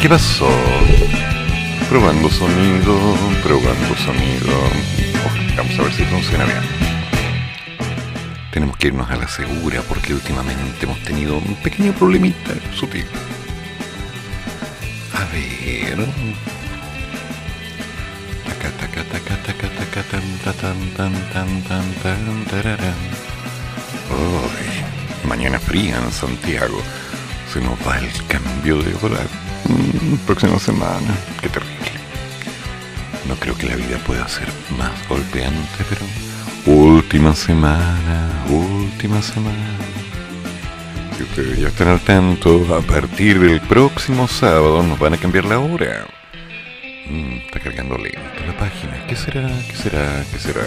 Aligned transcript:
¿Qué 0.00 0.08
pasó? 0.08 0.48
Probando 1.88 2.30
sonido, 2.30 3.16
probando 3.42 3.96
sonido. 3.96 4.54
Vamos 5.56 5.78
a 5.78 5.82
ver 5.82 5.92
si 5.92 6.04
funciona 6.04 6.44
bien. 6.44 6.60
Tenemos 8.52 8.76
que 8.76 8.88
irnos 8.88 9.10
a 9.10 9.16
la 9.16 9.28
segura 9.28 9.82
porque 9.88 10.14
últimamente 10.14 10.84
hemos 10.84 11.00
tenido 11.02 11.38
un 11.38 11.54
pequeño 11.56 11.92
problemita 11.92 12.52
sutil. 12.74 13.06
A 15.14 15.24
ver. 15.32 16.06
Mañana 25.24 25.58
fría 25.58 25.98
en 25.98 26.10
Santiago. 26.10 26.80
Se 27.52 27.60
nos 27.60 27.78
va 27.86 27.98
el 27.98 28.10
cambio 28.26 28.82
de 28.82 28.94
hora. 29.02 29.47
Mm, 29.68 30.16
próxima 30.26 30.58
semana. 30.58 31.14
Qué 31.40 31.48
terrible. 31.48 31.76
No 33.28 33.34
creo 33.36 33.56
que 33.56 33.66
la 33.66 33.76
vida 33.76 33.98
pueda 34.06 34.26
ser 34.28 34.48
más 34.78 35.06
golpeante, 35.08 35.84
pero... 35.88 36.00
Última 36.66 37.34
semana, 37.34 38.44
última 38.48 39.22
semana. 39.22 39.76
Si 41.16 41.22
ustedes 41.22 41.58
ya 41.58 41.68
están 41.68 41.88
al 41.88 42.00
tanto, 42.00 42.74
a 42.74 42.80
partir 42.80 43.38
del 43.40 43.60
próximo 43.60 44.28
sábado 44.28 44.82
nos 44.82 44.98
van 44.98 45.14
a 45.14 45.16
cambiar 45.18 45.44
la 45.44 45.58
hora. 45.58 46.06
Mm, 47.08 47.38
está 47.46 47.60
cargando 47.60 47.96
lento 47.96 48.20
la 48.46 48.56
página. 48.56 49.06
¿Qué 49.06 49.16
será? 49.16 49.48
¿Qué 49.68 49.76
será? 49.76 50.24
¿Qué 50.30 50.38
será? 50.38 50.64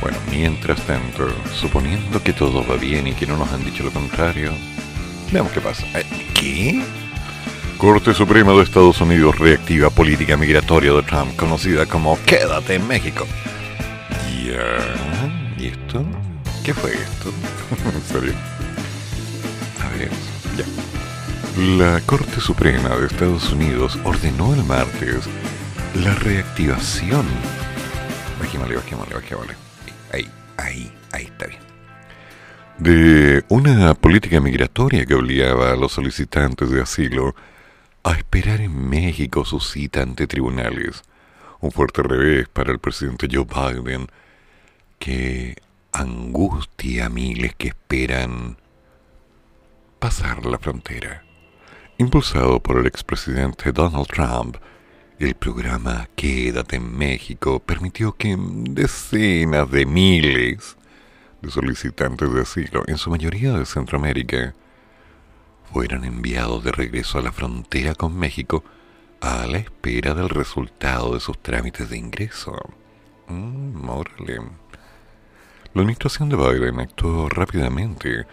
Bueno, 0.00 0.18
mientras 0.30 0.80
tanto, 0.86 1.28
suponiendo 1.54 2.22
que 2.22 2.32
todo 2.32 2.66
va 2.66 2.76
bien 2.76 3.06
y 3.06 3.12
que 3.12 3.26
no 3.26 3.36
nos 3.36 3.52
han 3.52 3.64
dicho 3.64 3.82
lo 3.84 3.90
contrario, 3.90 4.52
veamos 5.30 5.52
qué 5.52 5.60
pasa. 5.60 5.86
Eh, 5.98 6.04
¿Qué? 6.34 6.82
Corte 7.80 8.12
Suprema 8.12 8.52
de 8.52 8.62
Estados 8.62 9.00
Unidos 9.00 9.38
reactiva 9.38 9.88
política 9.88 10.36
migratoria 10.36 10.92
de 10.92 11.02
Trump, 11.02 11.34
conocida 11.34 11.86
como 11.86 12.18
Quédate 12.26 12.74
en 12.74 12.86
México. 12.86 13.26
Ya. 14.44 15.56
¿Y 15.56 15.68
esto? 15.68 16.04
¿Qué 16.62 16.74
fue 16.74 16.90
esto? 16.92 17.32
¿En 17.94 18.02
serio? 18.02 18.34
A 19.82 19.96
ver, 19.96 20.10
ya. 20.58 21.78
La 21.78 22.02
Corte 22.02 22.38
Suprema 22.38 22.90
de 22.90 23.06
Estados 23.06 23.50
Unidos 23.50 23.98
ordenó 24.04 24.52
el 24.52 24.62
martes 24.64 25.26
la 26.04 26.14
reactivación. 26.16 27.24
Bajémosle, 28.40 28.76
bajémosle, 28.76 29.14
bajémosle. 29.14 29.54
Ahí, 30.12 30.28
ahí, 30.58 30.92
ahí 31.12 31.24
está 31.24 31.46
bien. 31.46 31.60
De 32.76 33.42
una 33.48 33.94
política 33.94 34.38
migratoria 34.38 35.06
que 35.06 35.14
obligaba 35.14 35.72
a 35.72 35.76
los 35.76 35.92
solicitantes 35.92 36.70
de 36.70 36.82
asilo 36.82 37.34
a 38.02 38.12
esperar 38.12 38.60
en 38.60 38.88
México 38.88 39.44
su 39.44 39.60
cita 39.60 40.02
ante 40.02 40.26
tribunales. 40.26 41.02
Un 41.60 41.70
fuerte 41.70 42.02
revés 42.02 42.48
para 42.48 42.72
el 42.72 42.78
presidente 42.78 43.28
Joe 43.30 43.44
Biden 43.44 44.06
que 44.98 45.56
angustia 45.92 47.06
a 47.06 47.08
miles 47.08 47.54
que 47.56 47.68
esperan 47.68 48.56
pasar 49.98 50.46
la 50.46 50.58
frontera. 50.58 51.24
Impulsado 51.98 52.60
por 52.60 52.78
el 52.78 52.86
expresidente 52.86 53.72
Donald 53.72 54.06
Trump, 54.06 54.56
el 55.18 55.34
programa 55.34 56.08
Quédate 56.16 56.76
en 56.76 56.96
México 56.96 57.60
permitió 57.60 58.12
que 58.12 58.34
decenas 58.38 59.70
de 59.70 59.84
miles 59.84 60.78
de 61.42 61.50
solicitantes 61.50 62.32
de 62.32 62.40
asilo, 62.40 62.84
en 62.86 62.96
su 62.96 63.10
mayoría 63.10 63.52
de 63.52 63.66
Centroamérica, 63.66 64.54
fueran 65.72 66.04
enviados 66.04 66.64
de 66.64 66.72
regreso 66.72 67.18
a 67.18 67.22
la 67.22 67.32
frontera 67.32 67.94
con 67.94 68.16
México 68.16 68.64
a 69.20 69.46
la 69.46 69.58
espera 69.58 70.14
del 70.14 70.28
resultado 70.28 71.14
de 71.14 71.20
sus 71.20 71.38
trámites 71.38 71.90
de 71.90 71.98
ingreso. 71.98 72.56
Mm, 73.28 73.88
órale. 73.88 74.40
La 75.72 75.82
administración 75.82 76.28
de 76.28 76.36
Biden 76.36 76.80
actuó 76.80 77.28
rápidamente 77.28 78.26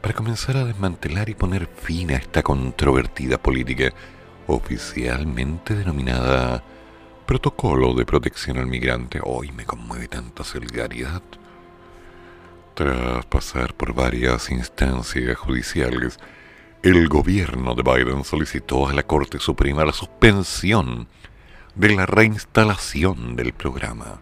para 0.00 0.14
comenzar 0.14 0.56
a 0.56 0.64
desmantelar 0.64 1.28
y 1.28 1.34
poner 1.34 1.66
fin 1.66 2.10
a 2.10 2.16
esta 2.16 2.42
controvertida 2.42 3.36
política 3.36 3.92
oficialmente 4.46 5.74
denominada 5.74 6.62
Protocolo 7.26 7.94
de 7.94 8.06
Protección 8.06 8.56
al 8.56 8.66
Migrante. 8.66 9.20
Hoy 9.22 9.52
me 9.52 9.64
conmueve 9.66 10.08
tanta 10.08 10.42
solidaridad. 10.42 11.22
Tras 12.74 13.26
pasar 13.26 13.74
por 13.74 13.92
varias 13.92 14.50
instancias 14.50 15.36
judiciales, 15.36 16.18
el 16.82 17.08
gobierno 17.08 17.74
de 17.74 17.82
Biden 17.82 18.24
solicitó 18.24 18.88
a 18.88 18.94
la 18.94 19.02
Corte 19.02 19.38
Suprema 19.38 19.84
la 19.84 19.92
suspensión 19.92 21.08
de 21.74 21.94
la 21.94 22.06
reinstalación 22.06 23.36
del 23.36 23.52
programa. 23.52 24.20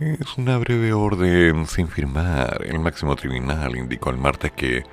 Es 0.00 0.38
una 0.38 0.56
breve 0.56 0.94
orden 0.94 1.66
sin 1.66 1.88
firmar. 1.88 2.64
El 2.64 2.78
máximo 2.78 3.14
tribunal 3.16 3.76
indicó 3.76 4.10
el 4.10 4.16
martes 4.16 4.52
que 4.52 4.84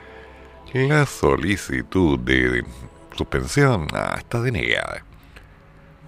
la 0.74 1.06
solicitud 1.06 2.20
de 2.20 2.66
suspensión 3.16 3.88
ah, 3.94 4.16
está 4.18 4.42
denegada. 4.42 5.06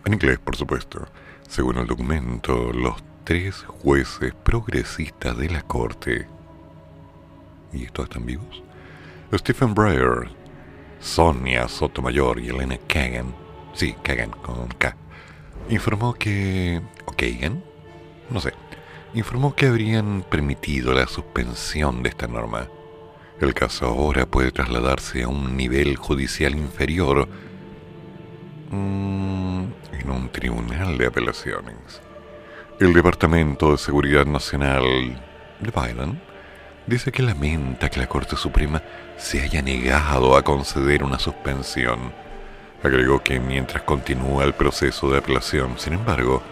En 0.03 0.13
inglés, 0.13 0.39
por 0.39 0.57
supuesto. 0.57 1.07
Según 1.47 1.77
el 1.77 1.87
documento, 1.87 2.73
los 2.73 3.01
tres 3.23 3.63
jueces 3.67 4.33
progresistas 4.43 5.37
de 5.37 5.49
la 5.49 5.61
corte. 5.61 6.27
¿Y 7.71 7.85
estos 7.85 8.05
están 8.05 8.25
vivos? 8.25 8.64
Stephen 9.33 9.73
Breyer, 9.73 10.29
Sonia 10.99 11.67
Sotomayor 11.67 12.39
y 12.39 12.49
Elena 12.49 12.77
Kagan, 12.87 13.33
sí, 13.73 13.95
Kagan 14.03 14.29
con 14.29 14.67
K, 14.69 14.95
informó 15.69 16.13
que, 16.13 16.81
o 17.05 17.11
Kagan, 17.11 17.63
no 18.29 18.39
sé, 18.39 18.53
informó 19.13 19.55
que 19.55 19.67
habrían 19.67 20.23
permitido 20.29 20.93
la 20.93 21.07
suspensión 21.07 22.03
de 22.03 22.09
esta 22.09 22.27
norma. 22.27 22.67
El 23.41 23.53
caso 23.53 23.87
ahora 23.87 24.25
puede 24.25 24.51
trasladarse 24.51 25.23
a 25.23 25.27
un 25.27 25.57
nivel 25.57 25.97
judicial 25.97 26.55
inferior 26.55 27.27
mm, 28.69 29.63
en 29.91 30.09
un 30.09 30.29
tribunal 30.31 30.97
de 30.97 31.07
apelaciones. 31.07 32.01
El 32.79 32.93
Departamento 32.93 33.71
de 33.71 33.77
Seguridad 33.77 34.25
Nacional 34.25 35.21
de 35.59 35.71
Biden 35.71 36.21
dice 36.87 37.11
que 37.11 37.23
lamenta 37.23 37.89
que 37.89 37.99
la 37.99 38.07
Corte 38.07 38.35
Suprema 38.35 38.81
se 39.17 39.41
haya 39.41 39.61
negado 39.61 40.37
a 40.37 40.43
conceder 40.43 41.03
una 41.03 41.19
suspensión. 41.19 42.13
Agregó 42.83 43.23
que 43.23 43.39
mientras 43.39 43.83
continúa 43.83 44.43
el 44.43 44.53
proceso 44.53 45.09
de 45.09 45.17
apelación, 45.17 45.75
sin 45.77 45.93
embargo, 45.93 46.43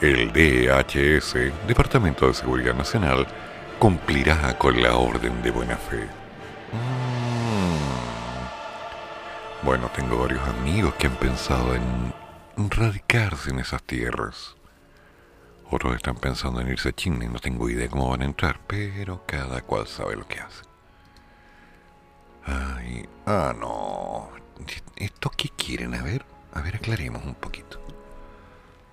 el 0.00 0.32
DHS, 0.32 1.34
Departamento 1.66 2.26
de 2.26 2.34
Seguridad 2.34 2.74
Nacional, 2.74 3.26
cumplirá 3.78 4.56
con 4.58 4.82
la 4.82 4.96
orden 4.96 5.42
de 5.42 5.50
buena 5.50 5.76
fe. 5.76 6.04
Mm. 6.72 7.78
Bueno, 9.66 9.90
tengo 9.94 10.18
varios 10.18 10.46
amigos 10.48 10.94
que 10.94 11.06
han 11.06 11.16
pensado 11.16 11.74
en 11.74 12.70
radicarse 12.70 13.50
en 13.50 13.60
esas 13.60 13.82
tierras. 13.82 14.57
Otros 15.70 15.96
están 15.96 16.16
pensando 16.16 16.60
en 16.60 16.68
irse 16.68 16.88
a 16.88 16.92
China 16.92 17.24
y 17.24 17.28
no 17.28 17.38
tengo 17.38 17.68
idea 17.68 17.88
cómo 17.88 18.08
van 18.08 18.22
a 18.22 18.26
entrar, 18.26 18.60
pero 18.66 19.24
cada 19.26 19.60
cual 19.62 19.86
sabe 19.86 20.16
lo 20.16 20.26
que 20.26 20.40
hace. 20.40 20.62
Ay, 22.44 23.06
ah, 23.26 23.54
no. 23.58 24.30
¿Esto 24.96 25.30
qué 25.36 25.50
quieren? 25.50 25.94
A 25.94 26.02
ver, 26.02 26.24
a 26.54 26.62
ver, 26.62 26.76
aclaremos 26.76 27.22
un 27.24 27.34
poquito. 27.34 27.78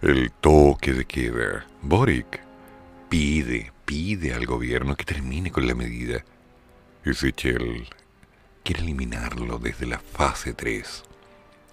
El 0.02 0.32
toque 0.34 0.92
de 0.92 1.06
queda. 1.06 1.66
Boric 1.82 2.42
pide, 3.08 3.72
pide 3.86 4.34
al 4.34 4.46
gobierno 4.46 4.98
que 4.98 5.06
termine 5.06 5.52
con 5.52 5.68
la 5.68 5.76
medida. 5.76 6.26
Y 7.06 7.14
Sichel 7.14 7.88
quiere 8.64 8.82
eliminarlo 8.82 9.60
desde 9.60 9.86
la 9.86 10.00
fase 10.00 10.54
3. 10.54 11.04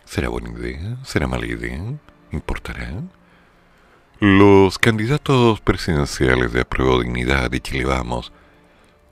¿Será 0.04 0.28
buena 0.28 0.50
idea? 0.50 0.98
¿Será 1.04 1.26
mala 1.26 1.46
idea? 1.46 1.82
¿Importará? 2.30 3.02
Los 4.24 4.78
candidatos 4.78 5.60
presidenciales 5.60 6.52
de 6.52 6.60
Apruebo 6.60 7.02
Dignidad 7.02 7.52
y 7.52 7.58
Chile 7.58 7.84
Vamos 7.86 8.32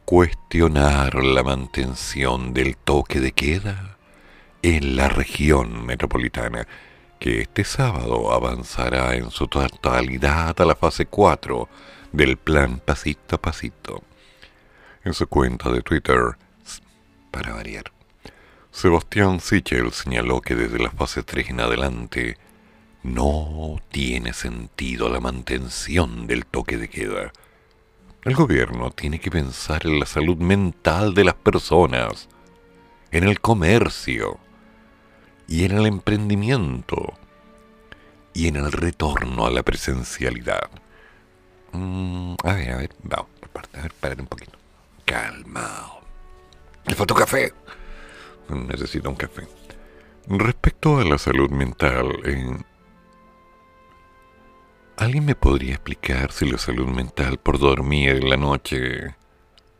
cuestionar 0.04 1.16
la 1.16 1.42
mantención 1.42 2.54
del 2.54 2.76
toque 2.76 3.18
de 3.18 3.32
queda 3.32 3.98
en 4.62 4.94
la 4.94 5.08
región 5.08 5.84
metropolitana, 5.84 6.68
que 7.18 7.40
este 7.40 7.64
sábado 7.64 8.32
avanzará 8.32 9.16
en 9.16 9.32
su 9.32 9.48
totalidad 9.48 10.54
a 10.60 10.64
la 10.64 10.76
fase 10.76 11.06
4 11.06 11.68
del 12.12 12.36
plan 12.36 12.78
pasito 12.78 13.34
a 13.34 13.42
pasito. 13.42 14.04
En 15.02 15.12
su 15.12 15.26
cuenta 15.26 15.72
de 15.72 15.82
Twitter, 15.82 16.36
para 17.32 17.54
variar, 17.54 17.90
Sebastián 18.70 19.40
Sichel 19.40 19.90
señaló 19.90 20.40
que 20.40 20.54
desde 20.54 20.78
la 20.78 20.92
fase 20.92 21.24
3 21.24 21.50
en 21.50 21.60
adelante 21.62 22.38
no 23.02 23.80
tiene 23.90 24.32
sentido 24.32 25.08
la 25.08 25.20
mantención 25.20 26.26
del 26.26 26.46
toque 26.46 26.76
de 26.76 26.88
queda 26.88 27.32
el 28.22 28.34
gobierno 28.34 28.90
tiene 28.90 29.18
que 29.18 29.30
pensar 29.30 29.86
en 29.86 29.98
la 29.98 30.04
salud 30.04 30.36
mental 30.36 31.14
de 31.14 31.24
las 31.24 31.34
personas, 31.34 32.28
en 33.10 33.24
el 33.24 33.40
comercio 33.40 34.38
y 35.48 35.64
en 35.64 35.78
el 35.78 35.86
emprendimiento 35.86 37.14
y 38.34 38.48
en 38.48 38.56
el 38.56 38.72
retorno 38.72 39.46
a 39.46 39.50
la 39.50 39.62
presencialidad. 39.62 40.68
Mm, 41.72 42.34
a 42.44 42.52
ver, 42.52 42.70
a 42.72 42.76
ver, 42.76 42.90
vamos, 43.04 43.30
a 43.72 43.80
ver, 43.80 43.92
párate 43.94 44.20
un 44.20 44.28
poquito. 44.28 44.58
Calmado. 45.06 46.00
Le 46.84 46.94
falta 46.94 47.14
un 47.14 47.20
café. 47.20 47.54
Necesito 48.50 49.08
un 49.08 49.16
café. 49.16 49.48
Respecto 50.26 50.98
a 50.98 51.04
la 51.04 51.16
salud 51.16 51.48
mental, 51.48 52.20
en 52.24 52.66
¿Alguien 55.00 55.24
me 55.24 55.34
podría 55.34 55.72
explicar 55.72 56.30
si 56.30 56.46
la 56.46 56.58
salud 56.58 56.86
mental 56.86 57.38
por 57.38 57.58
dormir 57.58 58.10
en 58.16 58.28
la 58.28 58.36
noche 58.36 59.14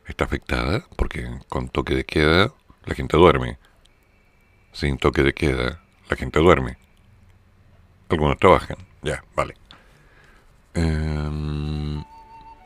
está 0.06 0.24
afectada? 0.24 0.86
Porque 0.96 1.28
con 1.46 1.68
toque 1.68 1.94
de 1.94 2.04
queda 2.04 2.54
la 2.86 2.94
gente 2.94 3.18
duerme. 3.18 3.58
Sin 4.72 4.96
toque 4.96 5.22
de 5.22 5.34
queda 5.34 5.82
la 6.08 6.16
gente 6.16 6.40
duerme. 6.40 6.78
Algunos 8.08 8.38
trabajan. 8.38 8.78
Ya, 9.02 9.22
vale. 9.36 9.56
Em, 10.72 12.02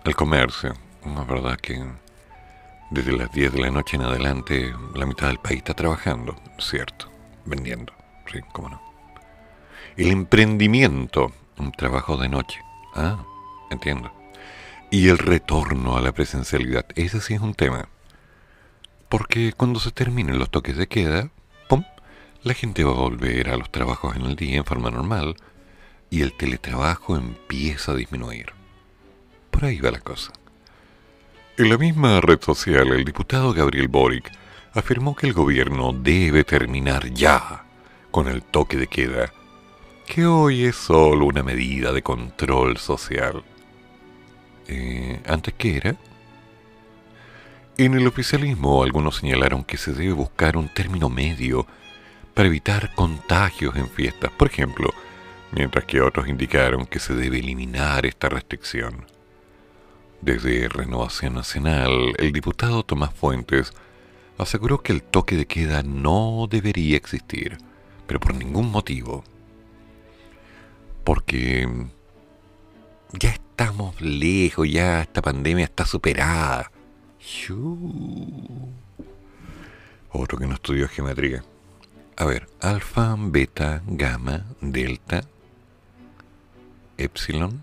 el 0.05 0.15
comercio. 0.15 0.75
Es 1.05 1.27
verdad 1.27 1.57
que 1.57 1.85
desde 2.93 3.17
las 3.17 3.33
10 3.33 3.53
de 3.53 3.63
la 3.63 3.71
noche 3.73 3.97
en 3.97 4.03
adelante 4.03 4.73
la 4.95 5.07
mitad 5.07 5.27
del 5.27 5.39
país 5.39 5.59
está 5.59 5.75
trabajando, 5.75 6.37
cierto, 6.61 7.11
vendiendo. 7.47 7.93
Sí, 8.33 8.39
cómo 8.53 8.69
no. 8.69 8.81
El 9.97 10.13
emprendimiento 10.13 11.33
un 11.59 11.73
trabajo 11.73 12.17
de 12.17 12.29
noche. 12.29 12.61
Ah, 12.95 13.25
entiendo. 13.71 14.13
Y 14.91 15.09
el 15.09 15.19
retorno 15.19 15.97
a 15.97 16.01
la 16.01 16.13
presencialidad, 16.13 16.87
ese 16.95 17.21
sí 17.21 17.35
es 17.35 17.41
un 17.41 17.55
tema. 17.55 17.89
Porque 19.09 19.53
cuando 19.53 19.81
se 19.81 19.91
terminen 19.91 20.39
los 20.39 20.51
toques 20.51 20.77
de 20.77 20.87
queda, 20.87 21.31
¡pum! 21.69 21.85
La 22.43 22.55
gente 22.55 22.85
va 22.85 22.93
a 22.93 22.95
volver 22.95 23.51
a 23.51 23.57
los 23.57 23.71
trabajos 23.71 24.17
en 24.17 24.23
el 24.23 24.37
día 24.37 24.57
en 24.57 24.65
forma 24.65 24.91
normal 24.91 25.37
y 26.11 26.23
el 26.23 26.37
teletrabajo 26.37 27.17
empieza 27.17 27.93
a 27.93 27.97
disminuir. 27.97 28.53
Por 29.51 29.65
ahí 29.65 29.81
va 29.81 29.91
la 29.91 30.01
cosa. 30.01 30.33
En 31.57 31.69
la 31.69 31.79
misma 31.79 32.21
red 32.21 32.41
social, 32.41 32.89
el 32.89 33.05
diputado 33.05 33.53
Gabriel 33.53 33.89
Boric 33.89 34.31
afirmó 34.73 35.15
que 35.15 35.29
el 35.29 35.33
gobierno 35.33 35.93
debe 35.93 36.45
terminar 36.45 37.11
ya 37.13 37.65
con 38.11 38.29
el 38.29 38.43
toque 38.43 38.77
de 38.77 38.89
queda 38.89 39.33
que 40.07 40.27
hoy 40.27 40.65
es 40.65 40.77
solo 40.77 41.27
una 41.27 41.43
medida 41.43 41.93
de 41.93 42.03
control 42.03 42.77
social. 42.79 43.43
Eh, 44.69 45.21
¿Antes 45.27 45.55
qué 45.55 45.77
era? 45.77 45.97
En 47.77 47.95
el 47.95 48.07
oficialismo 48.07 48.83
algunos 48.85 49.17
señalaron 49.17 49.65
que 49.65 49.77
se 49.77 49.93
debe 49.93 50.13
buscar 50.13 50.57
un 50.57 50.69
término 50.69 51.09
medio 51.09 51.67
para 52.35 52.49
evitar 52.49 52.95
contagios 52.95 53.77
en 53.77 53.89
fiestas, 53.89 54.31
por 54.33 54.49
ejemplo, 54.49 54.91
mientras 55.53 55.85
que 55.85 56.01
otros 56.01 56.29
indicaron 56.29 56.87
que 56.87 57.01
se 57.01 57.15
debe 57.15 57.39
eliminar 57.39 58.07
esta 58.07 58.29
restricción. 58.29 59.07
Desde 60.21 60.69
Renovación 60.69 61.35
Nacional, 61.35 62.15
el 62.19 62.33
diputado 62.33 62.85
Tomás 62.85 63.13
Fuentes 63.15 63.73
aseguró 64.39 64.83
que 64.83 64.93
el 64.93 65.03
toque 65.03 65.37
de 65.37 65.47
queda 65.47 65.83
no 65.83 66.47
debería 66.51 66.97
existir, 66.97 67.59
pero 68.07 68.21
por 68.21 68.35
ningún 68.35 68.71
motivo 68.71 69.25
porque 71.05 71.69
ya 73.13 73.31
estamos 73.31 74.01
lejos, 74.01 74.69
ya 74.69 75.03
esta 75.03 75.23
pandemia 75.23 75.65
está 75.65 75.85
superada. 75.85 76.71
Otro 80.11 80.39
que 80.39 80.47
no 80.47 80.55
estudió 80.55 80.89
geometría. 80.89 81.45
A 82.17 82.25
ver, 82.25 82.49
alfa, 82.61 83.17
beta, 83.19 83.83
gamma, 83.87 84.45
delta, 84.61 85.23
epsilon. 86.97 87.63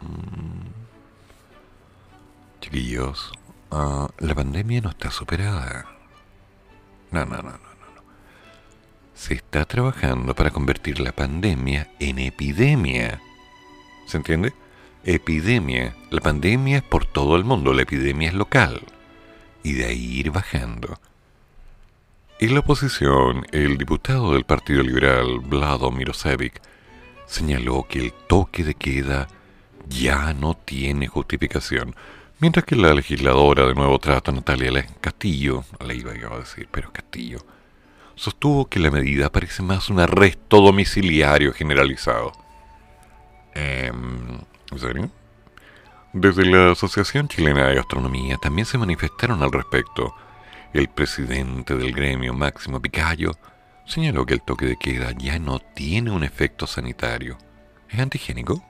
Mm. 0.00 0.66
Chiquillos, 2.60 3.32
ah, 3.70 4.08
la 4.18 4.34
pandemia 4.34 4.80
no 4.80 4.90
está 4.90 5.10
superada. 5.10 5.86
No, 7.10 7.24
no, 7.24 7.42
no, 7.42 7.50
no 7.50 7.65
se 9.16 9.34
está 9.34 9.64
trabajando 9.64 10.34
para 10.34 10.50
convertir 10.50 11.00
la 11.00 11.10
pandemia 11.10 11.88
en 11.98 12.18
epidemia. 12.18 13.20
¿Se 14.06 14.18
entiende? 14.18 14.52
Epidemia. 15.04 15.96
La 16.10 16.20
pandemia 16.20 16.78
es 16.78 16.82
por 16.82 17.06
todo 17.06 17.34
el 17.36 17.44
mundo, 17.44 17.72
la 17.72 17.82
epidemia 17.82 18.28
es 18.28 18.34
local. 18.34 18.82
Y 19.64 19.72
de 19.72 19.86
ahí 19.86 20.18
ir 20.18 20.30
bajando. 20.30 21.00
En 22.38 22.52
la 22.52 22.60
oposición, 22.60 23.46
el 23.50 23.78
diputado 23.78 24.34
del 24.34 24.44
Partido 24.44 24.82
Liberal, 24.82 25.40
Vlado 25.40 25.90
Mirosevic, 25.90 26.60
señaló 27.26 27.86
que 27.88 27.98
el 28.00 28.12
toque 28.12 28.62
de 28.62 28.74
queda 28.74 29.28
ya 29.88 30.34
no 30.34 30.54
tiene 30.54 31.08
justificación, 31.08 31.96
mientras 32.38 32.66
que 32.66 32.76
la 32.76 32.92
legisladora 32.92 33.66
de 33.66 33.74
Nuevo 33.74 33.98
Trato, 33.98 34.30
Natalia 34.30 34.86
Castillo, 35.00 35.64
le 35.84 35.94
iba 35.94 36.12
a 36.12 36.38
decir, 36.38 36.68
pero 36.70 36.92
Castillo, 36.92 37.38
sostuvo 38.16 38.68
que 38.68 38.80
la 38.80 38.90
medida 38.90 39.30
parece 39.30 39.62
más 39.62 39.88
un 39.90 40.00
arresto 40.00 40.60
domiciliario 40.60 41.52
generalizado. 41.52 42.32
Em, 43.54 44.40
¿En 44.72 44.78
serio? 44.78 45.10
Desde 46.12 46.46
la 46.46 46.72
Asociación 46.72 47.28
Chilena 47.28 47.68
de 47.68 47.76
Gastronomía 47.76 48.38
también 48.38 48.66
se 48.66 48.78
manifestaron 48.78 49.42
al 49.42 49.52
respecto. 49.52 50.14
El 50.72 50.88
presidente 50.88 51.76
del 51.76 51.92
gremio, 51.92 52.34
Máximo 52.34 52.80
Picayo, 52.80 53.32
señaló 53.84 54.26
que 54.26 54.34
el 54.34 54.42
toque 54.42 54.66
de 54.66 54.76
queda 54.76 55.12
ya 55.12 55.38
no 55.38 55.58
tiene 55.58 56.10
un 56.10 56.24
efecto 56.24 56.66
sanitario. 56.66 57.38
¿Es 57.88 58.00
antigénico? 58.00 58.64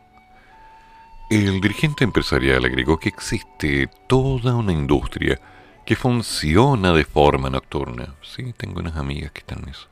El 1.31 1.61
dirigente 1.61 2.05
empresarial 2.05 2.65
agregó 2.65 2.99
que 2.99 3.09
existe 3.09 3.89
toda 4.07 4.55
una 4.55 4.73
industria 4.73 5.41
que 5.87 5.95
funciona 5.95 6.93
de 6.93 7.05
forma 7.05 7.49
nocturna. 7.49 8.17
Sí, 8.21 8.53
tengo 8.57 8.81
unas 8.81 8.97
amigas 8.97 9.31
que 9.31 9.39
están 9.39 9.61
en 9.63 9.69
eso. 9.71 9.87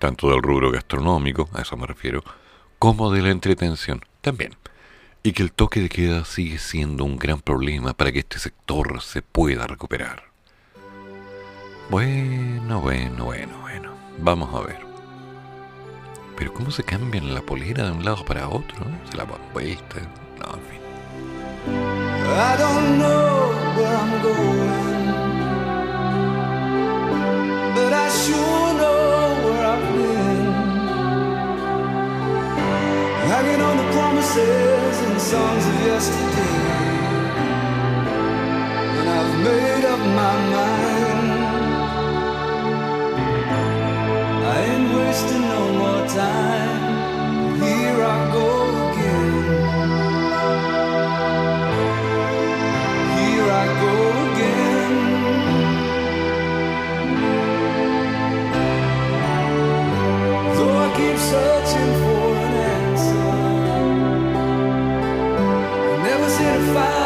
Tanto 0.00 0.28
del 0.28 0.42
rubro 0.42 0.72
gastronómico, 0.72 1.48
a 1.54 1.62
eso 1.62 1.76
me 1.76 1.86
refiero, 1.86 2.22
como 2.80 3.12
de 3.12 3.22
la 3.22 3.30
entretención 3.30 4.04
también. 4.20 4.56
Y 5.22 5.32
que 5.32 5.44
el 5.44 5.52
toque 5.52 5.80
de 5.80 5.88
queda 5.88 6.24
sigue 6.24 6.58
siendo 6.58 7.04
un 7.04 7.18
gran 7.18 7.40
problema 7.40 7.94
para 7.94 8.10
que 8.12 8.18
este 8.18 8.40
sector 8.40 9.00
se 9.00 9.22
pueda 9.22 9.66
recuperar. 9.66 10.24
Bueno, 11.88 12.80
bueno, 12.80 13.26
bueno, 13.26 13.58
bueno. 13.60 13.92
Vamos 14.18 14.52
a 14.54 14.66
ver. 14.66 14.80
Pero 16.36 16.52
¿cómo 16.52 16.70
se 16.72 16.82
cambian 16.82 17.32
la 17.32 17.42
polera 17.42 17.84
de 17.84 17.92
un 17.92 18.04
lado 18.04 18.24
para 18.24 18.48
otro? 18.48 18.84
Se 19.08 19.16
la 19.16 19.24
van 19.24 19.40
vuelta. 19.52 20.00
No, 20.40 20.54
en 20.54 20.62
fin. 20.62 20.80
I 22.28 22.56
don't 22.58 22.98
know 22.98 23.52
where 23.76 23.96
I'm 23.96 24.22
going. 24.22 24.65
Wasting 45.16 45.40
no 45.40 45.72
more 45.72 46.06
time. 46.08 47.60
Here 47.60 48.02
I 48.02 48.32
go 48.32 48.65
searching 61.30 61.92
for 62.02 62.26
an 62.46 62.54
answer. 62.74 63.26
I 65.92 66.02
never 66.04 66.28
seem 66.28 66.54
to 66.54 66.74
find 66.74 67.05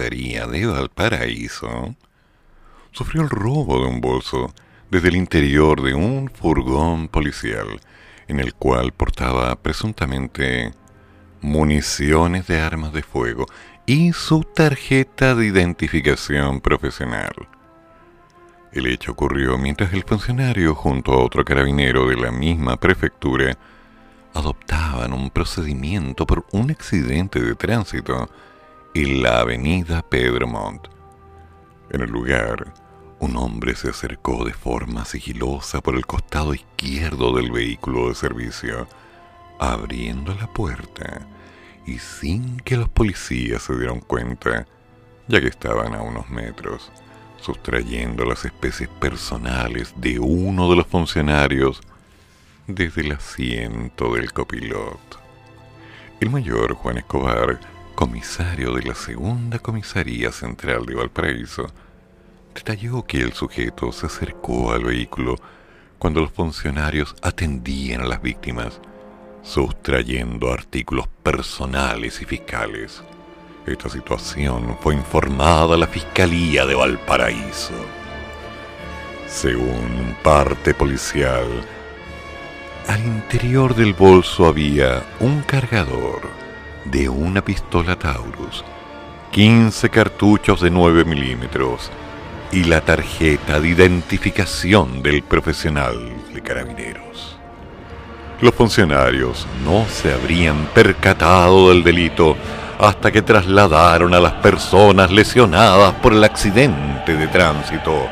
comisaría 0.00 0.46
de 0.46 0.66
Valparaíso 0.66 1.94
sufrió 2.90 3.20
el 3.22 3.28
robo 3.28 3.80
de 3.80 3.86
un 3.86 4.00
bolso 4.00 4.54
desde 4.90 5.08
el 5.08 5.16
interior 5.16 5.82
de 5.82 5.92
un 5.92 6.30
furgón 6.30 7.08
policial 7.08 7.78
en 8.26 8.40
el 8.40 8.54
cual 8.54 8.92
portaba 8.92 9.54
presuntamente 9.56 10.72
municiones 11.42 12.46
de 12.46 12.60
armas 12.60 12.94
de 12.94 13.02
fuego 13.02 13.44
y 13.84 14.14
su 14.14 14.42
tarjeta 14.42 15.34
de 15.34 15.46
identificación 15.46 16.62
profesional. 16.62 17.34
El 18.72 18.86
hecho 18.86 19.12
ocurrió 19.12 19.58
mientras 19.58 19.92
el 19.92 20.04
funcionario 20.04 20.74
junto 20.74 21.12
a 21.12 21.22
otro 21.22 21.44
carabinero 21.44 22.08
de 22.08 22.16
la 22.16 22.30
misma 22.30 22.78
prefectura 22.78 23.58
adoptaban 24.32 25.12
un 25.12 25.28
procedimiento 25.28 26.26
por 26.26 26.46
un 26.52 26.70
accidente 26.70 27.40
de 27.40 27.54
tránsito 27.54 28.30
y 28.92 29.20
la 29.20 29.40
avenida 29.40 30.02
Pedro 30.02 30.48
Montt. 30.48 30.88
En 31.90 32.00
el 32.00 32.10
lugar, 32.10 32.72
un 33.20 33.36
hombre 33.36 33.76
se 33.76 33.90
acercó 33.90 34.44
de 34.44 34.52
forma 34.52 35.04
sigilosa 35.04 35.80
por 35.80 35.94
el 35.94 36.06
costado 36.06 36.54
izquierdo 36.54 37.34
del 37.34 37.52
vehículo 37.52 38.08
de 38.08 38.14
servicio, 38.14 38.88
abriendo 39.58 40.34
la 40.34 40.52
puerta 40.52 41.26
y 41.86 41.98
sin 41.98 42.58
que 42.60 42.76
los 42.76 42.88
policías 42.88 43.62
se 43.62 43.76
dieran 43.76 44.00
cuenta, 44.00 44.66
ya 45.28 45.40
que 45.40 45.48
estaban 45.48 45.94
a 45.94 46.02
unos 46.02 46.28
metros, 46.28 46.90
sustrayendo 47.40 48.24
las 48.24 48.44
especies 48.44 48.88
personales 48.88 49.94
de 49.96 50.18
uno 50.18 50.68
de 50.68 50.76
los 50.76 50.86
funcionarios 50.86 51.80
desde 52.66 53.02
el 53.02 53.12
asiento 53.12 54.14
del 54.14 54.32
copiloto. 54.32 55.18
El 56.20 56.30
mayor 56.30 56.74
Juan 56.74 56.98
Escobar 56.98 57.60
comisario 58.00 58.72
de 58.72 58.82
la 58.82 58.94
segunda 58.94 59.58
comisaría 59.58 60.32
central 60.32 60.86
de 60.86 60.94
Valparaíso, 60.94 61.66
detalló 62.54 63.04
que 63.04 63.20
el 63.20 63.34
sujeto 63.34 63.92
se 63.92 64.06
acercó 64.06 64.72
al 64.72 64.84
vehículo 64.84 65.36
cuando 65.98 66.22
los 66.22 66.32
funcionarios 66.32 67.14
atendían 67.20 68.00
a 68.00 68.06
las 68.06 68.22
víctimas, 68.22 68.80
sustrayendo 69.42 70.50
artículos 70.50 71.08
personales 71.22 72.22
y 72.22 72.24
fiscales. 72.24 73.02
Esta 73.66 73.90
situación 73.90 74.78
fue 74.80 74.94
informada 74.94 75.74
a 75.74 75.78
la 75.78 75.86
Fiscalía 75.86 76.64
de 76.64 76.76
Valparaíso. 76.76 77.74
Según 79.26 80.16
parte 80.22 80.72
policial, 80.72 81.44
al 82.88 83.04
interior 83.04 83.74
del 83.74 83.92
bolso 83.92 84.46
había 84.46 85.04
un 85.20 85.42
cargador, 85.42 86.39
de 86.84 87.08
una 87.08 87.42
pistola 87.44 87.98
Taurus, 87.98 88.64
15 89.32 89.90
cartuchos 89.90 90.60
de 90.60 90.70
9 90.70 91.04
milímetros 91.04 91.90
y 92.52 92.64
la 92.64 92.80
tarjeta 92.80 93.60
de 93.60 93.68
identificación 93.68 95.02
del 95.02 95.22
profesional 95.22 95.96
de 96.32 96.40
carabineros. 96.40 97.38
Los 98.40 98.54
funcionarios 98.54 99.46
no 99.64 99.84
se 99.86 100.12
habrían 100.12 100.66
percatado 100.74 101.68
del 101.68 101.84
delito 101.84 102.36
hasta 102.78 103.12
que 103.12 103.20
trasladaron 103.20 104.14
a 104.14 104.20
las 104.20 104.32
personas 104.34 105.10
lesionadas 105.10 105.92
por 105.96 106.14
el 106.14 106.24
accidente 106.24 107.14
de 107.14 107.26
tránsito 107.28 108.08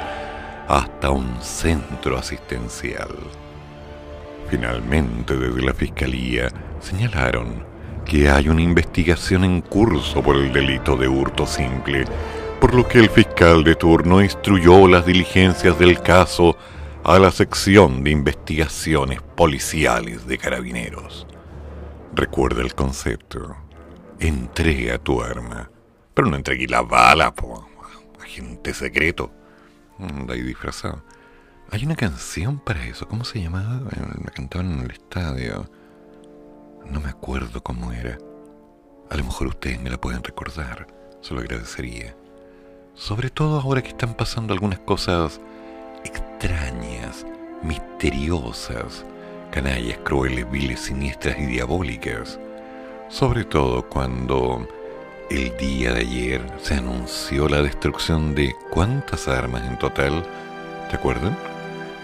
hasta 0.69 1.11
un 1.11 1.41
centro 1.41 2.19
asistencial. 2.19 3.09
Finalmente, 4.51 5.37
desde 5.37 5.63
la 5.63 5.73
Fiscalía 5.73 6.49
señalaron 6.81 7.68
que 8.09 8.31
hay 8.31 8.49
una 8.49 8.63
investigación 8.63 9.45
en 9.45 9.61
curso 9.61 10.23
por 10.23 10.37
el 10.37 10.51
delito 10.51 10.97
de 10.97 11.07
hurto 11.07 11.47
simple, 11.47 12.07
por 12.59 12.75
lo 12.75 12.89
que 12.89 12.99
el 12.99 13.11
fiscal 13.11 13.63
de 13.63 13.77
turno 13.77 14.23
instruyó 14.23 14.89
las 14.89 15.05
diligencias 15.05 15.79
del 15.79 16.01
caso 16.01 16.57
a 17.05 17.19
la 17.19 17.31
sección 17.31 18.03
de 18.03 18.11
investigaciones 18.11 19.21
policiales 19.21 20.27
de 20.27 20.39
carabineros. 20.39 21.27
Recuerda 22.15 22.63
el 22.63 22.75
concepto. 22.75 23.57
entrega 24.19 24.99
tu 24.99 25.23
arma. 25.23 25.71
Pero 26.15 26.29
no 26.29 26.37
entregué 26.37 26.67
la 26.67 26.83
bala, 26.83 27.33
po. 27.33 27.69
Agente 28.21 28.73
secreto. 28.75 29.31
Ahí 30.29 30.43
disfrazado. 30.43 31.05
Hay 31.71 31.85
una 31.85 31.95
canción 31.95 32.59
para 32.59 32.85
eso. 32.87 33.07
¿Cómo 33.07 33.25
se 33.25 33.41
llamaba? 33.41 33.83
La 34.25 34.31
cantaban 34.33 34.73
en 34.73 34.81
el 34.81 34.91
estadio. 34.93 35.71
No 36.91 37.01
me 37.01 37.11
acuerdo 37.11 37.63
cómo 37.63 37.93
era. 37.93 38.19
A 39.11 39.17
lo 39.17 39.25
mejor 39.25 39.49
ustedes 39.49 39.81
me 39.81 39.91
la 39.91 40.01
pueden 40.01 40.25
recordar. 40.25 40.87
Se 41.21 41.35
lo 41.35 41.41
agradecería. 41.41 42.17
Sobre 42.95 43.29
todo 43.29 43.61
ahora 43.61 43.83
que 43.83 43.91
están 43.91 44.15
pasando 44.15 44.55
algunas 44.55 44.79
cosas 44.81 45.41
extrañas, 46.05 47.27
misteriosas, 47.63 49.05
canallas, 49.51 49.99
crueles, 49.99 50.51
viles, 50.51 50.81
siniestras 50.81 51.39
y 51.39 51.47
diabólicas. 51.47 52.39
Sobre 53.09 53.45
todo 53.45 53.87
cuando 53.89 54.67
el 55.31 55.55
día 55.59 55.93
de 55.93 56.01
ayer 56.01 56.53
se 56.63 56.75
anunció 56.75 57.49
la 57.49 57.61
destrucción 57.61 58.35
de 58.35 58.55
cuántas 58.71 59.29
armas 59.29 59.65
en 59.67 59.79
total, 59.79 60.27
¿te 60.89 60.97
acuerdan? 60.97 61.37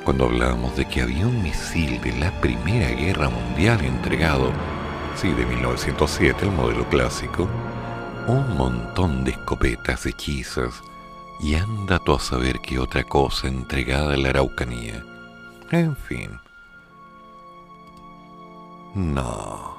Cuando 0.04 0.26
hablábamos 0.26 0.76
de 0.76 0.84
que 0.84 1.00
había 1.00 1.26
un 1.26 1.42
misil 1.42 1.98
de 2.02 2.12
la 2.18 2.30
Primera 2.42 2.90
Guerra 2.90 3.30
Mundial 3.30 3.82
entregado, 3.82 4.52
sí, 5.16 5.32
de 5.32 5.46
1907, 5.46 6.44
el 6.44 6.52
modelo 6.52 6.86
clásico, 6.90 7.48
un 8.28 8.54
montón 8.54 9.24
de 9.24 9.30
escopetas 9.30 10.04
hechizas 10.04 10.82
y 11.40 11.54
anda 11.54 11.98
tú 11.98 12.12
a 12.12 12.20
saber 12.20 12.60
qué 12.60 12.78
otra 12.78 13.02
cosa 13.04 13.48
entregada 13.48 14.12
a 14.12 14.16
la 14.18 14.28
Araucanía. 14.28 15.02
En 15.70 15.96
fin. 15.96 16.38
No. 18.94 19.78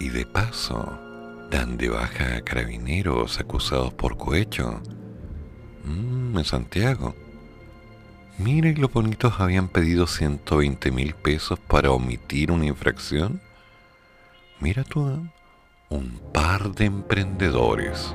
Y 0.00 0.08
de 0.08 0.26
paso, 0.26 0.98
dan 1.48 1.76
de 1.76 1.90
baja 1.90 2.36
a 2.36 2.40
carabineros 2.42 3.38
acusados 3.38 3.94
por 3.94 4.16
cohecho. 4.16 4.80
Mmm, 5.84 6.36
en 6.36 6.44
Santiago. 6.44 7.14
Mire, 8.38 8.72
los 8.76 8.92
bonitos 8.92 9.40
habían 9.40 9.66
pedido 9.66 10.06
120 10.06 10.92
mil 10.92 11.14
pesos 11.14 11.58
para 11.58 11.90
omitir 11.90 12.52
una 12.52 12.66
infracción. 12.66 13.40
Mira 14.60 14.84
tú, 14.84 15.08
¿eh? 15.08 15.32
un 15.88 16.20
par 16.32 16.70
de 16.70 16.84
emprendedores. 16.84 18.14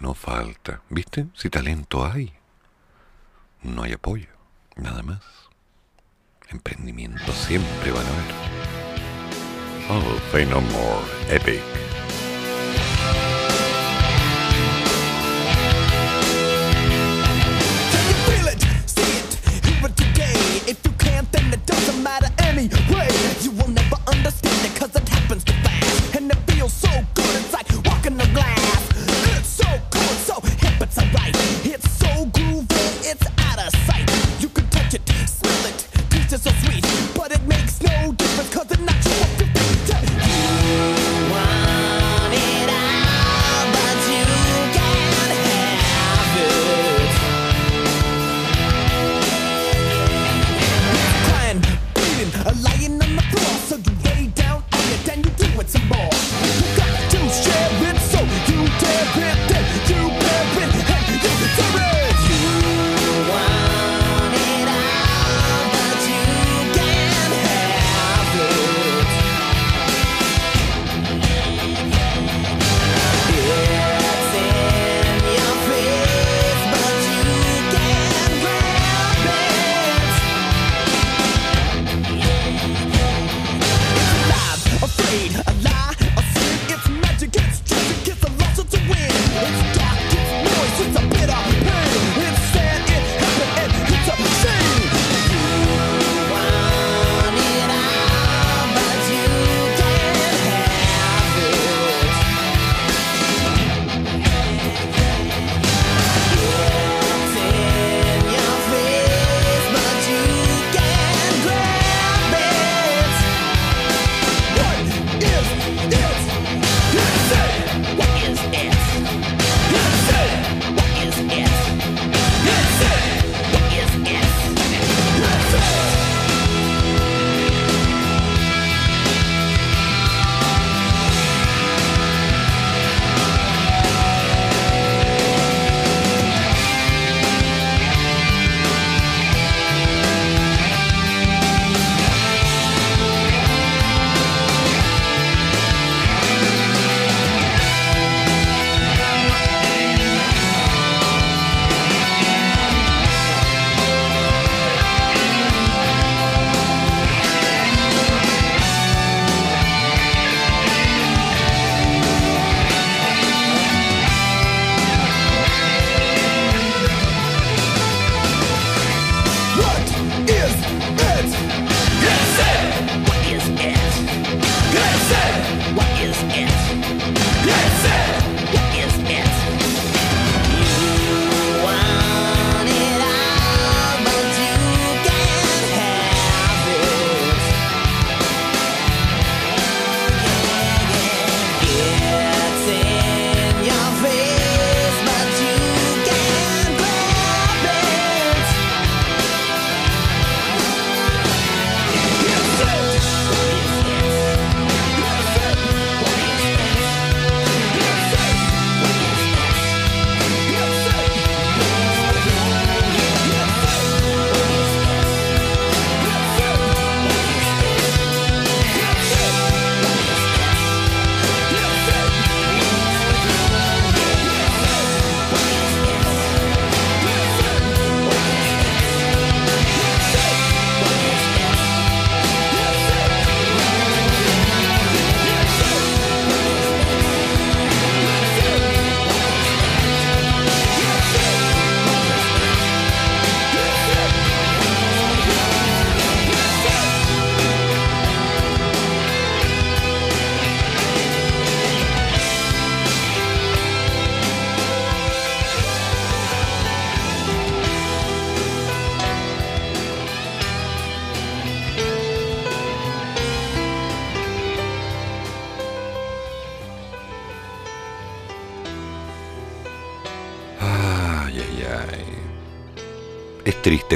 No 0.00 0.12
falta, 0.12 0.82
¿viste? 0.90 1.28
Si 1.34 1.48
talento 1.48 2.04
hay, 2.04 2.34
no 3.62 3.84
hay 3.84 3.92
apoyo, 3.94 4.28
nada 4.76 5.02
más. 5.02 5.22
Emprendimiento 6.50 7.32
siempre 7.32 7.90
van 7.90 8.04
a 8.04 8.10
haber. 8.10 8.34
Oh, 9.88 10.50
no 10.50 10.60
more. 10.60 11.34
Epic. 11.34 11.62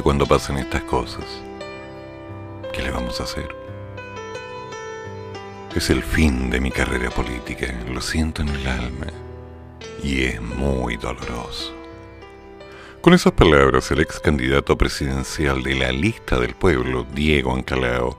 Cuando 0.02 0.26
pasan 0.26 0.58
estas 0.58 0.82
cosas. 0.82 1.24
¿Qué 2.72 2.82
le 2.82 2.90
vamos 2.90 3.20
a 3.20 3.24
hacer? 3.24 3.48
Es 5.74 5.90
el 5.90 6.02
fin 6.02 6.50
de 6.50 6.60
mi 6.60 6.70
carrera 6.70 7.10
política, 7.10 7.66
lo 7.92 8.00
siento 8.00 8.42
en 8.42 8.48
el 8.48 8.66
alma. 8.66 9.06
Y 10.02 10.24
es 10.24 10.40
muy 10.40 10.96
doloroso. 10.96 11.74
Con 13.00 13.12
esas 13.12 13.32
palabras, 13.32 13.90
el 13.90 14.00
ex 14.00 14.18
candidato 14.18 14.78
presidencial 14.78 15.62
de 15.62 15.74
la 15.74 15.92
lista 15.92 16.38
del 16.38 16.54
pueblo, 16.54 17.06
Diego 17.14 17.54
Ancalao, 17.54 18.16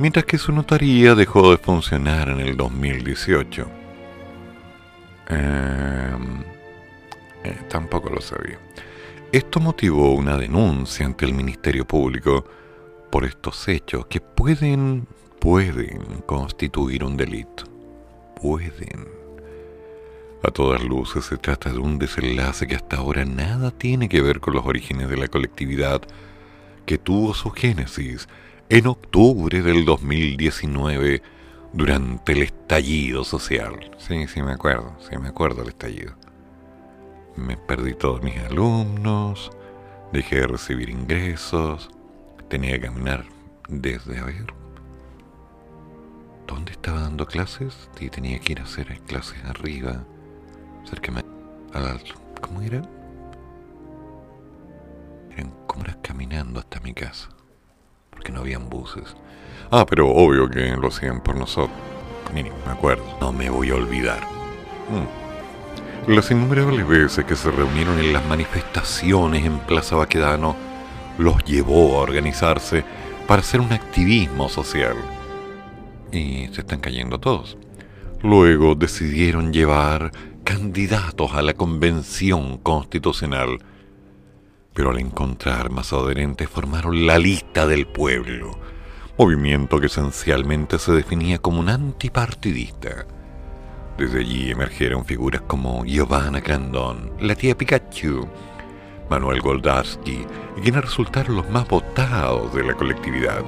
mientras 0.03 0.25
que 0.25 0.37
su 0.37 0.51
notaría 0.51 1.15
dejó 1.15 1.53
de 1.53 1.59
funcionar 1.59 2.29
en 2.29 2.41
el 2.41 2.57
2018. 2.57 3.69
Em, 5.29 6.41
eh, 7.45 7.57
tampoco 7.69 8.11
lo 8.11 8.21
sabía. 8.21 8.59
Esto 9.31 9.61
motivó 9.61 10.13
una 10.15 10.37
denuncia 10.37 11.07
ante 11.07 11.25
el 11.25 11.33
Ministerio 11.35 11.87
Público 11.87 12.45
por 13.13 13.25
estos 13.25 13.69
hechos 13.69 14.07
que 14.07 14.21
pueden, 14.21 15.07
pueden 15.39 16.23
constituir 16.27 17.05
un 17.05 17.17
delito. 17.17 17.63
Pueden. 18.35 19.07
A 20.43 20.51
todas 20.51 20.83
luces 20.83 21.27
se 21.27 21.37
trata 21.37 21.71
de 21.71 21.79
un 21.79 22.01
desenlace 22.01 22.67
que 22.67 22.75
hasta 22.75 22.97
ahora 22.97 23.25
nada 23.25 23.71
tiene 23.71 24.09
que 24.09 24.21
ver 24.21 24.41
con 24.41 24.55
los 24.55 24.67
orígenes 24.67 25.09
de 25.09 25.17
la 25.17 25.29
colectividad 25.29 26.03
que 26.87 26.99
tuvo 26.99 27.35
su 27.35 27.51
génesis 27.53 28.27
en 28.73 28.87
octubre 28.87 29.61
del 29.61 29.85
2019 29.85 31.21
durante 31.75 32.33
el 32.33 32.45
estallido 32.45 33.23
social. 33.23 33.91
Sí, 33.99 34.27
sí 34.29 34.41
me 34.41 34.53
acuerdo, 34.53 34.97
sí 34.99 35.15
me 35.19 35.29
acuerdo 35.29 35.61
del 35.61 35.69
estallido. 35.69 36.15
Me 37.37 37.59
perdí 37.59 37.93
todos 37.93 38.23
mis 38.23 38.39
alumnos, 38.39 39.51
dejé 40.11 40.37
de 40.37 40.47
recibir 40.47 40.89
ingresos, 40.89 41.91
tenía 42.49 42.73
que 42.81 42.87
caminar 42.87 43.27
desde, 43.69 44.19
a 44.19 44.25
ver, 44.25 44.47
¿dónde 46.47 46.73
estaba 46.73 47.03
dando 47.03 47.27
clases? 47.27 47.91
Y 48.01 48.09
tenía 48.09 48.39
que 48.39 48.53
ir 48.53 48.61
a 48.61 48.65
hacer 48.65 48.99
clases 49.03 49.45
arriba, 49.45 50.03
cerca 50.89 51.13
al 51.75 51.87
alto. 51.87 52.15
¿Cómo 52.41 52.63
era? 52.63 52.81
Eran 55.31 55.53
como 55.67 55.85
eras 55.85 55.99
caminando 56.03 56.59
hasta 56.59 56.81
mi 56.81 56.95
casa 56.95 57.29
que 58.23 58.33
no 58.33 58.41
habían 58.41 58.69
buses. 58.69 59.17
Ah, 59.71 59.87
pero 59.87 60.09
obvio 60.11 60.49
que 60.49 60.77
lo 60.77 60.89
hacían 60.89 61.23
por 61.23 61.37
nosotros. 61.37 61.77
Ni 62.35 62.43
me 62.45 62.51
acuerdo. 62.67 63.05
No 63.21 63.33
me 63.33 63.51
voy 63.51 63.71
a 63.71 63.75
olvidar. 63.75 64.23
Mm. 64.91 66.13
Las 66.13 66.31
innumerables 66.31 66.87
veces 66.87 67.25
que 67.25 67.37
se 67.37 67.51
reunieron 67.51 67.99
en 67.99 68.13
las 68.13 68.25
manifestaciones 68.27 69.45
en 69.45 69.59
Plaza 69.61 69.97
Baquedano 69.97 70.57
los 71.19 71.45
llevó 71.45 71.97
a 71.99 72.03
organizarse 72.03 72.85
para 73.27 73.41
hacer 73.41 73.61
un 73.61 73.73
activismo 73.73 74.49
social. 74.49 74.97
Y 76.11 76.49
se 76.53 76.63
están 76.63 76.81
cayendo 76.81 77.21
todos. 77.21 77.57
Luego 78.23 78.75
decidieron 78.75 79.53
llevar 79.53 80.13
candidatos 80.45 81.33
a 81.35 81.43
la 81.43 81.55
convención 81.55 82.59
constitucional 82.59 83.59
pero 84.75 84.91
al 84.91 84.99
encontrar 84.99 85.71
más 85.71 85.93
adherentes 85.93 86.49
formaron 86.49 87.07
la 87.07 87.19
lista 87.19 87.67
del 87.67 87.87
pueblo, 87.87 88.59
movimiento 89.19 89.81
que 89.81 89.87
esencialmente 89.87 90.79
se 90.79 90.93
definía 90.93 91.39
como 91.39 91.61
un 91.61 91.69
antipartidista. 91.69 93.07
Desde 93.99 94.21
allí 94.21 94.51
emergieron 94.51 95.05
figuras 95.05 95.43
como 95.43 95.85
Giovanna 95.85 96.41
Grandón, 96.41 97.13
la 97.21 97.35
tía 97.35 97.55
Pikachu, 97.57 98.27
Manuel 99.11 99.43
Goldarsky 99.43 100.25
quienes 100.63 100.83
resultaron 100.83 101.37
los 101.37 101.49
más 101.51 101.69
votados 101.69 102.55
de 102.55 102.65
la 102.65 102.75
colectividad. 102.75 103.43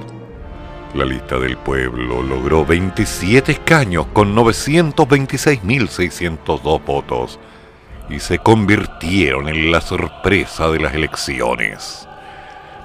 La 0.93 1.05
lista 1.05 1.39
del 1.39 1.57
pueblo 1.57 2.21
logró 2.23 2.65
27 2.65 3.51
escaños 3.51 4.07
con 4.13 4.33
926.602 4.35 6.85
votos 6.85 7.39
y 8.09 8.19
se 8.19 8.39
convirtieron 8.39 9.49
en 9.49 9.71
la 9.71 9.81
sorpresa 9.81 10.69
de 10.69 10.79
las 10.79 10.93
elecciones, 10.93 12.07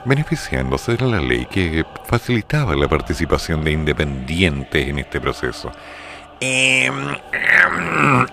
beneficiándose 0.04 0.96
de 0.96 1.06
la 1.06 1.20
ley 1.20 1.46
que 1.46 1.84
facilitaba 2.06 2.74
la 2.74 2.88
participación 2.88 3.62
de 3.62 3.72
independientes 3.72 4.88
en 4.88 4.98
este 4.98 5.20
proceso. 5.20 5.70
Em, 6.40 6.94
em, 7.32 8.26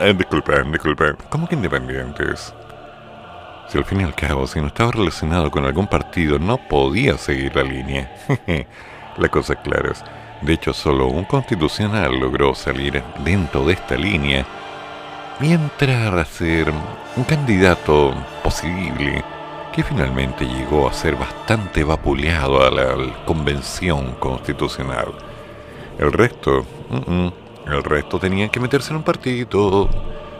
em, 0.00 0.18
disculpen, 0.18 0.70
disculpen, 0.70 1.16
¿cómo 1.30 1.48
que 1.48 1.54
independientes? 1.54 2.54
Si 3.68 3.78
al 3.78 3.84
fin 3.86 4.02
y 4.02 4.04
al 4.04 4.14
cabo, 4.14 4.46
si 4.46 4.60
no 4.60 4.66
estaba 4.66 4.92
relacionado 4.92 5.50
con 5.50 5.64
algún 5.64 5.86
partido, 5.86 6.38
no 6.38 6.58
podía 6.58 7.16
seguir 7.16 7.56
la 7.56 7.62
línea. 7.62 8.12
la 9.16 9.28
cosa 9.28 9.54
clara 9.54 9.92
es, 9.92 10.04
de 10.42 10.52
hecho, 10.52 10.74
solo 10.74 11.06
un 11.06 11.24
constitucional 11.24 12.18
logró 12.18 12.54
salir 12.54 13.02
dentro 13.24 13.64
de 13.64 13.72
esta 13.72 13.96
línea 13.96 14.44
a 15.44 16.24
ser 16.24 16.72
un 17.16 17.24
candidato 17.24 18.14
posible 18.44 19.24
que 19.72 19.82
finalmente 19.82 20.44
llegó 20.46 20.88
a 20.88 20.92
ser 20.92 21.16
bastante 21.16 21.82
vapuleado 21.82 22.64
a 22.64 22.70
la, 22.70 23.24
convención 23.24 24.12
constitucional. 24.20 25.12
El 25.98 26.12
resto, 26.12 26.64
el 27.66 27.82
resto 27.82 28.20
tenían 28.20 28.50
que 28.50 28.60
meterse 28.60 28.90
en 28.90 28.98
un 28.98 29.02
partido, 29.02 29.88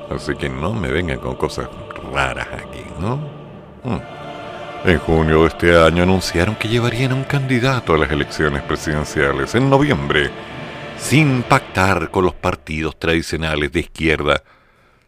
así 0.08 0.36
que 0.36 0.48
no 0.48 0.72
me 0.72 0.88
vengan 0.88 1.18
con 1.18 1.34
cosas 1.34 1.68
raras 2.12 2.46
aquí, 2.52 2.84
¿no? 3.00 3.16
Mm. 3.82 4.88
En 4.88 4.98
junio 5.00 5.40
de 5.40 5.48
este 5.48 5.78
año 5.80 6.04
anunciaron 6.04 6.54
que 6.54 6.68
llevarían 6.68 7.12
un 7.12 7.24
candidato 7.24 7.94
a 7.94 7.98
las 7.98 8.10
elecciones 8.12 8.62
presidenciales 8.62 9.52
en 9.56 9.68
noviembre, 9.68 10.30
sin 10.96 11.42
pactar 11.42 12.10
con 12.10 12.24
los 12.24 12.34
partidos 12.34 12.96
tradicionales 12.96 13.72
de 13.72 13.80
izquierda 13.80 14.42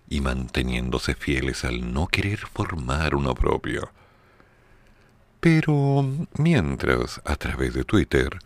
y 0.08 0.20
manteniéndose 0.20 1.14
fieles 1.14 1.64
al 1.64 1.92
no 1.92 2.06
querer 2.06 2.38
formar 2.38 3.14
uno 3.14 3.34
propio. 3.34 3.90
Pero 5.40 6.06
mientras, 6.38 7.20
a 7.24 7.36
través 7.36 7.74
de 7.74 7.84
Twitter, 7.84 8.38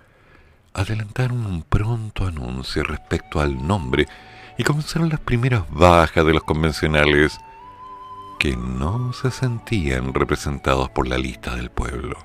adelantaron 0.75 1.47
un 1.47 1.63
pronto 1.63 2.27
anuncio 2.27 2.83
respecto 2.83 3.41
al 3.41 3.67
nombre 3.67 4.07
y 4.57 4.65
comenzaron 4.65 5.09
las 5.09 5.21
primeras 5.21 5.63
bajas 5.71 6.27
de 6.27 6.35
los 6.35 6.43
convencionales 6.43 7.39
que 8.39 8.57
no 8.57 9.13
se 9.13 9.31
sentían 9.31 10.15
representados 10.15 10.91
por 10.91 11.09
la 11.09 11.19
lista 11.19 11.57
del 11.57 11.71
pueblo. 11.71 12.17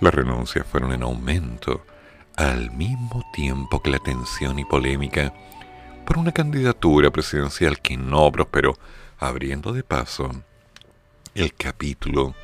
Las 0.00 0.14
renuncias 0.14 0.66
fueron 0.66 0.92
en 0.92 1.02
aumento, 1.02 1.84
al 2.36 2.70
mismo 2.72 3.24
tiempo 3.32 3.80
que 3.80 3.90
la 3.90 3.98
tensión 3.98 4.58
y 4.58 4.64
polémica 4.64 5.32
por 6.06 6.18
una 6.18 6.32
candidatura 6.32 7.10
presidencial 7.10 7.80
que 7.80 7.96
no 7.96 8.30
prosperó, 8.30 8.78
abriendo 9.18 9.72
de 9.72 9.82
paso 9.82 10.30
el 11.34 11.52
capítulo 11.52 12.34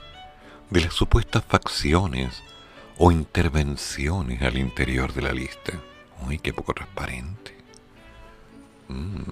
de 0.69 0.81
las 0.81 0.93
supuestas 0.93 1.45
facciones 1.45 2.43
o 2.99 3.13
intervenciones 3.13 4.43
al 4.43 4.59
interior 4.59 5.15
de 5.15 5.23
la 5.23 5.33
lista. 5.33 5.81
Uy, 6.27 6.39
qué 6.41 6.53
poco 6.53 6.75
transparente. 6.75 7.57
Mm. 8.89 9.31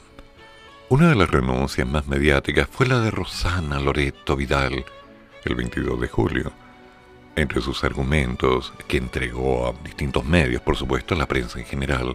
Una 0.90 1.08
de 1.08 1.16
las 1.16 1.30
renuncias 1.30 1.86
más 1.86 2.06
mediáticas 2.06 2.68
fue 2.70 2.86
la 2.86 3.00
de 3.00 3.10
Rosana 3.10 3.80
Loreto 3.80 4.36
Vidal, 4.36 4.84
el 5.44 5.54
22 5.54 6.00
de 6.00 6.08
julio. 6.08 6.52
Entre 7.36 7.60
sus 7.60 7.82
argumentos, 7.84 8.72
que 8.86 8.96
entregó 8.96 9.68
a 9.68 9.84
distintos 9.84 10.24
medios, 10.24 10.62
por 10.62 10.76
supuesto 10.76 11.14
a 11.14 11.18
la 11.18 11.26
prensa 11.26 11.58
en 11.58 11.66
general, 11.66 12.14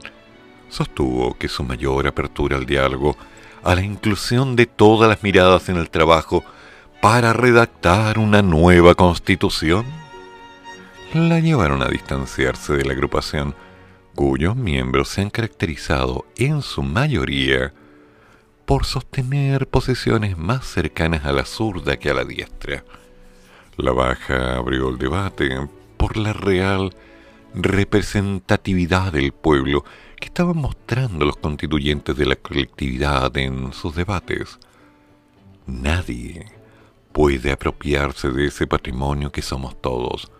sostuvo 0.75 1.37
que 1.37 1.47
su 1.47 1.63
mayor 1.63 2.05
apertura 2.05 2.57
al 2.57 2.65
diálogo, 2.65 3.17
a 3.63 3.75
la 3.75 3.81
inclusión 3.81 4.55
de 4.55 4.65
todas 4.65 5.09
las 5.09 5.23
miradas 5.23 5.69
en 5.69 5.77
el 5.77 5.89
trabajo 5.89 6.43
para 7.01 7.33
redactar 7.33 8.19
una 8.19 8.41
nueva 8.41 8.93
constitución, 8.93 9.85
la 11.13 11.39
llevaron 11.39 11.81
a 11.81 11.87
distanciarse 11.87 12.73
de 12.73 12.83
la 12.83 12.93
agrupación, 12.93 13.55
cuyos 14.15 14.55
miembros 14.55 15.07
se 15.07 15.21
han 15.21 15.29
caracterizado 15.29 16.25
en 16.35 16.61
su 16.61 16.83
mayoría 16.83 17.73
por 18.65 18.85
sostener 18.85 19.67
posiciones 19.67 20.37
más 20.37 20.65
cercanas 20.65 21.23
a 21.25 21.31
la 21.31 21.45
zurda 21.45 21.97
que 21.97 22.09
a 22.09 22.13
la 22.13 22.25
diestra. 22.25 22.83
La 23.77 23.93
baja 23.93 24.57
abrió 24.57 24.89
el 24.89 24.97
debate 24.97 25.55
por 25.97 26.17
la 26.17 26.33
real 26.33 26.93
representatividad 27.53 29.13
del 29.13 29.31
pueblo 29.31 29.85
estaban 30.25 30.57
mostrando 30.57 31.25
los 31.25 31.37
constituyentes 31.37 32.15
de 32.15 32.25
la 32.25 32.35
colectividad 32.35 33.35
en 33.37 33.73
sus 33.73 33.95
debates. 33.95 34.59
Nadie 35.65 36.45
puede 37.11 37.51
apropiarse 37.51 38.29
de 38.29 38.47
ese 38.47 38.67
patrimonio 38.67 39.31
que 39.31 39.41
somos 39.41 39.81
todos, 39.81 40.31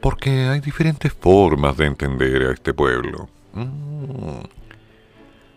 porque 0.00 0.48
hay 0.48 0.60
diferentes 0.60 1.12
formas 1.12 1.76
de 1.76 1.86
entender 1.86 2.42
a 2.42 2.52
este 2.52 2.74
pueblo. 2.74 3.28
Mm. 3.52 4.42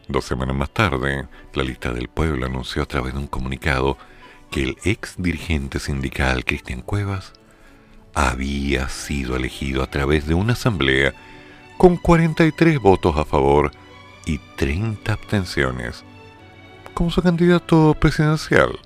Dos 0.08 0.26
semanas 0.26 0.56
más 0.56 0.70
tarde, 0.70 1.28
la 1.54 1.64
lista 1.64 1.92
del 1.92 2.10
pueblo 2.10 2.46
anunció 2.46 2.84
a 2.84 2.86
través 2.86 3.14
de 3.14 3.20
un 3.20 3.28
comunicado 3.28 3.98
que 4.52 4.62
el 4.62 4.78
ex 4.84 5.16
dirigente 5.18 5.80
sindical 5.80 6.46
Cristian 6.46 6.82
Cuevas 6.82 7.34
había 8.14 8.88
sido 8.88 9.36
elegido 9.36 9.82
a 9.82 9.88
través 9.88 10.28
de 10.28 10.36
una 10.36 10.54
asamblea 10.54 11.14
con 11.78 11.98
43 11.98 12.80
votos 12.80 13.18
a 13.18 13.26
favor 13.26 13.72
y 14.26 14.40
30 14.56 15.14
abstenciones 15.14 16.04
como 16.96 17.12
su 17.12 17.22
candidato 17.22 17.94
presidencial. 18.00 18.80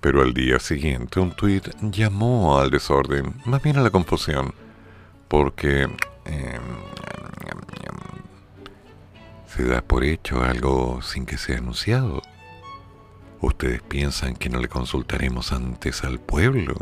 Pero 0.00 0.22
al 0.22 0.34
día 0.34 0.58
siguiente 0.58 1.20
un 1.20 1.30
tuit 1.30 1.68
llamó 1.80 2.58
al 2.58 2.70
desorden, 2.70 3.34
más 3.44 3.62
bien 3.62 3.76
a 3.76 3.82
la 3.82 3.90
confusión, 3.90 4.52
porque 5.28 5.82
em, 6.24 6.62
se 9.46 9.64
da 9.64 9.82
por 9.82 10.02
hecho 10.02 10.42
algo 10.42 11.00
sin 11.02 11.26
que 11.26 11.36
sea 11.36 11.58
anunciado. 11.58 12.22
¿Ustedes 13.40 13.82
piensan 13.82 14.34
que 14.34 14.48
no 14.48 14.58
le 14.58 14.68
consultaremos 14.68 15.52
antes 15.52 16.04
al 16.04 16.18
pueblo? 16.18 16.74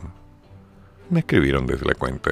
Me 1.10 1.20
escribieron 1.20 1.66
desde 1.66 1.86
la 1.86 1.94
cuenta. 1.94 2.30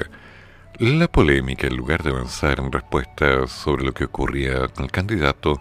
La 0.79 1.09
polémica, 1.09 1.67
en 1.67 1.75
lugar 1.75 2.03
de 2.03 2.11
avanzar 2.11 2.57
en 2.57 2.71
respuestas 2.71 3.51
sobre 3.51 3.83
lo 3.83 3.93
que 3.93 4.05
ocurría 4.05 4.69
con 4.69 4.85
el 4.85 4.91
candidato, 4.91 5.59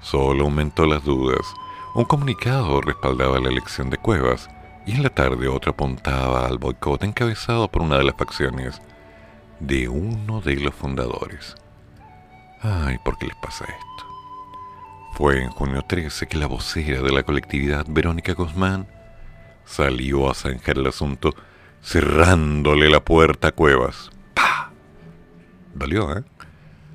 solo 0.00 0.44
aumentó 0.44 0.86
las 0.86 1.04
dudas. 1.04 1.46
Un 1.94 2.06
comunicado 2.06 2.80
respaldaba 2.80 3.38
la 3.38 3.50
elección 3.50 3.90
de 3.90 3.98
Cuevas 3.98 4.48
y 4.86 4.92
en 4.92 5.02
la 5.02 5.10
tarde 5.10 5.46
otro 5.48 5.72
apuntaba 5.72 6.46
al 6.46 6.56
boicot 6.56 7.04
encabezado 7.04 7.70
por 7.70 7.82
una 7.82 7.98
de 7.98 8.04
las 8.04 8.16
facciones 8.16 8.80
de 9.60 9.90
uno 9.90 10.40
de 10.40 10.56
los 10.56 10.74
fundadores. 10.74 11.54
Ay, 12.62 12.96
¿por 13.04 13.18
qué 13.18 13.26
les 13.26 13.36
pasa 13.36 13.66
esto? 13.66 14.06
Fue 15.12 15.42
en 15.42 15.50
junio 15.50 15.82
13 15.86 16.28
que 16.28 16.38
la 16.38 16.46
vocera 16.46 17.02
de 17.02 17.12
la 17.12 17.24
colectividad, 17.24 17.84
Verónica 17.86 18.32
Guzmán, 18.32 18.86
salió 19.66 20.30
a 20.30 20.34
zanjar 20.34 20.78
el 20.78 20.86
asunto 20.86 21.34
cerrándole 21.82 22.88
la 22.88 23.04
puerta 23.04 23.48
a 23.48 23.52
Cuevas. 23.52 24.15
Valió, 25.78 26.16
¿eh? 26.16 26.24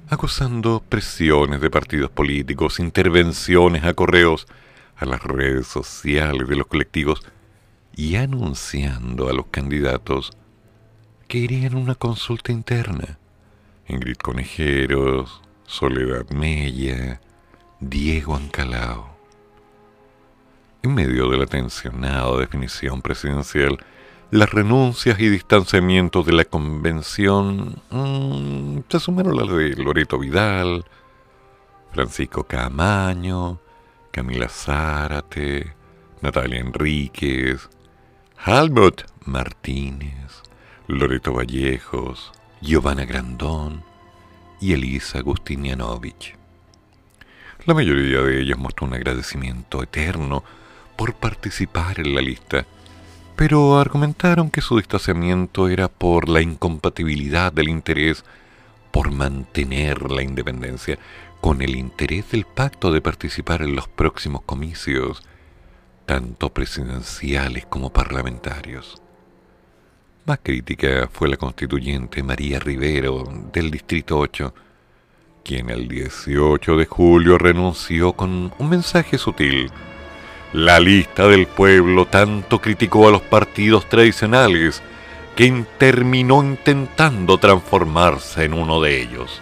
Acusando 0.10 0.84
presiones 0.90 1.62
de 1.62 1.70
partidos 1.70 2.10
políticos, 2.10 2.80
intervenciones 2.80 3.84
a 3.84 3.94
correos, 3.94 4.48
a 4.96 5.06
las 5.06 5.22
redes 5.22 5.68
sociales 5.68 6.48
de 6.48 6.56
los 6.56 6.66
colectivos 6.66 7.22
y 7.96 8.16
anunciando 8.16 9.30
a 9.30 9.34
los 9.34 9.46
candidatos 9.52 10.32
que 11.28 11.38
irían 11.38 11.76
a 11.76 11.78
una 11.78 11.94
consulta 11.94 12.52
interna. 12.52 13.20
Ingrid 13.88 14.18
Conejeros, 14.18 15.42
Soledad 15.68 16.28
Mella, 16.32 17.22
Diego 17.80 18.36
Ancalao. 18.36 19.16
En 20.82 20.96
medio 20.96 21.30
de 21.30 21.38
la 21.38 21.46
tensionada 21.46 22.36
definición 22.40 23.04
presidencial, 23.04 23.78
las 24.32 24.50
renuncias 24.50 25.20
y 25.20 25.28
distanciamientos 25.28 26.26
de 26.26 26.32
la 26.32 26.46
convención 26.46 27.82
mm, 27.90 28.80
se 28.88 29.00
sumaron 29.02 29.36
las 29.36 29.50
de 29.50 29.76
Loreto 29.76 30.18
Vidal, 30.18 30.86
Francisco 31.92 32.46
Camaño, 32.46 33.60
Camila 34.10 34.48
Zárate, 34.48 35.74
Natalia 36.22 36.62
Enríquez, 36.62 37.70
Helmut 38.46 39.02
Martínez, 39.26 40.42
Loreto 40.88 41.34
Vallejos, 41.34 42.32
Giovanna 42.62 43.04
Grandón 43.04 43.84
y 44.62 44.72
Elisa 44.72 45.20
Agustinianovich. 45.20 46.38
La 47.66 47.74
mayoría 47.74 48.22
de 48.22 48.42
ellos 48.42 48.58
mostró 48.58 48.88
un 48.88 48.94
agradecimiento 48.94 49.84
eterno 49.84 50.46
por 50.96 51.16
participar 51.16 52.00
en 52.00 52.16
la 52.16 52.22
lista, 52.22 52.66
pero 53.36 53.80
argumentaron 53.80 54.50
que 54.50 54.62
su 54.62 54.78
distanciamiento 54.78 55.68
era 55.68 55.88
por 55.88 56.30
la 56.30 56.42
incompatibilidad 56.42 57.52
del 57.52 57.70
interés 57.70 58.24
por 58.92 59.12
mantener 59.12 60.12
la 60.12 60.22
independencia 60.22 61.00
con 61.40 61.62
el 61.62 61.76
interés 61.76 62.32
del 62.32 62.46
pacto 62.46 62.92
de 62.92 63.02
participar 63.02 63.64
en 63.64 63.76
los 63.76 63.88
próximos 63.88 64.42
comicios, 64.44 65.24
tanto 66.06 66.50
presidenciales 66.54 67.66
como 67.66 67.92
parlamentarios. 67.92 69.02
Más 70.26 70.40
crítica 70.44 71.10
fue 71.12 71.30
la 71.30 71.38
constituyente 71.38 72.22
María 72.22 72.60
Rivero 72.60 73.24
del 73.52 73.72
Distrito 73.72 74.20
8, 74.20 74.54
quien 75.44 75.72
el 75.72 75.88
18 75.88 76.78
de 76.78 76.86
julio 76.86 77.40
renunció 77.40 78.14
con 78.14 78.54
un 78.60 78.70
mensaje 78.70 79.18
sutil. 79.18 79.72
La 80.54 80.82
lista 80.82 81.28
del 81.28 81.48
pueblo 81.48 82.08
tanto 82.08 82.60
criticó 82.60 83.08
a 83.08 83.12
los 83.12 83.22
partidos 83.22 83.88
tradicionales 83.88 84.84
que 85.34 85.64
terminó 85.78 86.44
intentando 86.44 87.38
transformarse 87.38 88.44
en 88.44 88.54
uno 88.54 88.82
de 88.82 89.02
ellos. 89.02 89.42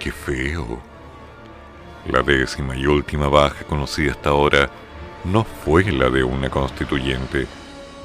¡Qué 0.00 0.10
feo! 0.10 0.80
La 2.08 2.22
décima 2.22 2.76
y 2.76 2.84
última 2.86 3.28
baja 3.28 3.62
conocida 3.64 4.10
hasta 4.10 4.30
ahora 4.30 4.68
no 5.22 5.44
fue 5.44 5.84
la 5.92 6.10
de 6.10 6.24
una 6.24 6.50
constituyente, 6.50 7.46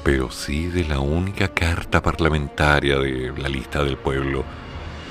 pero 0.04 0.30
sí 0.30 0.68
de 0.68 0.84
la 0.84 1.00
única 1.00 1.48
carta 1.48 2.00
parlamentaria 2.00 2.96
de 3.00 3.32
la 3.36 3.48
lista 3.48 3.82
del 3.82 3.96
pueblo 3.96 4.44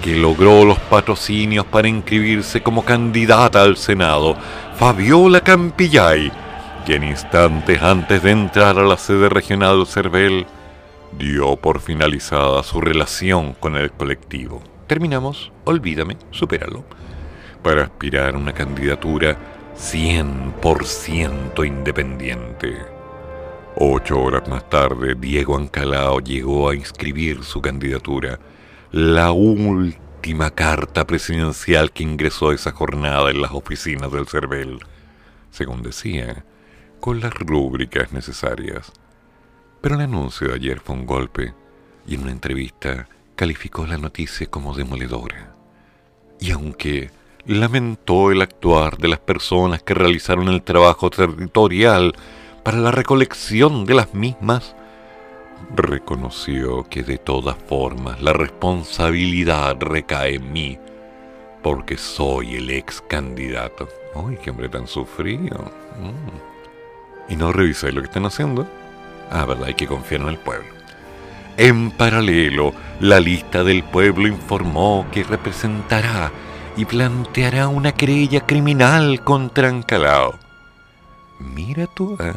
que 0.01 0.15
logró 0.15 0.63
los 0.63 0.79
patrocinios 0.79 1.65
para 1.65 1.89
inscribirse 1.89 2.63
como 2.63 2.85
candidata 2.85 3.61
al 3.61 3.75
Senado, 3.75 4.37
Fabiola 4.77 5.41
Campillay, 5.41 6.31
quien 6.87 7.03
instantes 7.03 7.83
antes 7.83 8.23
de 8.23 8.31
entrar 8.31 8.79
a 8.79 8.83
la 8.83 8.95
sede 8.95 9.27
regional 9.27 9.85
Cervel 9.85 10.45
dio 11.19 11.57
por 11.57 11.81
finalizada 11.81 12.63
su 12.63 12.79
relación 12.79 13.55
con 13.55 13.75
el 13.75 13.91
colectivo. 13.91 14.63
Terminamos, 14.87 15.51
olvídame, 15.65 16.15
supéralo, 16.31 16.85
para 17.61 17.83
aspirar 17.83 18.35
a 18.35 18.37
una 18.37 18.53
candidatura 18.53 19.37
100% 19.77 21.67
independiente. 21.67 22.77
Ocho 23.75 24.21
horas 24.21 24.47
más 24.47 24.69
tarde, 24.69 25.13
Diego 25.15 25.57
Ancalao 25.57 26.21
llegó 26.21 26.69
a 26.69 26.75
inscribir 26.75 27.43
su 27.43 27.61
candidatura 27.61 28.39
la 28.93 29.33
última 29.33 30.51
carta 30.51 31.05
presidencial 31.05 31.91
que 31.91 32.03
ingresó 32.03 32.53
esa 32.53 32.71
jornada 32.71 33.29
en 33.29 33.41
las 33.41 33.51
oficinas 33.51 34.09
del 34.09 34.25
CERVEL, 34.25 34.79
según 35.51 35.83
decía, 35.83 36.45
con 36.99 37.19
las 37.19 37.33
rúbricas 37.33 38.11
necesarias. 38.11 38.91
Pero 39.81 39.95
el 39.95 40.01
anuncio 40.01 40.49
de 40.49 40.55
ayer 40.55 40.79
fue 40.79 40.95
un 40.95 41.05
golpe 41.05 41.53
y 42.05 42.15
en 42.15 42.23
una 42.23 42.31
entrevista 42.31 43.07
calificó 43.35 43.85
la 43.85 43.97
noticia 43.97 44.47
como 44.47 44.73
demoledora. 44.73 45.55
Y 46.39 46.51
aunque 46.51 47.11
lamentó 47.45 48.31
el 48.31 48.41
actuar 48.41 48.97
de 48.97 49.07
las 49.07 49.19
personas 49.19 49.83
que 49.83 49.93
realizaron 49.93 50.49
el 50.49 50.63
trabajo 50.63 51.09
territorial 51.09 52.13
para 52.63 52.79
la 52.79 52.91
recolección 52.91 53.85
de 53.85 53.93
las 53.93 54.13
mismas, 54.13 54.75
reconoció 55.75 56.83
que 56.89 57.03
de 57.03 57.17
todas 57.17 57.55
formas 57.55 58.21
la 58.21 58.33
responsabilidad 58.33 59.77
recae 59.79 60.35
en 60.35 60.51
mí 60.51 60.79
porque 61.61 61.97
soy 61.97 62.55
el 62.55 62.69
ex 62.69 63.01
candidato. 63.01 63.89
Uy, 64.15 64.37
qué 64.37 64.51
hombre 64.51 64.69
tan 64.69 64.87
sufrido. 64.87 65.71
Mm. 65.99 66.46
¿Y 67.29 67.35
no 67.35 67.51
revisáis 67.51 67.93
lo 67.93 68.01
que 68.01 68.07
están 68.07 68.25
haciendo? 68.25 68.67
Ah, 69.29 69.45
verdad, 69.45 69.67
hay 69.67 69.73
que 69.73 69.87
confiar 69.87 70.21
en 70.21 70.29
el 70.29 70.37
pueblo. 70.37 70.67
En 71.57 71.91
paralelo, 71.91 72.73
la 72.99 73.19
lista 73.19 73.63
del 73.63 73.83
pueblo 73.83 74.27
informó 74.27 75.07
que 75.11 75.23
representará 75.23 76.31
y 76.77 76.85
planteará 76.85 77.67
una 77.67 77.91
querella 77.91 78.45
criminal 78.45 79.23
contra 79.23 79.67
Ancalao. 79.67 80.35
Mira 81.39 81.87
tú, 81.87 82.15
¿eh? 82.19 82.33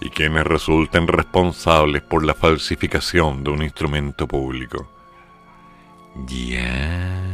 Y 0.00 0.10
quienes 0.10 0.44
resulten 0.44 1.06
responsables 1.06 2.02
por 2.02 2.24
la 2.24 2.34
falsificación 2.34 3.42
de 3.44 3.50
un 3.50 3.62
instrumento 3.62 4.26
público. 4.26 4.88
Ya. 6.26 7.26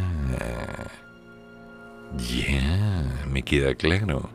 Ya, 2.17 3.25
me 3.31 3.43
queda 3.43 3.75
claro. 3.75 4.29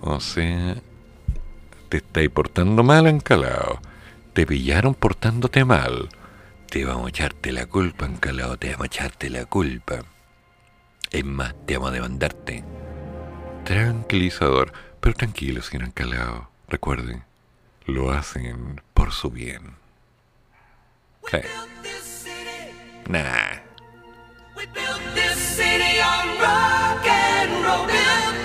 O 0.00 0.18
sea, 0.20 0.76
te 1.88 1.98
estáis 1.98 2.30
portando 2.30 2.82
mal, 2.82 3.06
Ancalao 3.06 3.80
te 4.38 4.46
pillaron 4.46 4.94
portándote 4.94 5.64
mal, 5.64 6.10
te 6.70 6.84
vamos 6.84 7.06
a 7.06 7.08
echarte 7.08 7.50
la 7.50 7.66
culpa, 7.66 8.06
encalado, 8.06 8.56
te 8.56 8.70
vamos 8.70 8.84
a 8.84 8.86
echarte 8.86 9.30
la 9.30 9.46
culpa. 9.46 10.04
Es 11.10 11.24
más, 11.24 11.56
te 11.66 11.76
vamos 11.76 11.90
a 11.90 11.94
demandarte. 11.94 12.62
Tranquilizador, 13.64 14.72
pero 15.00 15.16
tranquilo, 15.16 15.60
señor 15.60 15.88
Encalado. 15.88 16.48
Recuerden, 16.68 17.24
lo 17.86 18.12
hacen 18.12 18.80
por 18.94 19.10
su 19.10 19.30
bien. 19.30 19.72
¿Qué? 21.28 21.44
Nah. 23.08 23.58
We 24.54 24.66
built 24.66 25.02
this 25.16 25.34
city 25.36 25.98
on 26.00 26.28
rock 26.38 27.08
and 27.08 27.64
roll. 27.64 28.37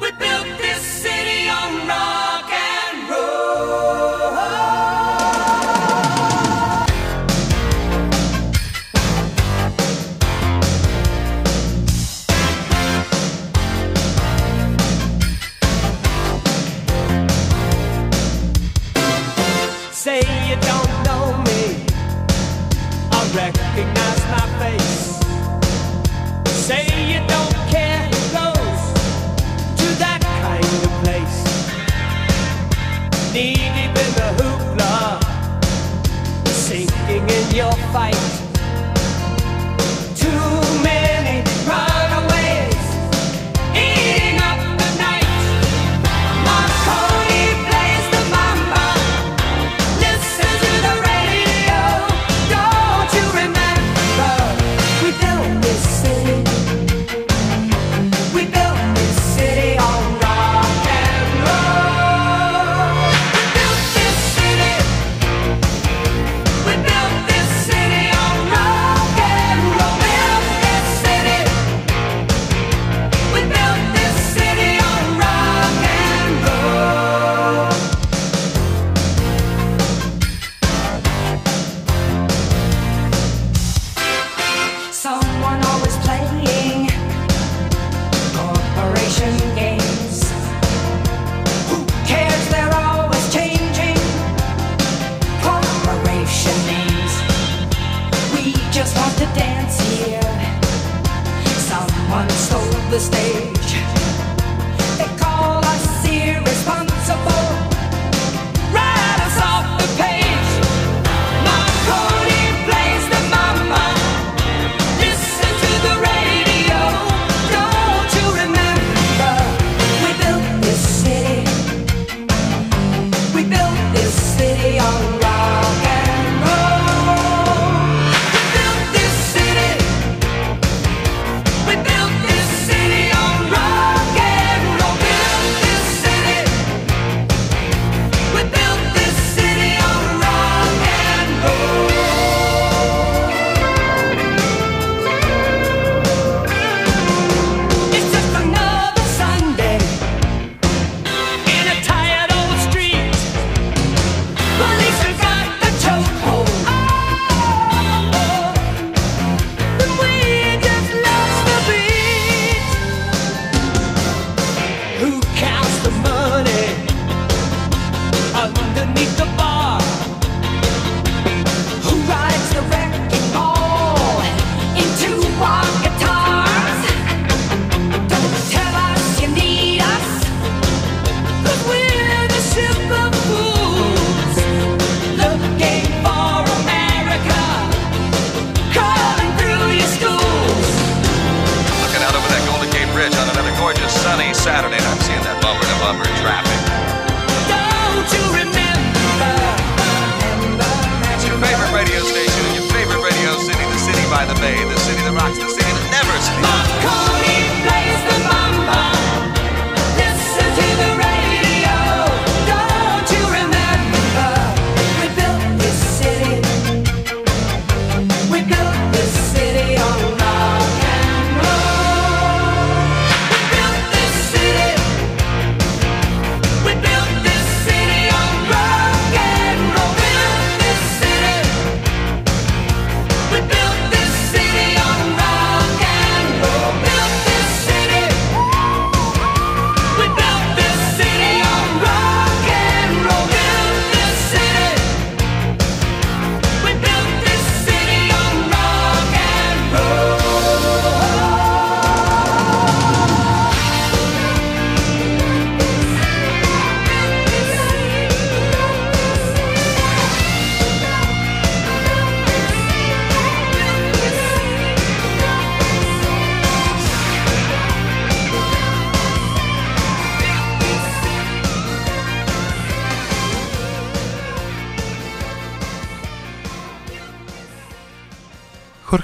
We 0.00 0.12
built 0.12 0.46
this 0.58 0.82
city 1.02 1.48
on 1.48 1.88
rock 1.88 2.37
your 37.58 37.72
fight. 37.92 38.27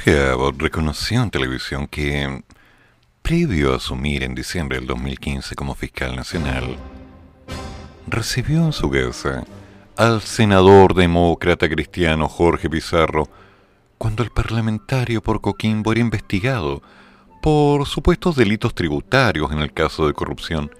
Jorge 0.04 0.58
reconoció 0.58 1.22
en 1.22 1.30
televisión 1.30 1.86
que, 1.86 2.42
previo 3.22 3.72
a 3.72 3.76
asumir 3.76 4.22
en 4.22 4.34
diciembre 4.34 4.76
del 4.76 4.86
2015 4.86 5.54
como 5.54 5.74
fiscal 5.74 6.14
nacional, 6.14 6.76
recibió 8.06 8.66
en 8.66 8.74
su 8.74 8.90
casa 8.90 9.44
al 9.96 10.20
senador 10.20 10.92
demócrata 10.92 11.70
cristiano 11.70 12.28
Jorge 12.28 12.68
Pizarro 12.68 13.30
cuando 13.96 14.22
el 14.22 14.30
parlamentario 14.30 15.22
por 15.22 15.40
Coquimbo 15.40 15.92
era 15.92 16.02
investigado 16.02 16.82
por 17.40 17.86
supuestos 17.86 18.36
delitos 18.36 18.74
tributarios 18.74 19.52
en 19.52 19.60
el 19.60 19.72
caso 19.72 20.06
de 20.06 20.12
corrupción 20.12 20.70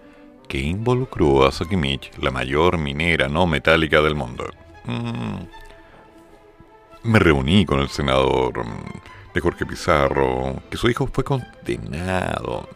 que 0.49 0.59
involucró 0.59 1.47
a 1.47 1.53
Sokimich, 1.53 2.11
la 2.18 2.31
mayor 2.31 2.77
minera 2.77 3.29
no 3.29 3.47
metálica 3.47 4.03
del 4.03 4.16
mundo. 4.16 4.45
Mm. 4.85 5.45
Me 7.05 7.18
reuní 7.18 7.64
con 7.64 7.81
el 7.81 7.89
senador 7.89 8.66
mm, 8.66 9.14
de 9.35 9.41
Jorge 9.41 9.66
Pizarro, 9.66 10.62
que 10.70 10.76
su 10.76 10.89
hijo 10.89 11.09
fue 11.12 11.24
condenado. 11.24 12.68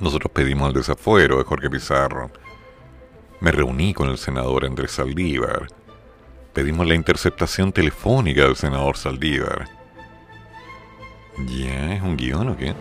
Nosotros 0.00 0.32
pedimos 0.32 0.68
el 0.68 0.74
desafuero 0.74 1.38
de 1.38 1.44
Jorge 1.44 1.70
Pizarro. 1.70 2.30
Me 3.40 3.52
reuní 3.52 3.92
con 3.92 4.08
el 4.08 4.18
senador 4.18 4.64
Andrés 4.64 4.92
Saldívar. 4.92 5.68
Pedimos 6.52 6.86
la 6.86 6.94
interceptación 6.94 7.72
telefónica 7.72 8.42
del 8.42 8.56
senador 8.56 8.96
Saldívar 8.96 9.68
¿Ya 11.46 11.94
es 11.94 12.02
un 12.02 12.16
guion 12.16 12.48
o 12.50 12.56
qué? 12.56 12.74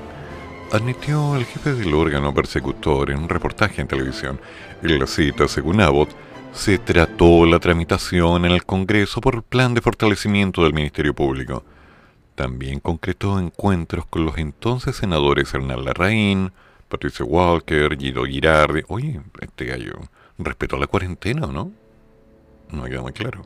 Admitió 0.72 1.36
el 1.36 1.46
jefe 1.46 1.74
del 1.74 1.94
órgano 1.94 2.34
persecutor 2.34 3.12
en 3.12 3.20
un 3.20 3.30
reportaje 3.30 3.82
en 3.82 3.88
televisión. 3.88 4.40
En 4.82 5.00
la 5.00 5.08
cita, 5.08 5.48
según 5.48 5.82
Abbott, 5.82 6.10
se 6.54 6.78
trató 6.78 7.46
la 7.46 7.60
tramitación 7.60 8.46
en 8.46 8.52
el 8.52 8.66
Congreso 8.66 9.22
por 9.22 9.44
plan 9.44 9.74
de 9.74 9.82
fortalecimiento 9.82 10.64
del 10.64 10.74
Ministerio 10.74 11.14
Público. 11.14 11.64
También 12.42 12.80
concretó 12.80 13.40
encuentros 13.40 14.08
con 14.08 14.26
los 14.26 14.40
entonces 14.40 14.96
senadores 14.96 15.54
Hernán 15.54 15.86
Larraín, 15.86 16.52
Patricia 16.90 17.24
Walker, 17.24 17.96
Guido 17.96 18.26
Girardi. 18.26 18.82
Oye, 18.88 19.22
este 19.42 19.66
gallo 19.66 20.00
respetó 20.40 20.78
la 20.78 20.88
cuarentena, 20.88 21.46
¿no? 21.46 21.72
No 22.72 22.82
me 22.82 22.90
queda 22.90 23.04
muy 23.04 23.14
claro. 23.14 23.44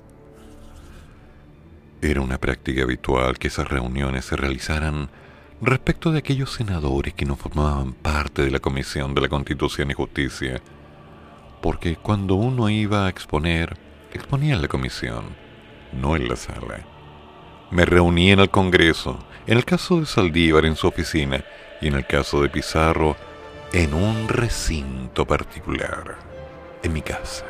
Era 2.02 2.22
una 2.22 2.38
práctica 2.38 2.84
habitual 2.84 3.38
que 3.38 3.50
esas 3.50 3.68
reuniones 3.68 4.24
se 4.24 4.38
realizaran 4.38 5.10
respecto 5.60 6.14
de 6.14 6.20
aquellos 6.20 6.54
senadores 6.54 7.14
que 7.14 7.26
no 7.26 7.36
formaban 7.36 7.92
parte 7.92 8.44
de 8.44 8.52
la 8.52 8.62
Comisión 8.62 9.14
de 9.14 9.20
la 9.20 9.28
Constitución 9.28 9.92
y 9.92 9.94
Justicia, 9.94 10.62
porque 11.62 11.98
cuando 11.98 12.36
uno 12.36 12.70
iba 12.70 13.08
a 13.08 13.10
exponer, 13.10 13.78
exponía 14.14 14.56
en 14.56 14.62
la 14.62 14.70
comisión, 14.70 15.26
no 15.92 16.16
en 16.16 16.30
la 16.30 16.38
sala. 16.38 16.95
Me 17.72 17.86
reuní 17.86 18.32
en 18.32 18.40
el 18.40 18.50
Congreso, 18.50 19.18
en 19.48 19.58
el 19.58 19.66
caso 19.66 20.00
de 20.00 20.06
Saldívar 20.06 20.66
en 20.66 20.76
su 20.76 20.88
oficina 20.88 21.44
y 21.82 21.88
en 21.88 21.96
el 21.96 22.06
caso 22.06 22.42
de 22.42 22.50
Pizarro 22.50 23.16
en 23.74 23.94
un 23.94 24.28
recinto 24.28 25.26
particular, 25.26 26.16
en 26.84 26.94
mi 26.94 27.02
casa. 27.02 27.46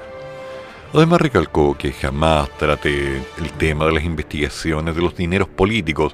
Además 0.94 1.20
recalcó 1.20 1.78
que 1.78 1.92
jamás 1.92 2.50
traté 2.58 3.18
el 3.38 3.52
tema 3.58 3.86
de 3.86 3.94
las 3.94 4.04
investigaciones 4.04 4.96
de 4.96 5.02
los 5.02 5.16
dineros 5.16 5.50
políticos 5.50 6.14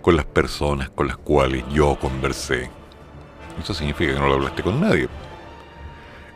con 0.00 0.16
las 0.16 0.24
personas 0.24 0.88
con 0.90 1.08
las 1.08 1.16
cuales 1.16 1.64
yo 1.72 1.96
conversé. 1.96 2.70
Eso 3.60 3.74
significa 3.74 4.14
que 4.14 4.20
no 4.20 4.28
lo 4.28 4.34
hablaste 4.34 4.62
con 4.62 4.80
nadie. 4.80 5.08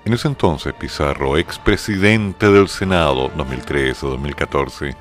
En 0.04 0.12
ese 0.12 0.28
entonces, 0.28 0.74
Pizarro, 0.74 1.38
expresidente 1.38 2.50
del 2.50 2.68
Senado 2.68 3.30
2013-2014, 3.36 4.94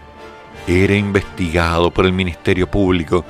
era 0.67 0.95
investigado 0.95 1.91
por 1.91 2.05
el 2.05 2.13
Ministerio 2.13 2.69
Público 2.69 3.25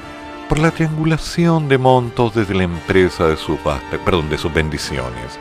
por 0.50 0.60
la 0.60 0.72
triangulación 0.72 1.68
de 1.68 1.78
montos 1.78 2.36
desde 2.36 2.54
la 2.54 2.64
empresa 2.64 3.28
de 3.28 3.38
sus, 3.38 3.58
perdón, 4.06 4.30
de 4.30 4.38
sus 4.38 4.54
bendiciones, 4.54 5.40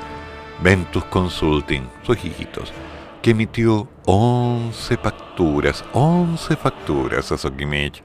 Ventus 0.62 1.04
Consulting, 1.04 1.88
sus 2.02 2.24
hijitos 2.24 2.72
que 3.22 3.30
emitió 3.30 3.88
11 4.04 4.96
facturas, 4.96 5.84
11 5.92 6.56
facturas 6.56 7.30
a 7.30 7.38
Sokimich. 7.38 8.02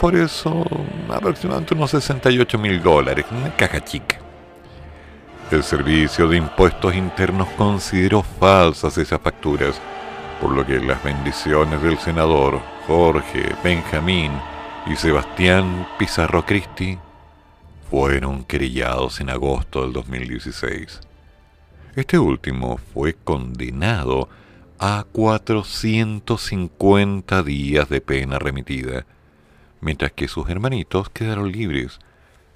Por 0.00 0.16
eso, 0.16 0.64
aproximadamente 1.10 1.74
unos 1.74 1.90
68 1.90 2.58
mil 2.58 2.82
dólares, 2.82 3.26
una 3.30 3.54
caja 3.54 3.84
chica. 3.84 4.16
El 5.50 5.62
Servicio 5.62 6.26
de 6.28 6.38
Impuestos 6.38 6.94
Internos 6.94 7.46
consideró 7.58 8.22
falsas 8.22 8.96
esas 8.96 9.20
facturas, 9.20 9.78
por 10.40 10.50
lo 10.50 10.64
que 10.64 10.80
las 10.80 11.04
bendiciones 11.04 11.82
del 11.82 11.98
senador 11.98 12.58
Jorge 12.86 13.54
Benjamín 13.62 14.32
y 14.86 14.96
Sebastián 14.96 15.86
Pizarro 16.00 16.44
Cristi 16.44 16.98
fueron 17.88 18.42
querellados 18.42 19.20
en 19.20 19.30
agosto 19.30 19.82
del 19.82 19.92
2016. 19.92 20.98
Este 21.94 22.18
último 22.18 22.80
fue 22.92 23.14
condenado 23.14 24.28
a 24.80 25.06
450 25.12 27.44
días 27.44 27.88
de 27.88 28.00
pena 28.00 28.40
remitida, 28.40 29.06
mientras 29.80 30.10
que 30.10 30.26
sus 30.26 30.50
hermanitos 30.50 31.08
quedaron 31.08 31.52
libres 31.52 32.00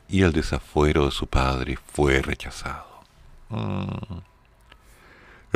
y 0.09 0.23
el 0.23 0.33
desafuero 0.33 1.05
de 1.05 1.13
su 1.13 1.29
padre 1.29 1.79
fue 1.93 2.21
rechazado. 2.21 3.05
Mm. 3.49 4.36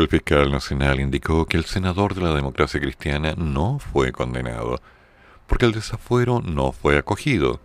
El 0.01 0.09
fiscal 0.09 0.51
nacional 0.51 0.99
indicó 0.99 1.47
que 1.47 1.57
el 1.57 1.65
senador 1.65 2.15
de 2.15 2.23
la 2.23 2.35
democracia 2.35 2.81
cristiana 2.81 3.35
no 3.37 3.79
fue 3.79 4.13
condenado, 4.13 4.81
porque 5.47 5.67
el 5.67 5.73
desafuero 5.73 6.41
no 6.41 6.73
fue 6.73 6.99
acogido, 6.99 7.61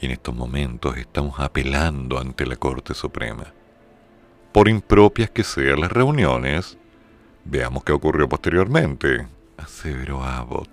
y 0.00 0.06
en 0.06 0.12
estos 0.12 0.34
momentos 0.34 0.96
estamos 0.96 1.40
apelando 1.40 2.18
ante 2.18 2.46
la 2.46 2.56
Corte 2.56 2.94
Suprema 2.94 3.52
por 4.52 4.68
impropias 4.68 5.30
que 5.30 5.44
sean 5.44 5.80
las 5.80 5.92
reuniones, 5.92 6.76
veamos 7.44 7.84
qué 7.84 7.92
ocurrió 7.92 8.28
posteriormente, 8.28 9.26
aseveró 9.56 10.24
Abbott. 10.24 10.68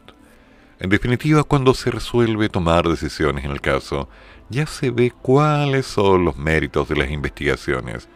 En 0.80 0.90
definitiva, 0.90 1.44
cuando 1.44 1.74
se 1.74 1.92
resuelve 1.92 2.50
tomar 2.50 2.88
decisiones 2.88 3.46
en 3.46 3.52
el 3.52 3.62
caso, 3.62 4.10
ya 4.50 4.66
se 4.66 4.92
ve 4.92 5.12
cuáles 5.12 5.86
son 5.86 6.26
los 6.26 6.38
méritos 6.38 6.88
de 6.88 6.96
las 6.96 7.12
investigaciones. 7.12 8.08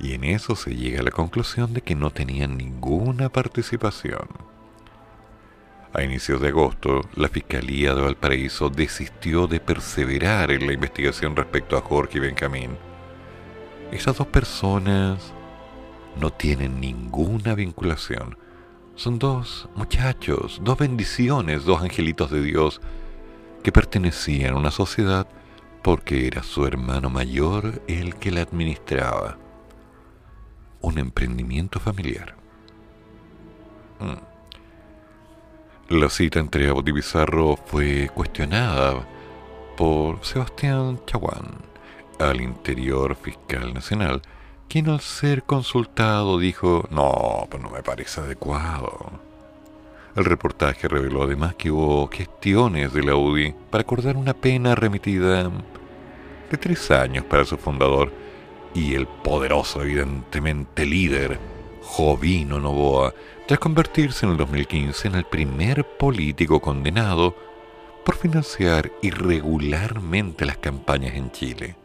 Y 0.00 0.14
en 0.14 0.24
eso 0.24 0.54
se 0.54 0.74
llega 0.74 1.00
a 1.00 1.04
la 1.04 1.10
conclusión 1.10 1.74
de 1.74 1.82
que 1.82 1.94
no 1.94 2.10
tenían 2.10 2.56
ninguna 2.56 3.28
participación. 3.28 4.28
A 5.92 6.02
inicios 6.02 6.40
de 6.40 6.48
agosto, 6.48 7.00
la 7.16 7.28
Fiscalía 7.28 7.94
de 7.94 8.02
Valparaíso 8.02 8.68
desistió 8.68 9.46
de 9.46 9.58
perseverar 9.58 10.50
en 10.50 10.66
la 10.66 10.72
investigación 10.72 11.34
respecto 11.34 11.76
a 11.76 11.80
Jorge 11.80 12.20
Benjamín 12.20 12.76
esas 13.90 14.18
dos 14.18 14.26
personas 14.26 15.32
no 16.20 16.30
tienen 16.30 16.78
ninguna 16.80 17.54
vinculación. 17.54 18.36
Son 18.96 19.18
dos 19.18 19.68
muchachos, 19.76 20.60
dos 20.62 20.76
bendiciones, 20.76 21.64
dos 21.64 21.80
angelitos 21.80 22.30
de 22.30 22.42
Dios 22.42 22.80
que 23.62 23.72
pertenecían 23.72 24.54
a 24.54 24.58
una 24.58 24.70
sociedad 24.70 25.26
porque 25.82 26.26
era 26.26 26.42
su 26.42 26.66
hermano 26.66 27.08
mayor 27.08 27.82
el 27.88 28.16
que 28.16 28.30
la 28.30 28.42
administraba. 28.42 29.38
Un 30.80 30.98
emprendimiento 30.98 31.80
familiar. 31.80 32.34
Mm. 34.00 35.94
La 35.96 36.10
cita 36.10 36.38
entre 36.38 36.68
Abot 36.68 36.86
y 36.86 36.92
Bizarro 36.92 37.56
fue 37.56 38.10
cuestionada 38.14 39.06
por 39.76 40.24
Sebastián 40.24 41.00
Chaguán 41.06 41.68
al 42.18 42.40
interior 42.40 43.16
fiscal 43.16 43.72
nacional, 43.72 44.22
quien 44.68 44.88
al 44.88 45.00
ser 45.00 45.44
consultado 45.44 46.38
dijo, 46.38 46.86
no, 46.90 47.46
pues 47.50 47.62
no 47.62 47.70
me 47.70 47.82
parece 47.82 48.20
adecuado. 48.20 49.12
El 50.14 50.24
reportaje 50.24 50.88
reveló 50.88 51.22
además 51.22 51.54
que 51.54 51.70
hubo 51.70 52.08
gestiones 52.08 52.92
de 52.92 53.04
la 53.04 53.14
UDI 53.14 53.54
para 53.70 53.82
acordar 53.82 54.16
una 54.16 54.34
pena 54.34 54.74
remitida 54.74 55.44
de 56.50 56.56
tres 56.58 56.90
años 56.90 57.24
para 57.24 57.44
su 57.44 57.56
fundador 57.56 58.12
y 58.78 58.94
el 58.94 59.06
poderoso, 59.06 59.82
evidentemente 59.82 60.86
líder, 60.86 61.38
Jovino 61.82 62.60
Novoa, 62.60 63.12
tras 63.46 63.58
convertirse 63.58 64.24
en 64.24 64.32
el 64.32 64.38
2015 64.38 65.08
en 65.08 65.14
el 65.16 65.24
primer 65.24 65.84
político 65.84 66.60
condenado 66.60 67.34
por 68.04 68.16
financiar 68.16 68.92
irregularmente 69.02 70.46
las 70.46 70.58
campañas 70.58 71.14
en 71.14 71.32
Chile 71.32 71.76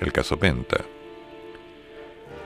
el 0.00 0.12
caso 0.12 0.38
Penta. 0.38 0.78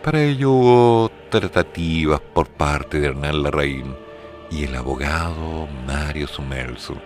Para 0.03 0.22
ello 0.22 0.51
hubo 0.51 1.11
tratativas 1.30 2.20
por 2.20 2.49
parte 2.49 2.99
de 2.99 3.07
Hernán 3.07 3.45
Larraín 3.45 3.95
y 4.51 4.64
el 4.64 4.74
abogado 4.74 5.68
Mario 5.86 6.26
Sumelso. 6.26 6.97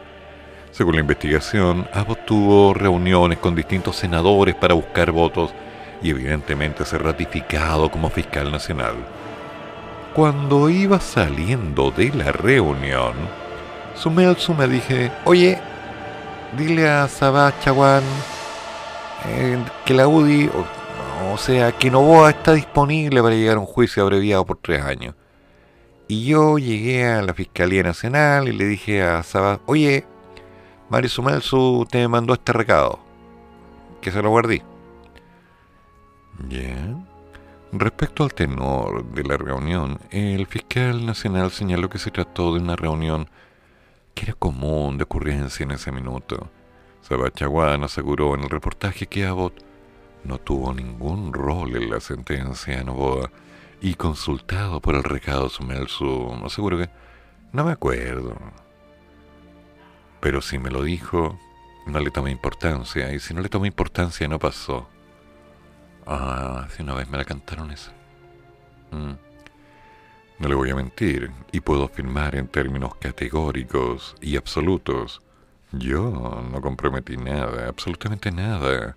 Según 0.70 0.94
la 0.94 1.00
investigación, 1.00 1.86
Abbott 1.92 2.24
tuvo 2.24 2.72
reuniones 2.72 3.38
con 3.38 3.54
distintos 3.54 3.96
senadores 3.96 4.54
para 4.54 4.74
buscar 4.74 5.12
votos 5.12 5.52
y 6.02 6.10
evidentemente 6.10 6.84
ser 6.84 7.02
ratificado 7.02 7.90
como 7.90 8.10
fiscal 8.10 8.50
nacional. 8.50 8.94
Cuando 10.14 10.68
iba 10.68 11.00
saliendo 11.00 11.90
de 11.90 12.10
la 12.10 12.32
reunión, 12.32 13.14
Sumelso 13.94 14.54
me 14.54 14.68
dije, 14.68 15.10
oye, 15.24 15.58
dile 16.56 16.88
a 16.88 17.08
Sabah 17.08 17.52
Chaguán 17.60 18.02
eh, 19.26 19.58
que 19.84 19.94
la 19.94 20.08
UDI, 20.08 20.48
o, 20.48 21.32
o 21.32 21.38
sea, 21.38 21.72
que 21.72 21.90
Novoa 21.90 22.30
está 22.30 22.52
disponible 22.52 23.22
para 23.22 23.34
llegar 23.34 23.56
a 23.56 23.60
un 23.60 23.66
juicio 23.66 24.02
abreviado 24.02 24.44
por 24.46 24.58
tres 24.58 24.82
años. 24.82 25.14
Y 26.06 26.24
yo 26.24 26.58
llegué 26.58 27.06
a 27.06 27.22
la 27.22 27.34
Fiscalía 27.34 27.82
Nacional 27.82 28.48
y 28.48 28.52
le 28.52 28.64
dije 28.64 29.02
a 29.02 29.22
Sabah, 29.22 29.60
oye, 29.66 30.06
Mario 30.88 31.10
Sumelsu 31.10 31.86
te 31.90 32.08
mandó 32.08 32.32
este 32.32 32.52
recado, 32.52 32.98
que 34.00 34.10
se 34.10 34.22
lo 34.22 34.30
guardé. 34.30 34.62
Ya. 36.46 36.96
Respecto 37.72 38.24
al 38.24 38.32
tenor 38.32 39.04
de 39.12 39.24
la 39.24 39.36
reunión, 39.36 39.98
el 40.10 40.46
fiscal 40.46 41.04
nacional 41.04 41.50
señaló 41.50 41.90
que 41.90 41.98
se 41.98 42.10
trató 42.10 42.54
de 42.54 42.60
una 42.60 42.76
reunión 42.76 43.28
que 44.14 44.24
era 44.24 44.34
común 44.34 44.96
de 44.96 45.04
ocurrencia 45.04 45.64
en 45.64 45.72
ese 45.72 45.92
minuto. 45.92 46.50
Sabachaguán 47.02 47.84
aseguró 47.84 48.34
en 48.34 48.44
el 48.44 48.50
reportaje 48.50 49.06
que 49.06 49.26
Abbott 49.26 49.62
no 50.24 50.38
tuvo 50.38 50.72
ningún 50.72 51.32
rol 51.32 51.76
en 51.76 51.90
la 51.90 52.00
sentencia 52.00 52.80
a 52.80 52.84
Novoa 52.84 53.30
y 53.80 53.94
consultado 53.94 54.80
por 54.80 54.94
el 54.94 55.04
recado 55.04 55.48
Sumelsu, 55.48 56.32
aseguro 56.44 56.78
que 56.78 56.88
no 57.52 57.64
me 57.64 57.72
acuerdo. 57.72 58.36
Pero 60.20 60.40
si 60.40 60.58
me 60.58 60.70
lo 60.70 60.82
dijo, 60.82 61.38
no 61.86 62.00
le 62.00 62.10
tomé 62.10 62.30
importancia 62.30 63.12
y 63.12 63.20
si 63.20 63.34
no 63.34 63.40
le 63.40 63.48
tomé 63.48 63.68
importancia 63.68 64.26
no 64.26 64.38
pasó. 64.38 64.88
Ah, 66.10 66.64
hace 66.64 66.82
una 66.82 66.94
vez 66.94 67.06
me 67.10 67.18
la 67.18 67.24
cantaron 67.26 67.70
esa. 67.70 67.92
Mm. 68.92 69.12
No 70.38 70.48
le 70.48 70.54
voy 70.54 70.70
a 70.70 70.74
mentir, 70.74 71.30
y 71.52 71.60
puedo 71.60 71.84
afirmar 71.84 72.34
en 72.34 72.48
términos 72.48 72.94
categóricos 72.94 74.16
y 74.22 74.38
absolutos. 74.38 75.20
Yo 75.70 76.42
no 76.50 76.62
comprometí 76.62 77.18
nada, 77.18 77.68
absolutamente 77.68 78.30
nada, 78.30 78.96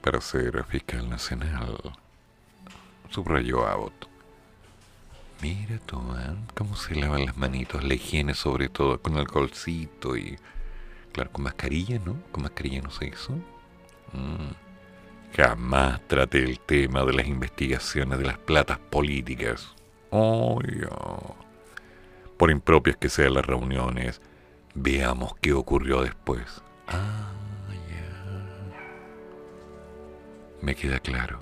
para 0.00 0.20
ser 0.20 0.64
fiscal 0.64 1.08
nacional. 1.08 1.78
Subrayó 3.10 3.68
Abbott. 3.68 4.08
Mira 5.40 5.78
tú, 5.86 5.98
¿eh? 6.18 6.34
cómo 6.56 6.74
se 6.74 6.96
lavan 6.96 7.26
las 7.26 7.36
manitos, 7.36 7.84
la 7.84 7.94
higiene 7.94 8.34
sobre 8.34 8.68
todo, 8.68 9.00
con 9.00 9.16
alcoholcito 9.16 10.16
y... 10.16 10.36
Claro, 11.12 11.30
con 11.30 11.44
mascarilla, 11.44 12.00
¿no? 12.04 12.16
Con 12.32 12.42
mascarilla 12.42 12.82
no 12.82 12.90
se 12.90 13.06
hizo. 13.06 13.34
Mm. 14.12 14.63
Jamás 15.36 16.00
traté 16.06 16.44
el 16.44 16.60
tema 16.60 17.04
de 17.04 17.12
las 17.12 17.26
investigaciones 17.26 18.20
de 18.20 18.24
las 18.24 18.38
platas 18.38 18.78
políticas. 18.78 19.74
Oh, 20.10 20.60
Por 22.36 22.52
impropias 22.52 22.96
que 22.96 23.08
sean 23.08 23.34
las 23.34 23.44
reuniones, 23.44 24.20
veamos 24.74 25.34
qué 25.40 25.52
ocurrió 25.52 26.02
después. 26.02 26.62
Ah, 26.86 27.32
ya. 27.90 28.76
Me 30.62 30.76
queda 30.76 31.00
claro. 31.00 31.40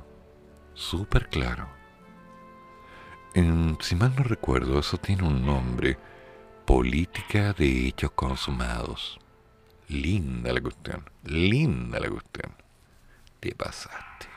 Súper 0.73 1.29
claro. 1.29 1.69
si 3.35 3.95
mal 3.95 4.15
no 4.17 4.23
recuerdo, 4.23 4.79
eso 4.79 4.97
tiene 4.97 5.25
un 5.25 5.45
nombre. 5.45 5.99
Política 6.65 7.53
de 7.53 7.89
hechos 7.89 8.13
consumados. 8.13 9.19
Linda 9.89 10.51
la 10.51 10.63
cuestión. 10.63 11.05
Linda 11.25 12.01
la 12.01 12.09
cuestión 12.09 12.62
te 13.43 13.53
pasaste. 13.57 14.29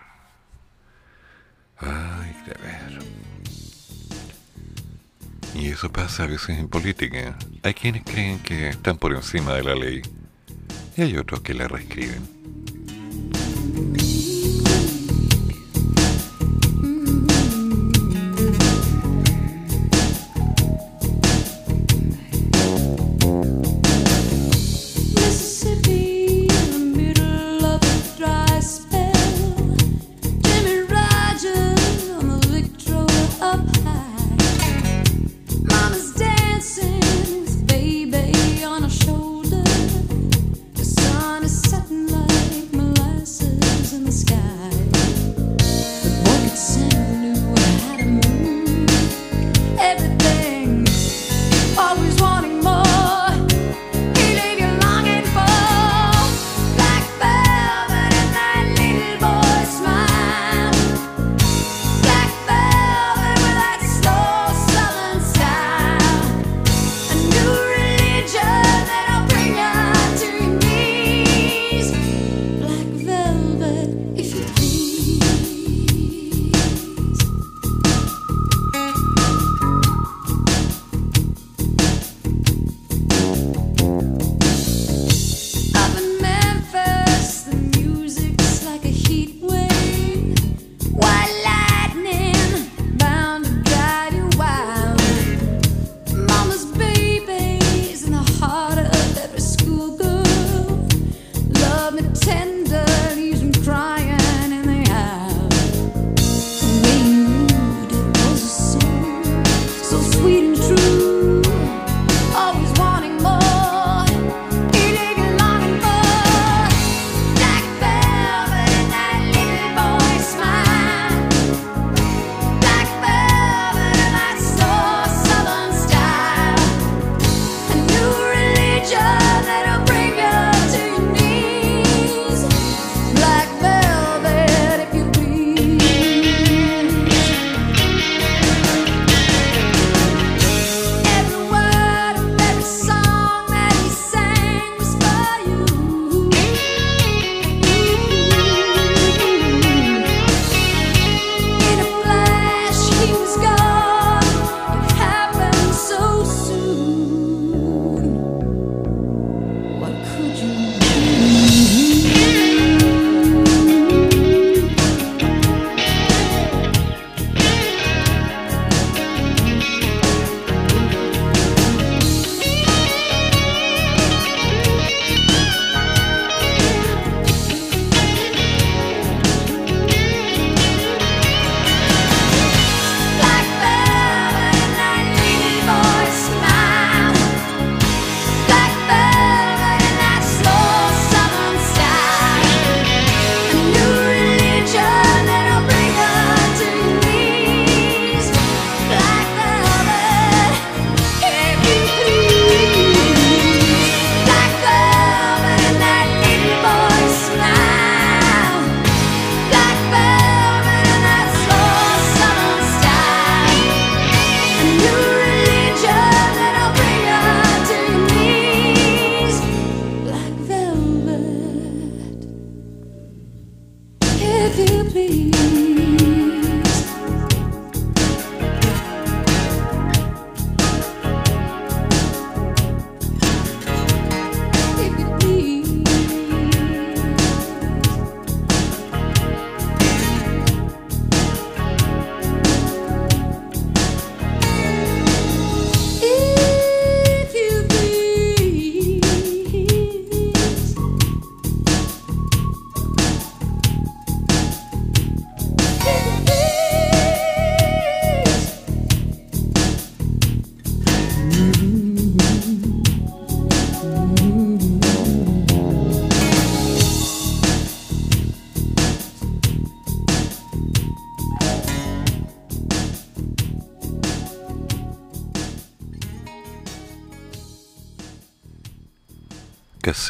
Ay, 1.78 2.36
de 2.48 2.54
ver. 2.56 3.00
Y 5.54 5.68
eso 5.68 5.92
pasa 5.92 6.24
a 6.24 6.28
veces 6.28 6.58
en 6.58 6.68
política. 6.68 7.38
Hay 7.62 7.76
quienes 7.76 8.04
creen 8.04 8.40
que 8.40 8.70
están 8.70 8.98
por 8.98 9.14
encima 9.14 9.54
de 9.54 9.64
la 9.64 9.76
ley 9.76 10.02
y 10.98 11.02
hay 11.04 11.18
otros 11.18 11.42
que 11.42 11.54
la 11.54 11.68
reescriben. 11.68 12.28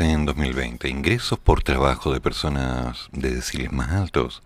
En 0.02 0.26
2020, 0.26 0.90
ingresos 0.90 1.40
por 1.40 1.64
trabajo 1.64 2.12
de 2.12 2.20
personas 2.20 3.08
de 3.12 3.34
deciles 3.34 3.72
más 3.72 3.92
altos 3.92 4.42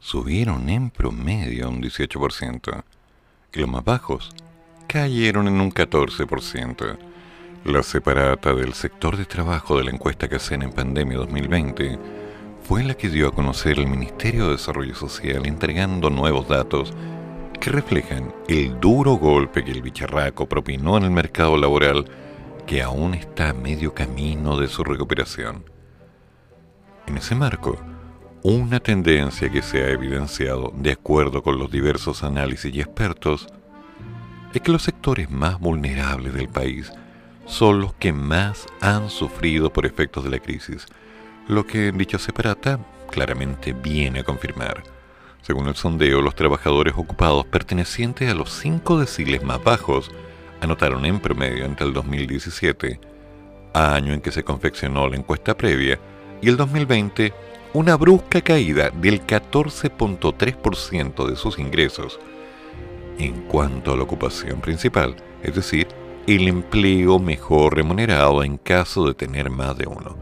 subieron 0.00 0.68
en 0.68 0.90
promedio 0.90 1.68
un 1.68 1.80
18% 1.80 2.82
y 3.54 3.60
los 3.60 3.70
más 3.70 3.84
bajos 3.84 4.30
cayeron 4.86 5.48
en 5.48 5.60
un 5.60 5.72
14%. 5.72 6.98
La 7.64 7.82
separata 7.82 8.54
del 8.54 8.74
sector 8.74 9.16
de 9.16 9.24
trabajo 9.24 9.78
de 9.78 9.84
la 9.84 9.92
encuesta 9.92 10.28
que 10.28 10.36
hacen 10.36 10.62
en 10.62 10.72
pandemia 10.72 11.18
2020 11.18 11.98
fue 12.64 12.84
la 12.84 12.94
que 12.94 13.08
dio 13.08 13.28
a 13.28 13.34
conocer 13.34 13.78
el 13.78 13.86
Ministerio 13.86 14.46
de 14.46 14.52
Desarrollo 14.52 14.94
Social 14.94 15.46
entregando 15.46 16.10
nuevos 16.10 16.48
datos 16.48 16.92
que 17.60 17.70
reflejan 17.70 18.34
el 18.48 18.78
duro 18.78 19.14
golpe 19.14 19.64
que 19.64 19.72
el 19.72 19.82
bicharraco 19.82 20.46
propinó 20.46 20.98
en 20.98 21.04
el 21.04 21.10
mercado 21.10 21.56
laboral 21.56 22.04
que 22.66 22.82
aún 22.82 23.14
está 23.14 23.50
a 23.50 23.54
medio 23.54 23.94
camino 23.94 24.58
de 24.58 24.68
su 24.68 24.82
recuperación. 24.82 25.64
En 27.06 27.16
ese 27.16 27.34
marco, 27.34 27.78
una 28.42 28.80
tendencia 28.80 29.48
que 29.50 29.62
se 29.62 29.82
ha 29.82 29.90
evidenciado 29.90 30.72
de 30.76 30.92
acuerdo 30.92 31.42
con 31.42 31.58
los 31.58 31.70
diversos 31.70 32.24
análisis 32.24 32.74
y 32.74 32.80
expertos 32.80 33.46
es 34.52 34.60
que 34.60 34.72
los 34.72 34.82
sectores 34.82 35.30
más 35.30 35.60
vulnerables 35.60 36.34
del 36.34 36.48
país 36.48 36.92
son 37.46 37.80
los 37.80 37.94
que 37.94 38.12
más 38.12 38.66
han 38.80 39.10
sufrido 39.10 39.72
por 39.72 39.86
efectos 39.86 40.24
de 40.24 40.30
la 40.30 40.40
crisis, 40.40 40.86
lo 41.46 41.66
que 41.66 41.88
en 41.88 41.98
dicha 41.98 42.18
separata 42.18 42.80
claramente 43.10 43.72
viene 43.72 44.20
a 44.20 44.24
confirmar. 44.24 44.82
Según 45.42 45.68
el 45.68 45.76
sondeo, 45.76 46.22
los 46.22 46.34
trabajadores 46.34 46.94
ocupados 46.96 47.46
pertenecientes 47.46 48.28
a 48.28 48.34
los 48.34 48.50
cinco 48.50 48.98
deciles 48.98 49.44
más 49.44 49.62
bajos 49.62 50.10
anotaron 50.60 51.04
en 51.04 51.20
promedio 51.20 51.64
entre 51.64 51.86
el 51.86 51.92
2017, 51.92 53.00
año 53.74 54.12
en 54.12 54.20
que 54.20 54.32
se 54.32 54.44
confeccionó 54.44 55.08
la 55.08 55.16
encuesta 55.16 55.56
previa, 55.56 55.98
y 56.40 56.48
el 56.48 56.56
2020, 56.56 57.32
una 57.72 57.96
brusca 57.96 58.40
caída 58.40 58.90
del 58.90 59.26
14.3% 59.26 61.28
de 61.28 61.36
sus 61.36 61.58
ingresos 61.58 62.18
en 63.18 63.42
cuanto 63.42 63.92
a 63.92 63.96
la 63.96 64.02
ocupación 64.02 64.60
principal, 64.60 65.16
es 65.42 65.54
decir, 65.54 65.88
el 66.26 66.48
empleo 66.48 67.18
mejor 67.18 67.76
remunerado 67.76 68.42
en 68.42 68.58
caso 68.58 69.06
de 69.06 69.14
tener 69.14 69.50
más 69.50 69.76
de 69.78 69.86
uno. 69.86 70.16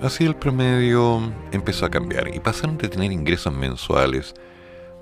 Así 0.00 0.24
el 0.24 0.36
promedio 0.36 1.20
empezó 1.52 1.84
a 1.84 1.90
cambiar 1.90 2.34
y 2.34 2.40
pasaron 2.40 2.78
de 2.78 2.88
tener 2.88 3.12
ingresos 3.12 3.52
mensuales 3.52 4.34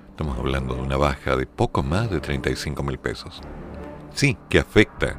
Estamos 0.09 0.37
hablando 0.37 0.75
de 0.75 0.81
una 0.81 0.97
baja 0.97 1.35
de 1.35 1.45
poco 1.45 1.83
más 1.83 2.09
de 2.09 2.21
35.000 2.21 2.97
pesos. 2.97 3.41
Sí, 4.13 4.37
que 4.49 4.59
afecta. 4.59 5.15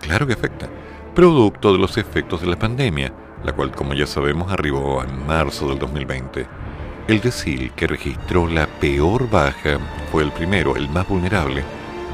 Claro 0.00 0.26
que 0.26 0.32
afecta. 0.32 0.70
Producto 1.14 1.72
de 1.72 1.78
los 1.78 1.98
efectos 1.98 2.40
de 2.40 2.46
la 2.46 2.58
pandemia, 2.58 3.12
la 3.44 3.52
cual 3.52 3.72
como 3.72 3.92
ya 3.94 4.06
sabemos 4.06 4.50
arribó 4.50 5.02
en 5.02 5.26
marzo 5.26 5.68
del 5.68 5.78
2020 5.78 6.63
el 7.08 7.20
decil 7.20 7.72
que 7.72 7.86
registró 7.86 8.46
la 8.46 8.66
peor 8.66 9.28
baja 9.28 9.78
fue 10.10 10.22
el 10.22 10.32
primero, 10.32 10.76
el 10.76 10.88
más 10.88 11.06
vulnerable, 11.06 11.62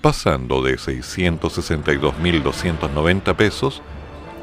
pasando 0.00 0.62
de 0.62 0.76
662.290 0.76 3.36
pesos 3.36 3.82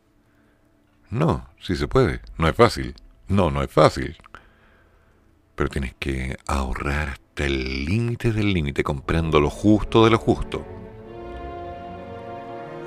No, 1.12 1.48
sí 1.62 1.76
se 1.76 1.88
puede. 1.88 2.20
No 2.40 2.48
es 2.48 2.56
fácil. 2.56 2.96
No, 3.28 3.52
no 3.52 3.62
es 3.62 3.70
fácil. 3.70 4.18
Pero 5.54 5.70
tienes 5.70 5.94
que 6.00 6.36
ahorrar 6.48 7.10
hasta 7.10 7.46
el 7.46 7.86
límite 7.86 8.32
del 8.32 8.52
límite, 8.52 8.84
comprando 8.84 9.40
lo 9.40 9.52
justo 9.52 10.04
de 10.04 10.10
lo 10.10 10.18
justo. 10.18 10.66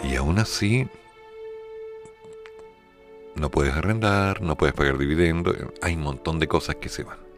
Y 0.03 0.17
aún 0.17 0.41
así, 0.41 0.89
No 3.37 3.53
puedes 3.53 3.73
arrendar, 3.75 4.43
no 4.43 4.57
puedes 4.57 4.75
pagar 4.75 4.99
dividendos, 4.99 5.57
hay 5.81 5.95
un 5.95 6.03
montón 6.03 6.41
de 6.41 6.49
cosas 6.49 6.75
que 6.77 6.89
se 6.89 7.05
van. 7.05 7.30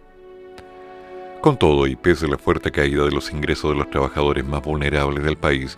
Con 1.42 1.56
todo, 1.56 1.88
y 1.88 1.96
pese 1.96 2.26
a 2.26 2.28
la 2.28 2.38
fuerte 2.38 2.70
caída 2.70 3.04
de 3.04 3.10
los 3.10 3.32
ingresos 3.32 3.72
de 3.72 3.76
los 3.76 3.90
trabajadores 3.90 4.44
más 4.44 4.62
vulnerables 4.62 5.24
del 5.24 5.36
país, 5.36 5.76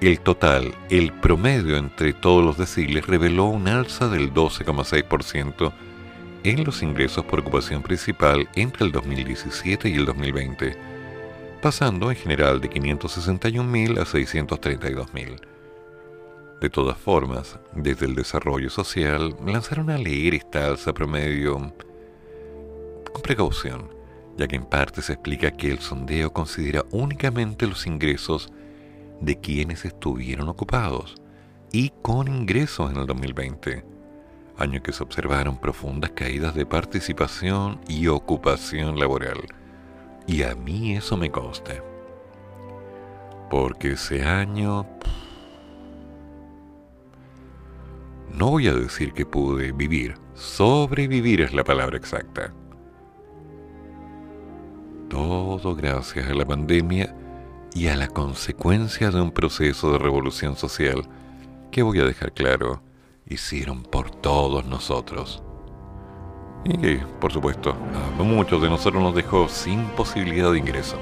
el 0.00 0.18
total, 0.18 0.74
el 0.90 1.12
promedio 1.12 1.76
entre 1.76 2.12
todos 2.12 2.44
los 2.44 2.58
deciles 2.58 3.06
reveló 3.06 3.44
un 3.44 3.68
alza 3.68 4.08
del 4.08 4.34
12,6% 4.34 5.72
en 6.42 6.64
los 6.64 6.82
ingresos 6.82 7.24
por 7.24 7.38
ocupación 7.38 7.82
principal 7.82 8.48
entre 8.56 8.84
el 8.84 8.90
2017 8.90 9.88
y 9.90 9.94
el 9.94 10.06
2020, 10.06 10.76
pasando 11.62 12.10
en 12.10 12.16
general 12.16 12.60
de 12.60 12.68
561.000 12.68 14.00
a 14.00 14.04
632.000. 14.04 15.40
De 16.60 16.68
todas 16.68 16.98
formas, 16.98 17.60
desde 17.76 18.06
el 18.06 18.16
desarrollo 18.16 18.70
social 18.70 19.36
lanzaron 19.46 19.88
a 19.88 19.98
leer 19.98 20.34
esta 20.34 20.66
alza 20.66 20.92
promedio 20.92 21.72
con 23.12 23.22
precaución 23.22 23.95
ya 24.36 24.46
que 24.46 24.56
en 24.56 24.64
parte 24.64 25.02
se 25.02 25.14
explica 25.14 25.50
que 25.50 25.70
el 25.70 25.78
sondeo 25.78 26.32
considera 26.32 26.84
únicamente 26.90 27.66
los 27.66 27.86
ingresos 27.86 28.52
de 29.20 29.40
quienes 29.40 29.84
estuvieron 29.84 30.48
ocupados 30.48 31.14
y 31.72 31.90
con 32.02 32.28
ingresos 32.28 32.90
en 32.90 32.98
el 32.98 33.06
2020, 33.06 33.84
año 34.58 34.82
que 34.82 34.92
se 34.92 35.02
observaron 35.02 35.58
profundas 35.58 36.10
caídas 36.10 36.54
de 36.54 36.66
participación 36.66 37.80
y 37.88 38.08
ocupación 38.08 38.98
laboral. 38.98 39.40
Y 40.26 40.42
a 40.42 40.54
mí 40.54 40.96
eso 40.96 41.16
me 41.16 41.30
consta. 41.30 41.74
Porque 43.50 43.92
ese 43.92 44.22
año... 44.22 44.86
No 48.34 48.50
voy 48.50 48.68
a 48.68 48.74
decir 48.74 49.12
que 49.12 49.24
pude 49.24 49.72
vivir, 49.72 50.16
sobrevivir 50.34 51.40
es 51.40 51.54
la 51.54 51.64
palabra 51.64 51.96
exacta 51.96 52.52
todo 55.08 55.74
gracias 55.74 56.28
a 56.28 56.34
la 56.34 56.44
pandemia 56.44 57.14
y 57.74 57.88
a 57.88 57.96
la 57.96 58.08
consecuencia 58.08 59.10
de 59.10 59.20
un 59.20 59.30
proceso 59.30 59.92
de 59.92 59.98
revolución 59.98 60.56
social 60.56 61.02
que 61.70 61.82
voy 61.82 62.00
a 62.00 62.04
dejar 62.04 62.32
claro, 62.32 62.80
hicieron 63.26 63.82
por 63.82 64.10
todos 64.10 64.64
nosotros. 64.64 65.42
Y 66.64 66.96
por 67.20 67.32
supuesto, 67.32 67.70
a 67.70 68.22
muchos 68.22 68.62
de 68.62 68.70
nosotros 68.70 69.02
nos 69.02 69.14
dejó 69.14 69.48
sin 69.48 69.84
posibilidad 69.90 70.52
de 70.52 70.58
ingreso. 70.58 70.96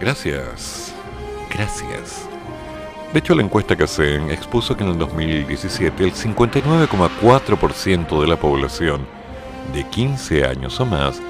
Gracias, 0.00 0.92
gracias. 1.54 2.28
De 3.12 3.20
hecho, 3.20 3.34
la 3.34 3.42
encuesta 3.42 3.76
que 3.76 3.84
hacen 3.84 4.30
expuso 4.30 4.76
que 4.76 4.82
en 4.82 4.90
el 4.90 4.98
2017 4.98 6.04
el 6.04 6.12
59,4% 6.12 8.20
de 8.20 8.26
la 8.26 8.36
población 8.36 9.06
de 9.72 9.88
15 9.88 10.44
años 10.44 10.80
o 10.80 10.86
más 10.86 11.22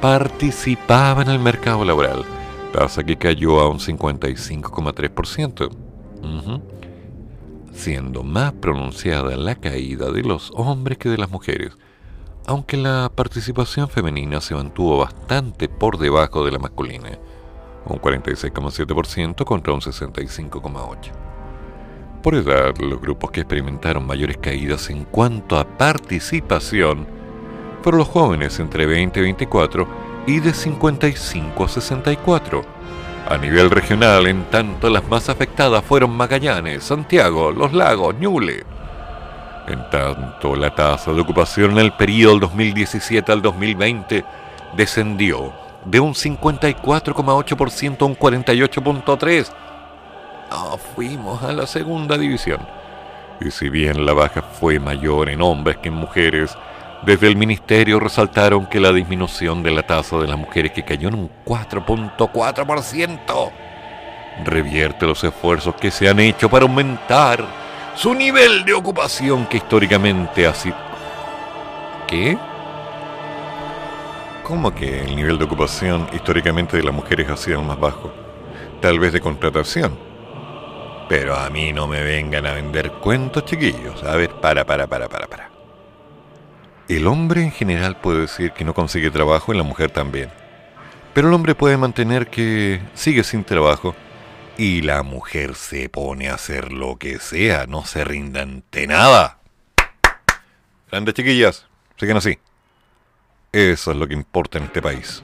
participaba 0.00 1.22
en 1.22 1.28
el 1.28 1.38
mercado 1.38 1.84
laboral, 1.84 2.24
tasa 2.72 3.04
que 3.04 3.16
cayó 3.16 3.60
a 3.60 3.68
un 3.68 3.78
55,3%, 3.78 5.70
siendo 7.72 8.22
más 8.22 8.52
pronunciada 8.52 9.36
la 9.36 9.54
caída 9.56 10.10
de 10.10 10.22
los 10.22 10.52
hombres 10.54 10.98
que 10.98 11.08
de 11.08 11.18
las 11.18 11.30
mujeres, 11.30 11.76
aunque 12.46 12.76
la 12.76 13.10
participación 13.14 13.88
femenina 13.88 14.40
se 14.40 14.54
mantuvo 14.54 14.98
bastante 14.98 15.68
por 15.68 15.98
debajo 15.98 16.44
de 16.44 16.52
la 16.52 16.58
masculina, 16.58 17.18
un 17.84 17.98
46,7% 17.98 19.44
contra 19.44 19.72
un 19.72 19.80
65,8%. 19.80 21.12
Por 22.22 22.34
edad, 22.34 22.76
los 22.78 23.00
grupos 23.00 23.30
que 23.30 23.40
experimentaron 23.40 24.06
mayores 24.06 24.38
caídas 24.38 24.90
en 24.90 25.04
cuanto 25.04 25.56
a 25.58 25.78
participación 25.78 27.17
fueron 27.82 27.98
los 27.98 28.08
jóvenes 28.08 28.58
entre 28.60 28.86
20 28.86 29.20
y 29.20 29.22
24 29.22 29.88
y 30.26 30.40
de 30.40 30.52
55 30.52 31.64
a 31.64 31.68
64. 31.68 32.62
A 33.28 33.36
nivel 33.36 33.70
regional, 33.70 34.26
en 34.26 34.44
tanto, 34.44 34.88
las 34.88 35.06
más 35.08 35.28
afectadas 35.28 35.84
fueron 35.84 36.16
Magallanes, 36.16 36.84
Santiago, 36.84 37.50
Los 37.50 37.72
Lagos, 37.72 38.14
Ñuble. 38.14 38.64
En 39.66 39.90
tanto, 39.90 40.56
la 40.56 40.74
tasa 40.74 41.12
de 41.12 41.20
ocupación 41.20 41.72
en 41.72 41.78
el 41.78 41.92
periodo 41.92 42.32
del 42.32 42.40
2017 42.40 43.30
al 43.32 43.42
2020 43.42 44.24
descendió 44.76 45.52
de 45.84 46.00
un 46.00 46.14
54,8% 46.14 48.02
a 48.02 48.04
un 48.06 48.16
48,3%. 48.16 49.48
No 50.50 50.78
fuimos 50.78 51.42
a 51.42 51.52
la 51.52 51.66
segunda 51.66 52.16
división. 52.16 52.60
Y 53.40 53.50
si 53.50 53.68
bien 53.68 54.06
la 54.06 54.14
baja 54.14 54.42
fue 54.42 54.80
mayor 54.80 55.28
en 55.28 55.42
hombres 55.42 55.76
que 55.76 55.88
en 55.88 55.94
mujeres, 55.94 56.56
desde 57.02 57.28
el 57.28 57.36
ministerio 57.36 58.00
resaltaron 58.00 58.66
que 58.66 58.80
la 58.80 58.92
disminución 58.92 59.62
de 59.62 59.70
la 59.70 59.84
tasa 59.84 60.18
de 60.18 60.26
las 60.26 60.36
mujeres 60.36 60.72
que 60.72 60.84
cayó 60.84 61.08
en 61.08 61.14
un 61.14 61.30
4.4% 61.44 63.52
revierte 64.44 65.06
los 65.06 65.22
esfuerzos 65.24 65.74
que 65.76 65.90
se 65.90 66.08
han 66.08 66.20
hecho 66.20 66.48
para 66.48 66.64
aumentar 66.64 67.44
su 67.94 68.14
nivel 68.14 68.64
de 68.64 68.74
ocupación 68.74 69.46
que 69.46 69.58
históricamente 69.58 70.46
ha 70.46 70.54
sido... 70.54 70.76
¿Qué? 72.06 72.38
¿Cómo 74.44 74.74
que 74.74 75.02
el 75.02 75.14
nivel 75.14 75.38
de 75.38 75.44
ocupación 75.44 76.08
históricamente 76.12 76.76
de 76.76 76.82
las 76.82 76.94
mujeres 76.94 77.28
ha 77.28 77.36
sido 77.36 77.62
más 77.62 77.78
bajo? 77.78 78.12
Tal 78.80 78.98
vez 78.98 79.12
de 79.12 79.20
contratación. 79.20 79.98
Pero 81.08 81.36
a 81.36 81.50
mí 81.50 81.72
no 81.72 81.86
me 81.86 82.02
vengan 82.02 82.46
a 82.46 82.52
vender 82.52 82.92
cuentos, 82.92 83.44
chiquillos. 83.44 84.02
A 84.04 84.16
ver, 84.16 84.30
para, 84.40 84.64
para, 84.64 84.86
para, 84.86 85.08
para, 85.08 85.26
para. 85.26 85.47
El 86.88 87.06
hombre 87.06 87.42
en 87.42 87.52
general 87.52 88.00
puede 88.00 88.22
decir 88.22 88.52
que 88.52 88.64
no 88.64 88.72
consigue 88.72 89.10
trabajo 89.10 89.52
y 89.52 89.56
la 89.58 89.62
mujer 89.62 89.90
también. 89.90 90.30
Pero 91.12 91.28
el 91.28 91.34
hombre 91.34 91.54
puede 91.54 91.76
mantener 91.76 92.28
que 92.28 92.80
sigue 92.94 93.24
sin 93.24 93.44
trabajo 93.44 93.94
y 94.56 94.80
la 94.80 95.02
mujer 95.02 95.54
se 95.54 95.90
pone 95.90 96.30
a 96.30 96.34
hacer 96.34 96.72
lo 96.72 96.96
que 96.96 97.18
sea, 97.18 97.66
no 97.66 97.84
se 97.84 98.04
rinda 98.04 98.40
ante 98.40 98.86
nada. 98.86 99.38
Grandes 100.90 101.12
chiquillas, 101.12 101.66
siguen 101.98 102.16
así. 102.16 102.38
Eso 103.52 103.90
es 103.90 103.96
lo 103.98 104.08
que 104.08 104.14
importa 104.14 104.56
en 104.56 104.64
este 104.64 104.80
país. 104.80 105.22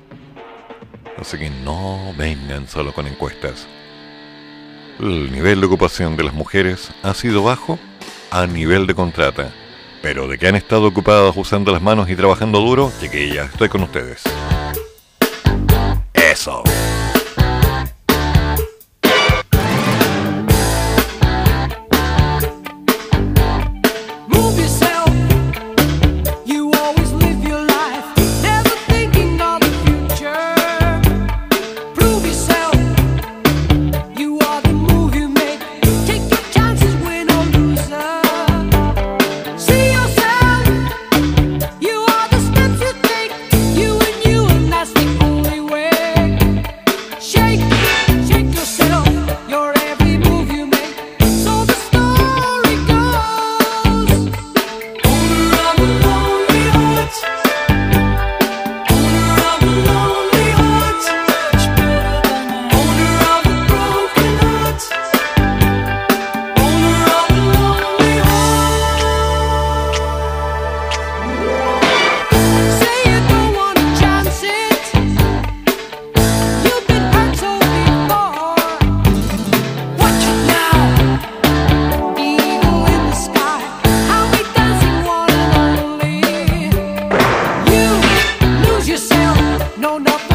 Así 1.19 1.39
que 1.39 1.49
no 1.49 2.13
vengan 2.19 2.69
solo 2.69 2.93
con 2.93 3.07
encuestas. 3.07 3.67
El 5.01 5.33
nivel 5.33 5.61
de 5.61 5.67
ocupación 5.67 6.19
de 6.19 6.25
las 6.25 6.35
mujeres 6.35 6.91
ha 7.03 7.15
sido 7.15 7.43
bajo 7.43 7.79
a 8.31 8.47
nivel 8.47 8.87
de 8.87 8.95
contrata 8.95 9.51
pero 10.05 10.29
de 10.29 10.37
que 10.37 10.47
han 10.47 10.55
estado 10.55 10.87
ocupadas 10.87 11.35
usando 11.35 11.73
las 11.73 11.81
manos 11.81 12.11
y 12.11 12.15
trabajando 12.15 12.61
duro, 12.61 12.93
chiquillas, 13.01 13.51
estoy 13.51 13.71
con 13.71 13.85
ustedes. 13.85 14.23
Eso. 16.13 16.63
grown. 90.03 90.34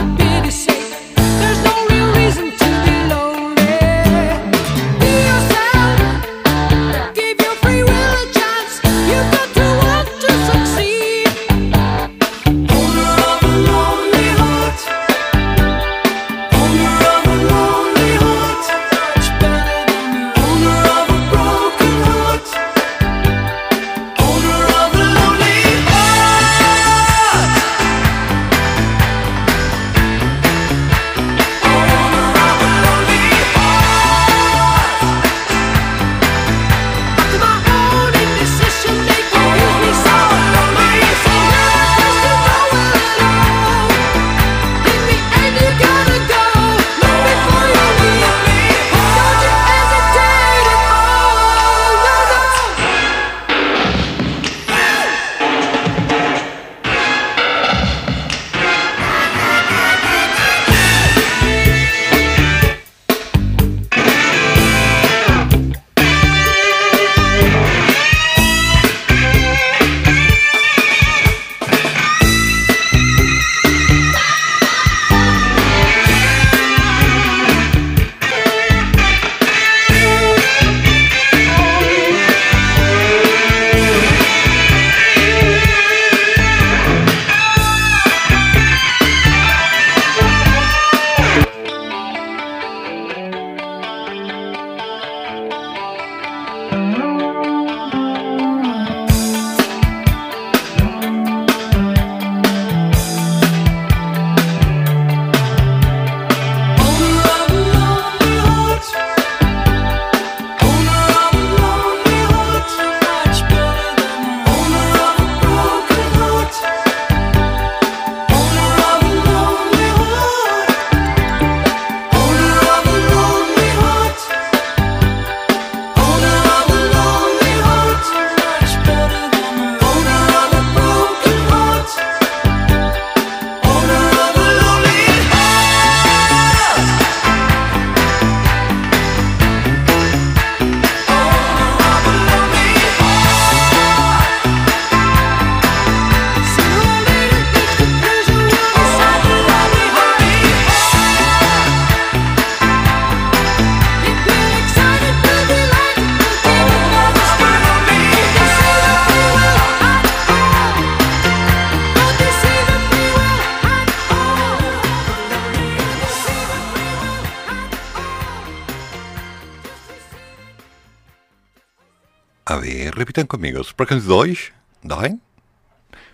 A 172.50 172.56
ver, 172.56 172.96
repitan 172.96 173.28
conmigo. 173.28 173.64
Sprechen 173.64 174.02
Deutsch? 174.08 174.52
¿Nein? 174.82 175.22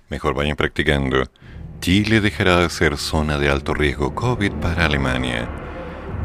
Mejor 0.09 0.33
vayan 0.33 0.57
practicando. 0.57 1.23
Chile 1.79 2.19
dejará 2.19 2.57
de 2.57 2.69
ser 2.69 2.97
zona 2.97 3.37
de 3.37 3.49
alto 3.49 3.73
riesgo 3.73 4.13
COVID 4.13 4.51
para 4.55 4.85
Alemania. 4.85 5.47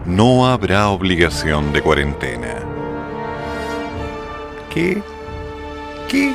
No 0.07 0.49
habrá 0.49 0.89
obligación 0.89 1.73
de 1.73 1.81
cuarentena. 1.81 2.57
¿Qué? 4.75 5.01
¿Qué? 6.09 6.35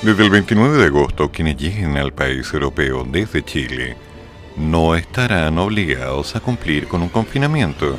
Desde 0.00 0.24
el 0.24 0.30
29 0.30 0.78
de 0.78 0.86
agosto, 0.86 1.30
quienes 1.30 1.58
lleguen 1.58 1.98
al 1.98 2.14
país 2.14 2.50
europeo 2.54 3.04
desde 3.04 3.44
Chile 3.44 3.98
no 4.56 4.94
estarán 4.94 5.58
obligados 5.58 6.36
a 6.36 6.40
cumplir 6.40 6.88
con 6.88 7.02
un 7.02 7.10
confinamiento 7.10 7.98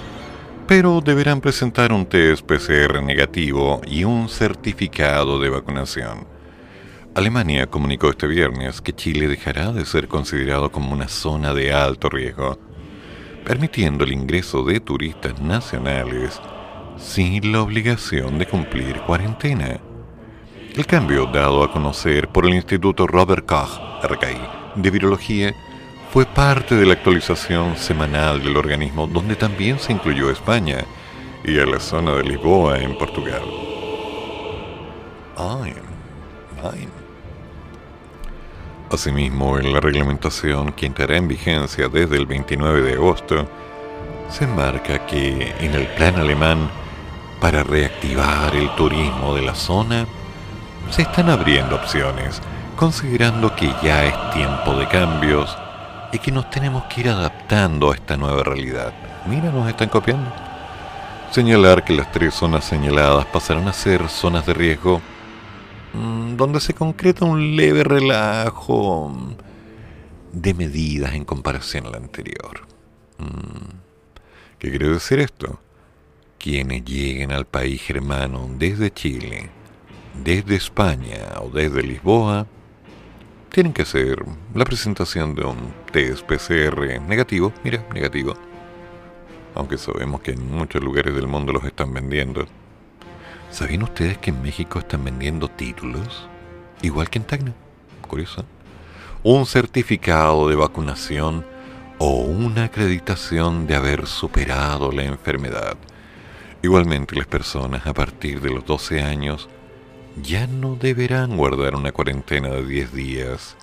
pero 0.72 1.02
deberán 1.02 1.42
presentar 1.42 1.92
un 1.92 2.06
test 2.06 2.46
PCR 2.46 3.04
negativo 3.04 3.82
y 3.86 4.06
un 4.06 4.30
certificado 4.30 5.38
de 5.38 5.50
vacunación. 5.50 6.26
Alemania 7.14 7.68
comunicó 7.68 8.10
este 8.10 8.26
viernes 8.26 8.80
que 8.80 8.94
Chile 8.94 9.28
dejará 9.28 9.74
de 9.74 9.84
ser 9.84 10.08
considerado 10.08 10.72
como 10.72 10.94
una 10.94 11.10
zona 11.10 11.54
de 11.54 11.74
alto 11.74 12.08
riesgo, 12.08 12.58
permitiendo 13.44 14.06
el 14.06 14.14
ingreso 14.14 14.64
de 14.64 14.80
turistas 14.80 15.42
nacionales 15.42 16.40
sin 16.96 17.52
la 17.52 17.64
obligación 17.64 18.40
de 18.40 18.46
cumplir 18.46 19.02
cuarentena. 19.02 19.78
El 20.74 20.86
cambio 20.86 21.26
dado 21.26 21.66
a 21.66 21.72
conocer 21.74 22.30
por 22.30 22.46
el 22.46 22.54
Instituto 22.54 23.08
Robert 23.08 23.46
Koch, 23.46 23.78
RKI, 24.06 24.82
de 24.82 24.90
Virología, 24.90 25.54
fue 26.12 26.26
parte 26.26 26.76
de 26.76 26.86
la 26.86 26.94
actualización 26.94 27.78
semanal 27.78 28.44
del 28.44 28.58
organismo 28.58 29.08
donde 29.08 29.38
también 29.38 29.80
se 29.80 29.94
incluyó 29.94 30.30
España 30.30 30.84
y 31.42 31.58
a 31.58 31.66
la 31.66 31.80
zona 31.80 32.16
de 32.16 32.24
Lisboa 32.24 32.80
en 32.80 32.98
Portugal. 32.98 33.42
Asimismo, 38.92 39.58
en 39.58 39.72
la 39.72 39.80
reglamentación 39.80 40.74
que 40.74 40.86
entrará 40.86 41.16
en 41.16 41.30
vigencia 41.30 41.88
desde 41.88 42.18
el 42.18 42.26
29 42.26 42.82
de 42.82 42.94
agosto, 42.94 43.48
se 44.30 44.46
marca 44.48 45.06
que 45.06 45.56
en 45.62 45.74
el 45.74 45.88
plan 45.96 46.18
alemán, 46.18 46.70
para 47.40 47.64
reactivar 47.64 48.54
el 48.54 48.70
turismo 48.76 49.34
de 49.34 49.44
la 49.44 49.56
zona, 49.56 50.06
se 50.90 51.04
están 51.04 51.30
abriendo 51.30 51.78
opciones, 51.78 52.42
considerando 52.76 53.56
que 53.56 53.74
ya 53.82 54.04
es 54.04 54.32
tiempo 54.34 54.76
de 54.76 54.90
cambios 54.90 55.58
y 56.12 56.20
que 56.20 56.32
nos 56.32 56.50
tenemos 56.50 56.84
que 56.86 57.02
ir 57.02 57.10
adaptando 57.10 57.92
a 57.92 57.96
esta 57.96 58.18
nueva 58.18 58.44
realidad. 58.44 58.94
Mira, 59.28 59.52
nos 59.52 59.70
están 59.70 59.90
copiando. 59.90 60.32
Señalar 61.32 61.84
que 61.86 61.94
las 61.94 62.12
tres 62.12 62.34
zonas 62.34 62.66
señaladas 62.66 63.26
pasarán 63.28 63.68
a 63.68 63.74
ser 63.74 64.10
zonas 64.10 64.46
de 64.46 64.54
riesgo 64.54 65.02
mm, 65.94 66.36
donde 66.36 66.60
se 66.60 66.74
concreta 66.74 67.24
un 67.24 67.56
leve 67.56 67.84
relajo 67.84 69.16
de 70.34 70.54
medidas 70.54 71.14
en 71.14 71.24
comparación 71.24 71.88
a 71.88 71.92
la 71.92 71.98
anterior. 71.98 72.68
Mm, 73.18 73.80
¿Qué 74.60 74.70
quiere 74.70 74.90
decir 74.90 75.20
esto? 75.20 75.60
Quienes 76.38 76.84
lleguen 76.84 77.32
al 77.32 77.46
país 77.46 77.82
germano 77.82 78.50
desde 78.58 78.92
Chile, 78.92 79.50
desde 80.24 80.56
España 80.56 81.40
o 81.40 81.50
desde 81.50 81.84
Lisboa, 81.84 82.48
tienen 83.52 83.74
que 83.74 83.82
hacer 83.82 84.24
la 84.56 84.64
presentación 84.64 85.36
de 85.36 85.44
un 85.44 85.74
test 85.92 86.26
PCR 86.26 87.02
negativo, 87.02 87.52
mira, 87.64 87.86
negativo. 87.94 88.34
Aunque 89.54 89.78
sabemos 89.78 90.22
que 90.22 90.32
en 90.32 90.50
muchos 90.50 90.82
lugares 90.82 91.14
del 91.14 91.28
mundo 91.28 91.52
los 91.52 91.66
están 91.66 91.94
vendiendo. 91.94 92.46
¿Sabían 93.52 93.84
ustedes 93.84 94.18
que 94.18 94.30
en 94.30 94.42
México 94.42 94.80
están 94.80 95.04
vendiendo 95.04 95.50
títulos? 95.50 96.30
Igual 96.82 97.10
que 97.10 97.20
en 97.20 97.26
Tacna. 97.26 97.54
Curioso. 98.08 98.46
Un 99.24 99.46
certificado 99.46 100.48
de 100.48 100.56
vacunación 100.56 101.46
o 101.98 102.22
una 102.22 102.66
acreditación 102.66 103.68
de 103.68 103.76
haber 103.76 104.08
superado 104.08 104.94
la 104.94 105.04
enfermedad. 105.04 105.76
Igualmente 106.64 107.18
las 107.18 107.28
personas 107.28 107.86
a 107.86 107.94
partir 107.94 108.40
de 108.40 108.50
los 108.50 108.66
12 108.66 109.02
años 109.02 109.50
ya 110.22 110.48
no 110.48 110.76
deberán 110.76 111.38
guardar 111.38 111.76
una 111.76 111.92
cuarentena 111.92 112.50
de 112.50 112.66
10 112.66 112.94
días 112.94 113.56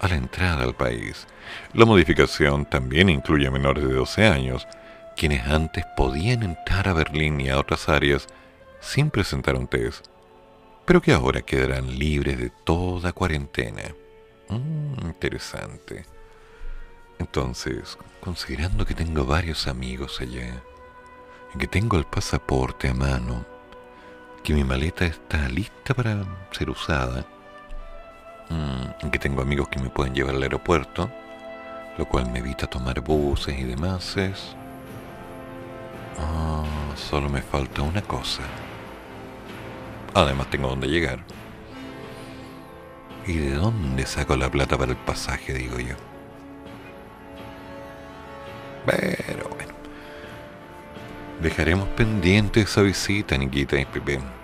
a 0.00 0.08
la 0.08 0.16
entrada 0.16 0.62
al 0.62 0.74
país. 0.74 1.26
La 1.72 1.84
modificación 1.84 2.66
también 2.66 3.08
incluye 3.08 3.46
a 3.46 3.50
menores 3.50 3.84
de 3.84 3.94
12 3.94 4.26
años, 4.26 4.66
quienes 5.16 5.46
antes 5.46 5.84
podían 5.96 6.42
entrar 6.42 6.88
a 6.88 6.92
Berlín 6.92 7.40
y 7.40 7.48
a 7.48 7.58
otras 7.58 7.88
áreas 7.88 8.26
sin 8.80 9.10
presentar 9.10 9.56
un 9.56 9.66
test, 9.66 10.06
pero 10.86 11.02
que 11.02 11.12
ahora 11.12 11.42
quedarán 11.42 11.98
libres 11.98 12.38
de 12.38 12.50
toda 12.64 13.12
cuarentena. 13.12 13.82
Mm, 14.48 15.06
interesante. 15.06 16.06
Entonces, 17.18 17.98
considerando 18.20 18.86
que 18.86 18.94
tengo 18.94 19.24
varios 19.24 19.66
amigos 19.66 20.20
allá, 20.20 20.62
y 21.54 21.58
que 21.58 21.66
tengo 21.66 21.96
el 21.96 22.04
pasaporte 22.04 22.88
a 22.88 22.94
mano, 22.94 23.44
que 24.48 24.54
mi 24.54 24.64
maleta 24.64 25.04
está 25.04 25.46
lista 25.46 25.92
para 25.92 26.24
ser 26.52 26.70
usada, 26.70 27.22
mm, 28.48 29.10
que 29.10 29.18
tengo 29.18 29.42
amigos 29.42 29.68
que 29.68 29.78
me 29.78 29.90
pueden 29.90 30.14
llevar 30.14 30.36
al 30.36 30.42
aeropuerto, 30.42 31.10
lo 31.98 32.06
cual 32.06 32.30
me 32.30 32.38
evita 32.38 32.66
tomar 32.66 32.98
buses 33.02 33.58
y 33.58 33.64
demás. 33.64 34.16
Es... 34.16 34.56
Ah, 36.18 36.64
solo 36.96 37.28
me 37.28 37.42
falta 37.42 37.82
una 37.82 38.00
cosa. 38.00 38.40
Además 40.14 40.48
tengo 40.48 40.68
dónde 40.68 40.88
llegar. 40.88 41.18
¿Y 43.26 43.34
de 43.34 43.54
dónde 43.54 44.06
saco 44.06 44.34
la 44.34 44.50
plata 44.50 44.78
para 44.78 44.92
el 44.92 44.98
pasaje, 44.98 45.52
digo 45.52 45.78
yo? 45.78 45.94
Pero 48.86 49.46
bueno. 49.50 49.74
Dejaremos 51.42 51.86
pendiente 51.88 52.62
esa 52.62 52.80
visita, 52.80 53.36
Nikita 53.36 53.78
y 53.78 53.84
Pepe. 53.84 54.37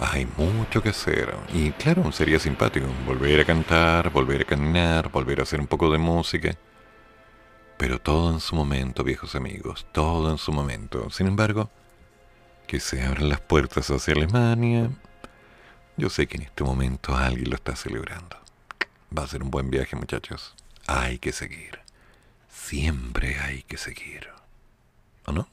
Hay 0.00 0.26
mucho 0.36 0.80
que 0.80 0.90
hacer. 0.90 1.34
Y 1.52 1.72
claro, 1.72 2.12
sería 2.12 2.38
simpático 2.38 2.86
volver 3.04 3.40
a 3.40 3.44
cantar, 3.44 4.10
volver 4.10 4.42
a 4.42 4.44
caminar, 4.44 5.10
volver 5.10 5.40
a 5.40 5.42
hacer 5.42 5.60
un 5.60 5.66
poco 5.66 5.90
de 5.90 5.98
música. 5.98 6.56
Pero 7.76 8.00
todo 8.00 8.32
en 8.32 8.40
su 8.40 8.54
momento, 8.54 9.02
viejos 9.02 9.34
amigos, 9.34 9.86
todo 9.92 10.30
en 10.30 10.38
su 10.38 10.52
momento. 10.52 11.10
Sin 11.10 11.26
embargo, 11.26 11.70
que 12.66 12.80
se 12.80 13.02
abran 13.02 13.28
las 13.28 13.40
puertas 13.40 13.90
hacia 13.90 14.14
Alemania. 14.14 14.90
Yo 15.96 16.10
sé 16.10 16.28
que 16.28 16.36
en 16.36 16.44
este 16.44 16.62
momento 16.62 17.16
alguien 17.16 17.50
lo 17.50 17.56
está 17.56 17.74
celebrando. 17.74 18.36
Va 19.16 19.24
a 19.24 19.28
ser 19.28 19.42
un 19.42 19.50
buen 19.50 19.70
viaje, 19.70 19.96
muchachos. 19.96 20.54
Hay 20.86 21.18
que 21.18 21.32
seguir. 21.32 21.80
Siempre 22.48 23.38
hay 23.40 23.62
que 23.62 23.78
seguir. 23.78 24.28
¿O 25.26 25.32
no? 25.32 25.48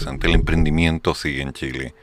Interesante. 0.00 0.26
El 0.28 0.34
emprendimiento 0.34 1.14
sigue 1.14 1.42
en 1.42 1.52
Chile. 1.52 1.94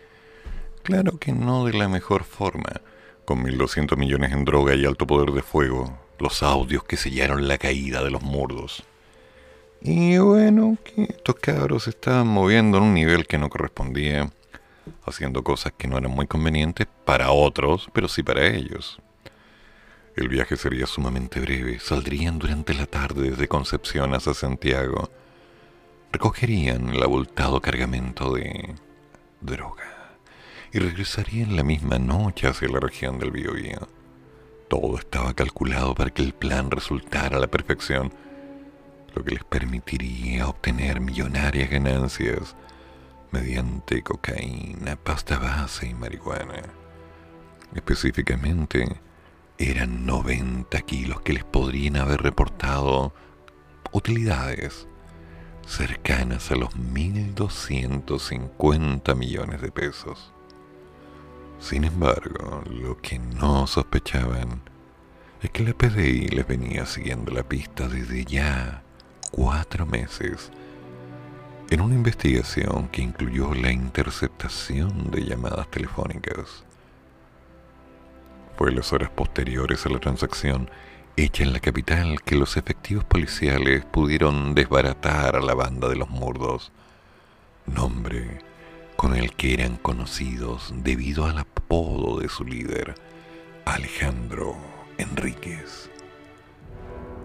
Claro 0.84 1.18
que 1.18 1.32
no 1.32 1.65
de 1.65 1.74
la 1.74 1.88
mejor 1.88 2.24
forma, 2.24 2.82
con 3.26 3.44
1.200 3.44 3.98
millones 3.98 4.32
en 4.32 4.45
droga 4.45 4.76
y 4.76 4.86
alto 4.86 5.06
poder 5.06 5.32
de 5.32 5.41
fuego, 5.41 5.98
los 6.19 6.44
audios 6.44 6.84
que 6.84 6.98
sellaron 6.98 7.48
la 7.48 7.57
caída 7.57 8.03
de 8.03 8.11
los 8.11 8.22
murdos. 8.22 8.84
Y 9.82 10.18
bueno, 10.18 10.78
que 10.84 11.03
estos 11.03 11.36
cabros 11.36 11.88
estaban 11.88 12.28
moviendo 12.28 12.78
en 12.78 12.84
un 12.86 12.94
nivel 12.94 13.28
que 13.28 13.38
no 13.38 13.49
correspondía, 13.49 14.32
haciendo 15.06 15.44
cosas 15.44 15.74
que 15.78 15.88
no 15.88 15.98
eran 15.98 16.11
muy 16.11 16.26
convenientes 16.26 16.88
para 17.06 17.32
otros, 17.32 17.90
pero 17.94 18.07
sí 18.07 18.24
para 18.24 18.45
ellos. 18.48 18.99
El 20.15 20.30
viaje 20.30 20.57
sería 20.57 20.88
sumamente 20.88 21.40
breve. 21.40 21.80
Saldrían 21.80 22.40
durante 22.40 22.74
la 22.74 22.88
tarde 22.88 23.30
desde 23.30 23.48
Concepción 23.48 24.15
hasta 24.15 24.34
Santiago. 24.34 25.11
Recogerían 26.18 26.89
el 26.89 27.03
abultado 27.03 27.61
cargamento 27.61 28.34
de 28.34 28.73
droga 29.39 30.18
y 30.73 30.80
regresarían 30.80 31.56
la 31.56 31.61
misma 31.61 31.99
noche 31.99 32.48
hacia 32.48 32.68
la 32.69 32.80
región 32.80 33.19
del 33.19 33.30
Biobío. 33.30 33.88
Todo 34.68 34.98
estaba 34.98 35.35
calculado 35.35 35.94
para 35.94 36.10
que 36.10 36.23
el 36.23 36.34
plan 36.34 36.72
resultara 36.72 37.38
a 37.38 37.39
la 37.39 37.45
perfección, 37.45 38.11
lo 39.14 39.23
que 39.23 39.35
les 39.35 39.44
permitiría 39.44 40.48
obtener 40.48 41.02
millonarias 41.02 41.69
ganancias 41.69 42.56
mediante 43.30 44.02
cocaína, 44.02 44.95
pasta 44.95 45.38
base 45.38 45.89
y 45.89 45.94
marihuana. 45.94 46.64
Específicamente, 47.76 48.99
eran 49.60 50.07
90 50.07 50.81
kilos 50.81 51.22
que 51.22 51.34
les 51.34 51.44
podrían 51.44 51.98
haber 51.98 52.23
reportado 52.23 53.14
utilidades 53.91 54.88
cercanas 55.68 56.52
a 56.52 56.56
los 56.56 56.76
1.250 56.76 59.15
millones 59.15 59.61
de 59.61 59.72
pesos. 59.72 60.31
Sin 61.60 61.84
embargo, 61.84 62.64
lo 62.69 62.98
que 62.98 63.19
no 63.19 63.68
sospechaban 63.68 64.61
es 65.41 65.52
que 65.52 65.64
la 65.64 65.73
PDI 65.73 66.30
les 66.30 66.48
venía 66.48 66.85
siguiendo 66.85 67.31
la 67.31 67.44
pista 67.44 67.88
desde 67.88 68.26
ya 68.26 68.81
cuatro 69.31 69.85
meses 69.85 70.52
en 71.69 71.81
una 71.81 71.95
investigación 71.95 72.88
que 72.88 73.02
incluyó 73.02 73.53
la 73.53 73.72
interceptación 73.72 75.11
de 75.11 75.26
llamadas 75.26 75.69
telefónicas 75.69 76.64
fue 78.57 78.72
las 78.72 78.94
horas 78.94 79.10
posteriores 79.10 79.85
a 79.85 79.89
la 79.89 79.99
transacción 79.99 80.69
hecha 81.18 81.44
en 81.44 81.52
la 81.52 81.60
capital 81.60 82.22
que 82.22 82.35
los 82.35 82.57
efectivos 82.57 83.03
policiales 83.03 83.84
pudieron 83.85 84.53
desbaratar 84.53 85.35
a 85.35 85.39
la 85.41 85.56
banda 85.56 85.89
de 85.89 85.95
los 85.95 86.10
murdos, 86.10 86.72
nombre 87.65 88.39
con 88.95 89.15
el 89.15 89.34
que 89.34 89.56
eran 89.56 89.77
conocidos 89.77 90.72
debido 90.77 91.26
al 91.26 91.39
apodo 91.39 92.19
de 92.19 92.30
su 92.30 92.45
líder, 92.45 92.95
Alejandro 93.65 94.56
Enríquez. 94.99 95.89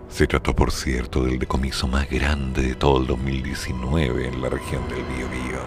Se 0.09 0.27
trató, 0.27 0.57
por 0.57 0.71
cierto, 0.71 1.25
del 1.25 1.39
decomiso 1.39 1.87
más 1.87 2.09
grande 2.09 2.63
de 2.63 2.75
todo 2.75 2.99
el 2.99 3.07
2019 3.07 4.29
en 4.29 4.41
la 4.41 4.49
región 4.49 4.89
del 4.89 5.05
Biobío. 5.05 5.61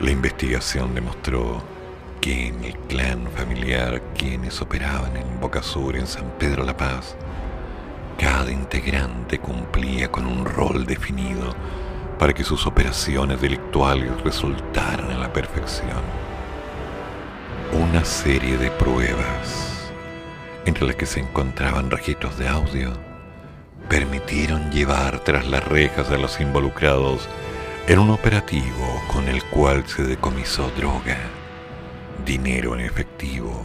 La 0.00 0.10
investigación 0.10 0.94
demostró 0.94 1.62
que 2.20 2.48
en 2.48 2.64
el 2.64 2.76
clan 2.88 3.28
familiar 3.36 4.02
quienes 4.16 4.60
operaban 4.60 5.16
en 5.16 5.40
Boca 5.40 5.62
Sur, 5.62 5.96
en 5.96 6.06
San 6.06 6.30
Pedro 6.38 6.64
La 6.64 6.76
Paz, 6.76 7.16
cada 8.18 8.50
integrante 8.50 9.38
cumplía 9.38 10.10
con 10.10 10.26
un 10.26 10.44
rol 10.44 10.86
definido 10.86 11.54
para 12.18 12.32
que 12.32 12.44
sus 12.44 12.66
operaciones 12.66 13.40
delictuales 13.40 14.10
resultaran 14.22 15.10
a 15.10 15.18
la 15.18 15.32
perfección. 15.32 16.02
Una 17.72 18.04
serie 18.04 18.58
de 18.58 18.70
pruebas, 18.70 19.90
entre 20.64 20.86
las 20.86 20.96
que 20.96 21.06
se 21.06 21.20
encontraban 21.20 21.90
registros 21.90 22.38
de 22.38 22.48
audio, 22.48 22.92
permitieron 23.88 24.70
llevar 24.70 25.20
tras 25.20 25.46
las 25.46 25.64
rejas 25.66 26.10
a 26.10 26.18
los 26.18 26.40
involucrados 26.40 27.28
en 27.86 27.98
un 27.98 28.10
operativo 28.10 29.02
con 29.12 29.28
el 29.28 29.42
cual 29.44 29.86
se 29.86 30.02
decomisó 30.02 30.70
droga 30.76 31.37
dinero 32.28 32.74
en 32.74 32.80
efectivo, 32.80 33.64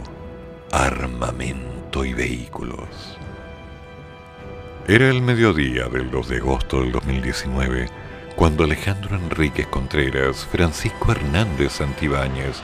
armamento 0.72 2.02
y 2.02 2.14
vehículos. 2.14 3.18
Era 4.88 5.10
el 5.10 5.20
mediodía 5.20 5.84
del 5.88 6.10
2 6.10 6.28
de 6.30 6.36
agosto 6.38 6.80
del 6.80 6.90
2019 6.90 7.90
cuando 8.36 8.64
Alejandro 8.64 9.16
Enríquez 9.16 9.66
Contreras, 9.66 10.46
Francisco 10.50 11.12
Hernández 11.12 11.72
Santibáñez 11.72 12.62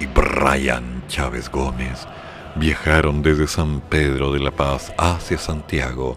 y 0.00 0.06
Brian 0.06 1.02
Chávez 1.06 1.50
Gómez 1.50 2.08
viajaron 2.54 3.20
desde 3.20 3.46
San 3.46 3.82
Pedro 3.82 4.32
de 4.32 4.40
la 4.40 4.52
Paz 4.52 4.94
hacia 4.96 5.36
Santiago 5.36 6.16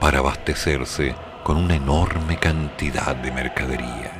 para 0.00 0.20
abastecerse 0.20 1.14
con 1.44 1.58
una 1.58 1.74
enorme 1.74 2.38
cantidad 2.38 3.14
de 3.16 3.32
mercadería. 3.32 4.19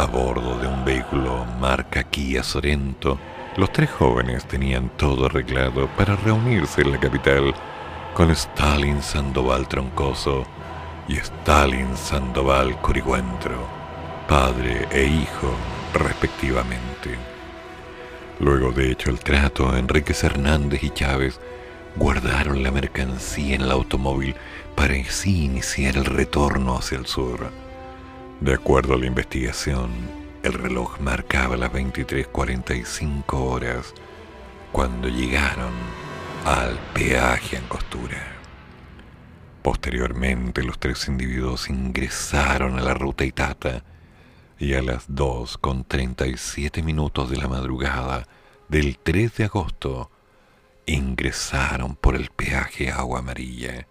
A 0.00 0.06
bordo 0.06 0.58
de 0.58 0.66
un 0.66 0.82
vehículo 0.82 1.44
marca 1.60 2.04
Kia 2.04 2.42
Sorento, 2.42 3.18
los 3.58 3.70
tres 3.70 3.90
jóvenes 3.90 4.46
tenían 4.46 4.88
todo 4.96 5.26
arreglado 5.26 5.88
para 5.88 6.16
reunirse 6.16 6.80
en 6.80 6.92
la 6.92 6.98
capital 6.98 7.54
con 8.14 8.30
Stalin 8.30 9.02
Sandoval 9.02 9.68
Troncoso 9.68 10.46
y 11.06 11.18
Stalin 11.18 11.98
Sandoval 11.98 12.80
Coriguentro, 12.80 13.58
padre 14.26 14.88
e 14.90 15.04
hijo 15.04 15.52
respectivamente. 15.92 17.18
Luego 18.38 18.72
de 18.72 18.92
hecho 18.92 19.10
el 19.10 19.18
trato, 19.18 19.76
Enríquez 19.76 20.24
Hernández 20.24 20.82
y 20.82 20.88
Chávez 20.88 21.38
guardaron 21.96 22.62
la 22.62 22.70
mercancía 22.70 23.54
en 23.54 23.60
el 23.60 23.70
automóvil 23.70 24.34
para 24.74 24.94
así 24.94 25.44
iniciar 25.44 25.98
el 25.98 26.06
retorno 26.06 26.78
hacia 26.78 26.96
el 26.96 27.04
sur. 27.04 27.59
De 28.40 28.54
acuerdo 28.54 28.94
a 28.94 28.98
la 28.98 29.04
investigación, 29.04 29.90
el 30.42 30.54
reloj 30.54 30.98
marcaba 30.98 31.58
las 31.58 31.70
23.45 31.72 33.22
horas 33.34 33.92
cuando 34.72 35.08
llegaron 35.08 35.72
al 36.46 36.78
peaje 36.94 37.58
en 37.58 37.64
costura. 37.64 38.38
Posteriormente, 39.62 40.62
los 40.62 40.78
tres 40.78 41.06
individuos 41.08 41.68
ingresaron 41.68 42.78
a 42.78 42.82
la 42.82 42.94
ruta 42.94 43.26
Itata 43.26 43.84
y 44.58 44.72
a 44.72 44.80
las 44.80 45.04
2 45.08 45.58
con 45.58 45.84
37 45.84 46.82
minutos 46.82 47.28
de 47.28 47.36
la 47.36 47.46
madrugada 47.46 48.26
del 48.70 48.98
3 48.98 49.36
de 49.36 49.44
agosto 49.44 50.10
ingresaron 50.86 51.94
por 51.94 52.16
el 52.16 52.30
peaje 52.30 52.90
Agua 52.90 53.18
Amarilla, 53.18 53.86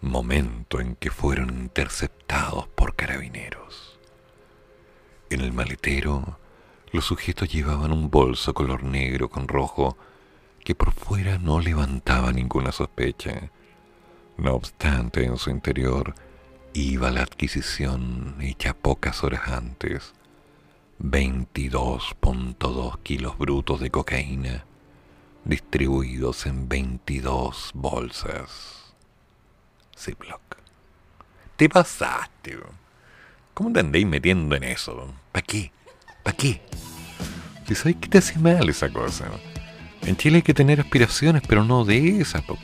momento 0.00 0.80
en 0.80 0.96
que 0.96 1.10
fueron 1.10 1.50
interceptados 1.50 2.68
por 2.68 2.94
carabineros. 2.94 3.98
En 5.30 5.40
el 5.40 5.52
maletero, 5.52 6.38
los 6.92 7.04
sujetos 7.04 7.48
llevaban 7.48 7.92
un 7.92 8.10
bolso 8.10 8.54
color 8.54 8.84
negro 8.84 9.28
con 9.28 9.48
rojo 9.48 9.96
que 10.64 10.74
por 10.74 10.92
fuera 10.92 11.38
no 11.38 11.60
levantaba 11.60 12.32
ninguna 12.32 12.72
sospecha 12.72 13.50
no 14.36 14.54
obstante, 14.54 15.24
en 15.24 15.38
su 15.38 15.50
interior 15.50 16.14
iba 16.74 17.10
la 17.10 17.22
adquisición 17.22 18.36
hecha 18.40 18.74
pocas 18.74 19.24
horas 19.24 19.48
antes. 19.48 20.12
22.2 21.00 22.98
kilos 23.02 23.38
brutos 23.38 23.80
de 23.80 23.90
cocaína 23.90 24.66
distribuidos 25.44 26.44
en 26.46 26.68
22 26.68 27.70
bolsas. 27.74 28.85
Ziploc. 29.98 30.40
Te 31.56 31.68
pasaste. 31.68 32.58
¿Cómo 33.54 33.72
te 33.72 33.80
andéis 33.80 34.06
metiendo 34.06 34.54
en 34.54 34.64
eso? 34.64 35.12
¿Para 35.32 35.44
qué? 35.44 35.72
¿Para 36.22 36.36
qué? 36.36 36.60
Si 37.66 37.74
sabes 37.74 37.96
que 37.96 38.08
te 38.08 38.18
hace 38.18 38.38
mal 38.38 38.68
esa 38.68 38.90
cosa. 38.90 39.26
En 40.02 40.16
Chile 40.16 40.36
hay 40.36 40.42
que 40.42 40.54
tener 40.54 40.80
aspiraciones, 40.80 41.42
pero 41.48 41.64
no 41.64 41.84
de 41.84 42.20
esas, 42.20 42.42
pues. 42.42 42.60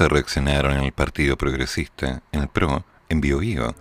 Reaccionaron 0.00 0.76
en 0.76 0.84
el 0.84 0.92
Partido 0.92 1.36
Progresista, 1.36 2.22
en 2.32 2.42
el 2.42 2.48
PRO, 2.48 2.84
en 3.08 3.20
Biobío, 3.20 3.74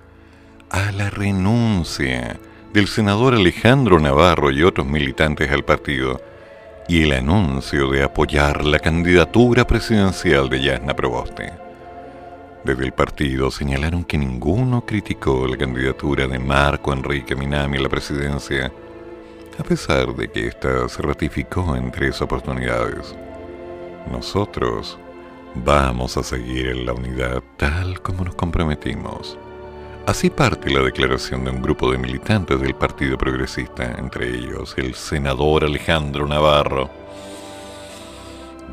a 0.70 0.92
la 0.92 1.10
renuncia 1.10 2.40
del 2.72 2.88
senador 2.88 3.34
Alejandro 3.34 4.00
Navarro 4.00 4.52
y 4.52 4.64
otros 4.64 4.88
militantes 4.88 5.52
al 5.52 5.66
partido 5.66 6.22
y 6.88 7.04
el 7.04 7.14
anuncio 7.14 7.90
de 7.90 8.04
apoyar 8.04 8.66
la 8.66 8.80
candidatura 8.80 9.66
presidencial 9.66 10.50
de 10.50 10.62
Yasna 10.62 10.96
Proboste. 10.96 11.54
Desde 12.64 12.86
el 12.86 12.94
partido 12.94 13.52
señalaron 13.52 14.04
que 14.04 14.18
ninguno 14.18 14.86
criticó 14.86 15.48
la 15.48 15.58
candidatura 15.58 16.28
de 16.28 16.40
Marco 16.40 16.94
Enrique 16.94 17.36
Minami 17.36 17.78
a 17.78 17.82
la 17.82 17.90
presidencia, 17.90 18.72
a 19.58 19.64
pesar 19.64 20.16
de 20.16 20.30
que 20.30 20.48
ésta 20.48 20.88
se 20.90 21.02
ratificó 21.02 21.76
en 21.76 21.92
tres 21.92 22.22
oportunidades. 22.22 23.16
Nosotros 24.12 24.98
vamos 25.56 26.18
a 26.18 26.24
seguir 26.24 26.68
en 26.68 26.86
la 26.86 26.94
unidad 26.94 27.44
tal 27.58 28.02
como 28.02 28.26
nos 28.26 28.36
comprometimos. 28.36 29.38
Así 30.06 30.30
parte 30.30 30.70
la 30.70 30.82
declaración 30.82 31.46
de 31.46 31.52
un 31.52 31.62
grupo 31.62 31.92
de 31.92 31.98
militantes 31.98 32.60
del 32.60 32.76
Partido 32.76 33.18
Progresista, 33.18 33.96
entre 33.98 34.30
ellos 34.30 34.74
el 34.78 34.96
senador 34.96 35.64
Alejandro 35.64 36.28
Navarro. 36.28 36.90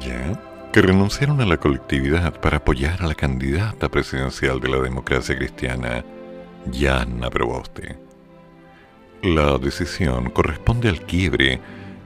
¿Ya? 0.01 0.41
que 0.73 0.83
renunciaron 0.83 1.41
a 1.41 1.47
la 1.47 1.57
colectividad 1.57 2.41
para 2.41 2.59
apoyar 2.59 3.03
a 3.03 3.09
la 3.09 3.15
candidata 3.15 3.89
presidencial 3.89 4.61
de 4.61 4.69
la 4.69 4.79
democracia 4.79 5.37
cristiana, 5.37 6.05
Yana 6.71 7.29
Proboste. 7.29 7.99
La 9.23 9.59
decisión 9.59 10.31
corresponde 10.31 10.89
al 10.89 11.01
quiebre 11.01 11.61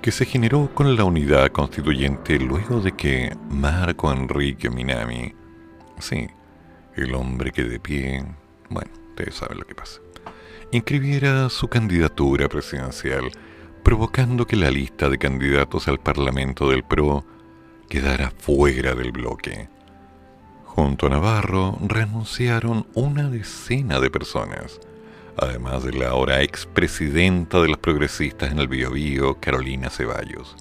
que 0.05 0.13
se 0.13 0.27
generó 0.27 0.69
con 0.75 0.97
la 0.97 1.05
unidad 1.05 1.51
constituyente 1.51 2.39
luego 2.39 2.79
de 2.83 2.93
que 2.93 3.35
Marco 3.49 4.13
Enrique 4.13 4.69
Minami, 4.69 5.33
sí, 5.99 6.29
el 6.95 7.15
hombre 7.15 7.53
que 7.53 7.65
de 7.65 7.81
pie, 7.81 8.23
bueno, 8.69 8.91
ustedes 9.09 9.37
saben 9.37 9.61
lo 9.61 9.65
que 9.65 9.75
pasa, 9.75 10.03
inscribiera 10.73 11.49
su 11.49 11.69
candidatura 11.69 12.51
presidencial, 12.51 13.31
provocando 13.83 14.47
que 14.47 14.57
la 14.57 14.71
lista 14.71 15.09
de 15.09 15.17
candidatos 15.17 15.89
al 15.89 16.01
Parlamento 16.01 16.69
del 16.69 16.85
PRO 16.85 17.25
quedara 17.89 18.31
fuera 18.31 18.95
del 18.95 19.11
bloque. 19.11 19.71
Junto 20.67 21.07
a 21.07 21.09
Navarro 21.09 21.79
renunciaron 21.81 22.87
una 22.93 23.31
decena 23.31 24.01
de 24.01 24.11
personas, 24.11 24.81
además 25.37 25.85
de 25.85 25.93
la 25.93 26.09
ahora 26.09 26.43
expresidenta 26.43 27.61
de 27.61 27.69
los 27.69 27.79
progresistas 27.79 28.53
en 28.53 28.59
el 28.59 28.69
Biobío, 28.69 29.39
Carolina 29.41 29.91
Ceballos. 29.91 30.57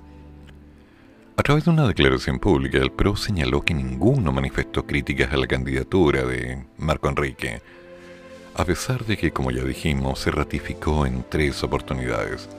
A 1.35 1.43
través 1.43 1.65
de 1.65 1.71
una 1.71 1.87
declaración 1.87 2.39
pública, 2.39 2.77
el 2.77 2.91
PRO 2.91 3.15
señaló 3.15 3.61
que 3.61 3.73
ninguno 3.73 4.31
manifestó 4.31 4.85
críticas 4.85 5.33
a 5.33 5.37
la 5.37 5.47
candidatura 5.47 6.23
de 6.23 6.65
Marco 6.77 7.09
Enrique, 7.09 7.61
a 8.55 8.65
pesar 8.65 9.03
de 9.05 9.17
que, 9.17 9.31
como 9.31 9.49
ya 9.49 9.63
dijimos, 9.63 10.19
se 10.19 10.29
ratificó 10.29 11.05
en 11.07 11.25
tres 11.29 11.63
oportunidades 11.63 12.49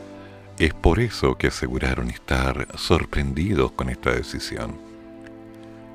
es 0.59 0.73
por 0.73 1.01
eso 1.01 1.37
que 1.37 1.49
aseguraron 1.49 2.11
estar 2.11 2.69
sorprendidos 2.77 3.73
con 3.73 3.89
esta 3.89 4.13
decisión. 4.13 4.77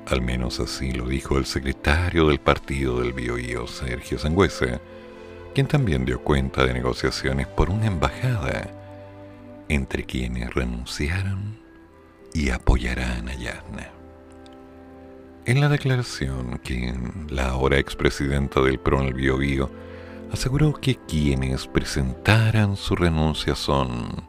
Al 0.06 0.20
menos 0.20 0.60
así 0.60 0.92
lo 0.92 1.06
dijo 1.06 1.38
el 1.38 1.46
secretario 1.46 2.28
del 2.28 2.40
partido 2.40 3.00
del 3.00 3.14
Bioío, 3.14 3.66
Sergio 3.66 4.18
Sangüesa, 4.18 4.80
quien 5.54 5.66
también 5.66 6.04
dio 6.04 6.22
cuenta 6.22 6.64
de 6.64 6.72
negociaciones 6.72 7.46
por 7.46 7.70
una 7.70 7.86
embajada 7.86 8.70
entre 9.68 10.04
quienes 10.04 10.52
renunciaron 10.54 11.58
y 12.34 12.50
apoyarán 12.50 13.28
a 13.28 13.34
Yasna. 13.34 13.90
En 15.46 15.60
la 15.60 15.68
declaración 15.68 16.60
que 16.62 16.94
la 17.28 17.48
ahora 17.48 17.78
expresidenta 17.78 18.60
del 18.60 18.78
PRO 18.78 19.00
en 19.00 19.08
el 19.08 19.14
Biobío 19.14 19.70
aseguró 20.32 20.74
que 20.74 20.96
quienes 20.96 21.66
presentaran 21.66 22.76
su 22.76 22.94
renuncia 22.94 23.54
son 23.54 24.28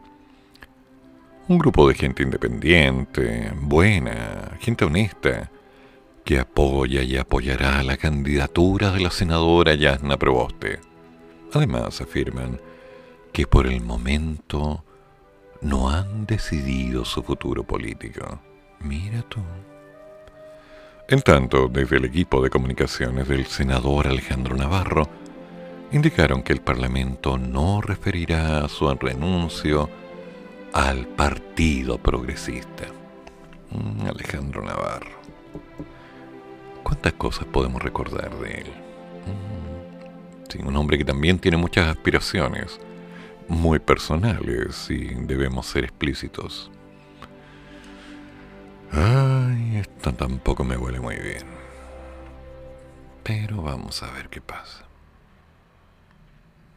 un 1.47 1.59
grupo 1.59 1.87
de 1.87 1.95
gente 1.95 2.23
independiente, 2.23 3.51
buena, 3.55 4.57
gente 4.59 4.85
honesta, 4.85 5.51
que 6.23 6.39
apoya 6.39 7.01
y 7.03 7.17
apoyará 7.17 7.83
la 7.83 7.97
candidatura 7.97 8.91
de 8.91 9.01
la 9.01 9.11
senadora 9.11 9.75
Yasna 9.75 10.17
Proboste. 10.17 10.90
Además 11.53 12.01
afirman 12.01 12.59
que 13.33 13.47
por 13.47 13.67
el 13.67 13.81
momento 13.81 14.83
no 15.61 15.89
han 15.89 16.25
decidido 16.25 17.05
su 17.05 17.23
futuro 17.23 17.63
político. 17.63 18.39
Mira 18.79 19.21
tú. 19.23 19.39
En 21.07 21.21
tanto, 21.21 21.67
desde 21.67 21.97
el 21.97 22.05
equipo 22.05 22.41
de 22.41 22.49
comunicaciones 22.49 23.27
del 23.27 23.45
senador 23.45 24.07
Alejandro 24.07 24.55
Navarro, 24.55 25.09
indicaron 25.91 26.41
que 26.41 26.53
el 26.53 26.61
Parlamento 26.61 27.37
no 27.37 27.81
referirá 27.81 28.67
su 28.69 28.89
renuncio 28.93 29.89
al 30.73 31.07
Partido 31.07 31.97
Progresista. 31.97 32.85
Mm, 33.71 34.07
Alejandro 34.07 34.63
Navarro. 34.63 35.19
¿Cuántas 36.83 37.13
cosas 37.13 37.45
podemos 37.45 37.81
recordar 37.81 38.33
de 38.39 38.51
él? 38.61 38.67
Un 40.59 40.75
hombre 40.75 40.97
que 40.97 41.05
también 41.05 41.39
tiene 41.39 41.57
muchas 41.57 41.87
aspiraciones, 41.87 42.79
muy 43.47 43.79
personales, 43.79 44.89
y 44.89 45.13
debemos 45.25 45.67
ser 45.67 45.85
explícitos. 45.85 46.71
Ay, 48.91 49.77
esto 49.77 50.13
tampoco 50.13 50.63
me 50.63 50.77
huele 50.77 50.99
muy 50.99 51.15
bien. 51.15 51.45
Pero 53.23 53.61
vamos 53.61 54.03
a 54.03 54.11
ver 54.11 54.29
qué 54.29 54.41
pasa. 54.41 54.85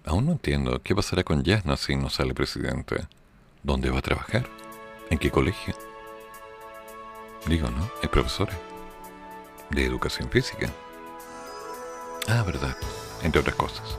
Aún 0.05 0.27
no 0.27 0.33
entiendo 0.33 0.81
qué 0.83 0.95
pasará 0.95 1.25
con 1.25 1.43
Yasna 1.43 1.77
si 1.77 1.97
no 1.97 2.11
sale 2.11 2.35
presidente. 2.35 3.09
¿Dónde 3.63 3.91
va 3.91 3.99
a 3.99 4.03
trabajar? 4.03 4.47
¿En 5.11 5.19
qué 5.19 5.31
colegio? 5.31 5.75
Digo, 7.47 7.71
¿no? 7.71 7.91
Es 8.03 8.09
profesora. 8.09 8.53
De 9.71 9.85
educación 9.85 10.29
física. 10.31 10.69
Ah, 12.29 12.43
verdad. 12.43 12.77
Entre 13.25 13.41
otras 13.41 13.57
cosas. 13.57 13.97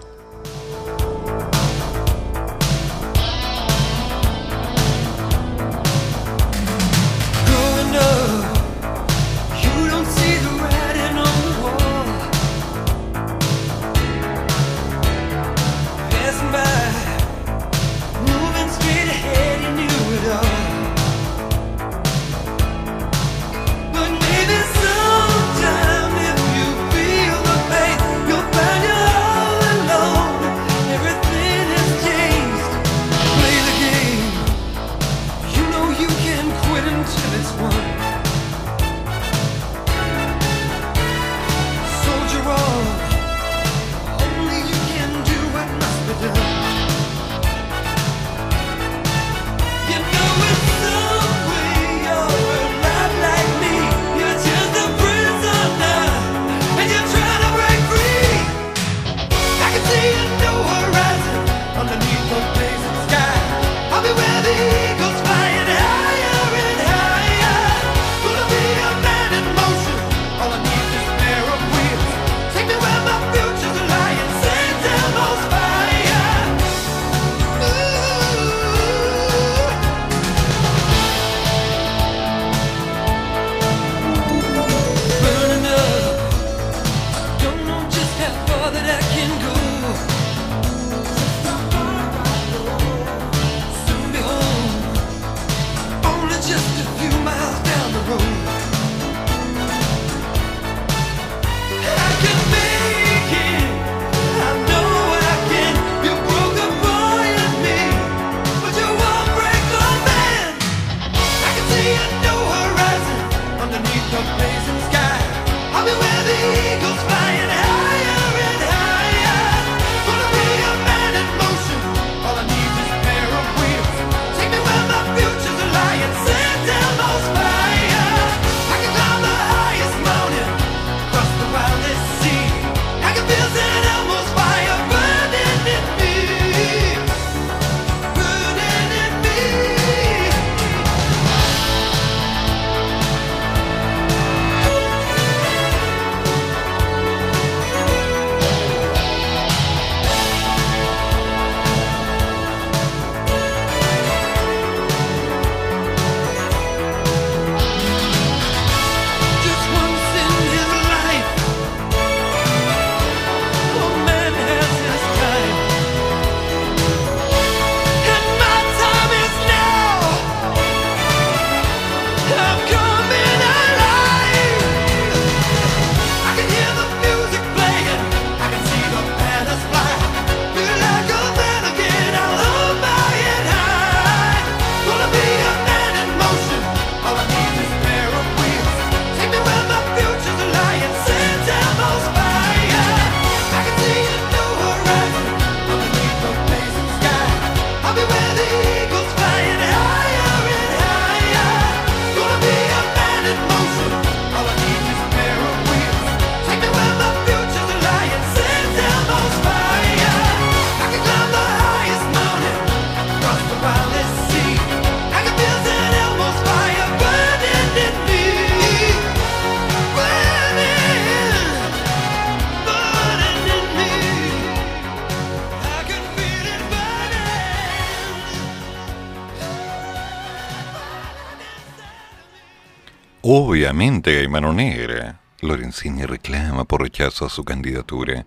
Obviamente 233.28 234.20
hay 234.20 234.28
mano 234.28 234.54
negra. 234.54 235.20
Lorenzini 235.42 236.06
reclama 236.06 236.64
por 236.66 236.84
rechazo 236.84 237.26
a 237.26 237.30
su 237.30 237.44
candidatura 237.44 238.24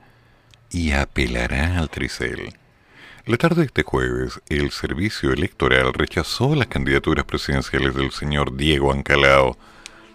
y 0.72 0.90
apelará 0.90 1.78
al 1.78 1.88
Tricel. 1.88 2.52
La 3.24 3.36
tarde 3.36 3.60
de 3.60 3.66
este 3.66 3.84
jueves, 3.84 4.40
el 4.48 4.72
servicio 4.72 5.32
electoral 5.32 5.94
rechazó 5.94 6.56
las 6.56 6.66
candidaturas 6.66 7.24
presidenciales 7.26 7.94
del 7.94 8.10
señor 8.10 8.56
Diego 8.56 8.92
Ancalao, 8.92 9.56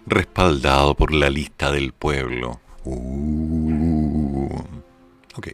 respaldado 0.06 0.94
por 0.94 1.14
la 1.14 1.30
lista 1.30 1.72
del 1.72 1.94
pueblo. 1.94 2.60
Uh, 2.84 4.54
ok. 5.34 5.48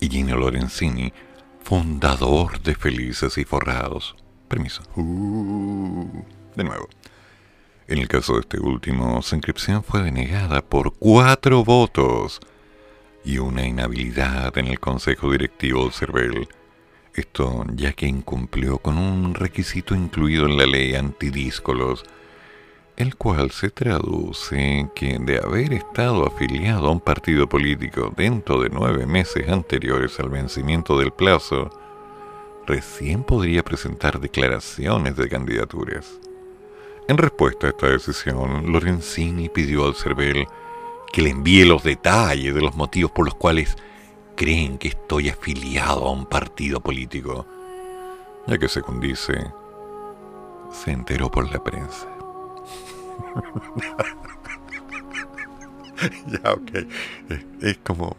Y 0.00 0.08
Gino 0.08 0.38
Lorenzini, 0.38 1.12
fundador 1.64 2.62
de 2.62 2.74
Felices 2.74 3.36
y 3.36 3.44
Forrados. 3.44 4.16
Permiso. 4.48 4.84
Uh, 4.96 6.24
de 6.56 6.64
nuevo. 6.64 6.88
En 7.88 7.96
el 7.96 8.06
caso 8.06 8.34
de 8.34 8.40
este 8.40 8.60
último, 8.60 9.22
su 9.22 9.34
inscripción 9.34 9.82
fue 9.82 10.02
denegada 10.02 10.60
por 10.60 10.92
cuatro 10.92 11.64
votos 11.64 12.38
y 13.24 13.38
una 13.38 13.66
inhabilidad 13.66 14.56
en 14.58 14.66
el 14.66 14.78
Consejo 14.78 15.32
Directivo 15.32 15.84
del 15.84 15.92
CERVEL. 15.92 16.48
Esto 17.14 17.64
ya 17.74 17.94
que 17.94 18.06
incumplió 18.06 18.76
con 18.76 18.98
un 18.98 19.32
requisito 19.32 19.94
incluido 19.94 20.44
en 20.44 20.58
la 20.58 20.66
ley 20.66 20.96
antidíscolos, 20.96 22.04
el 22.98 23.16
cual 23.16 23.52
se 23.52 23.70
traduce 23.70 24.80
en 24.80 24.90
que 24.90 25.18
de 25.18 25.38
haber 25.38 25.72
estado 25.72 26.26
afiliado 26.26 26.88
a 26.88 26.90
un 26.90 27.00
partido 27.00 27.48
político 27.48 28.12
dentro 28.14 28.60
de 28.60 28.68
nueve 28.68 29.06
meses 29.06 29.48
anteriores 29.48 30.20
al 30.20 30.28
vencimiento 30.28 30.98
del 30.98 31.10
plazo, 31.10 31.70
recién 32.66 33.24
podría 33.24 33.62
presentar 33.64 34.20
declaraciones 34.20 35.16
de 35.16 35.26
candidaturas. 35.26 36.20
En 37.08 37.16
respuesta 37.16 37.66
a 37.66 37.70
esta 37.70 37.88
decisión, 37.88 38.70
Lorenzini 38.70 39.48
pidió 39.48 39.86
al 39.86 39.94
CERVEL 39.94 40.46
que 41.10 41.22
le 41.22 41.30
envíe 41.30 41.64
los 41.64 41.82
detalles 41.82 42.54
de 42.54 42.60
los 42.60 42.76
motivos 42.76 43.10
por 43.12 43.24
los 43.24 43.34
cuales 43.34 43.78
creen 44.36 44.76
que 44.76 44.88
estoy 44.88 45.30
afiliado 45.30 46.04
a 46.06 46.12
un 46.12 46.26
partido 46.26 46.80
político, 46.80 47.46
ya 48.46 48.58
que 48.58 48.68
según 48.68 49.00
dice, 49.00 49.32
se 50.70 50.90
enteró 50.90 51.30
por 51.30 51.50
la 51.50 51.64
prensa. 51.64 52.06
ya, 56.26 56.52
ok. 56.52 56.70
Es, 57.62 57.78
como 57.78 58.14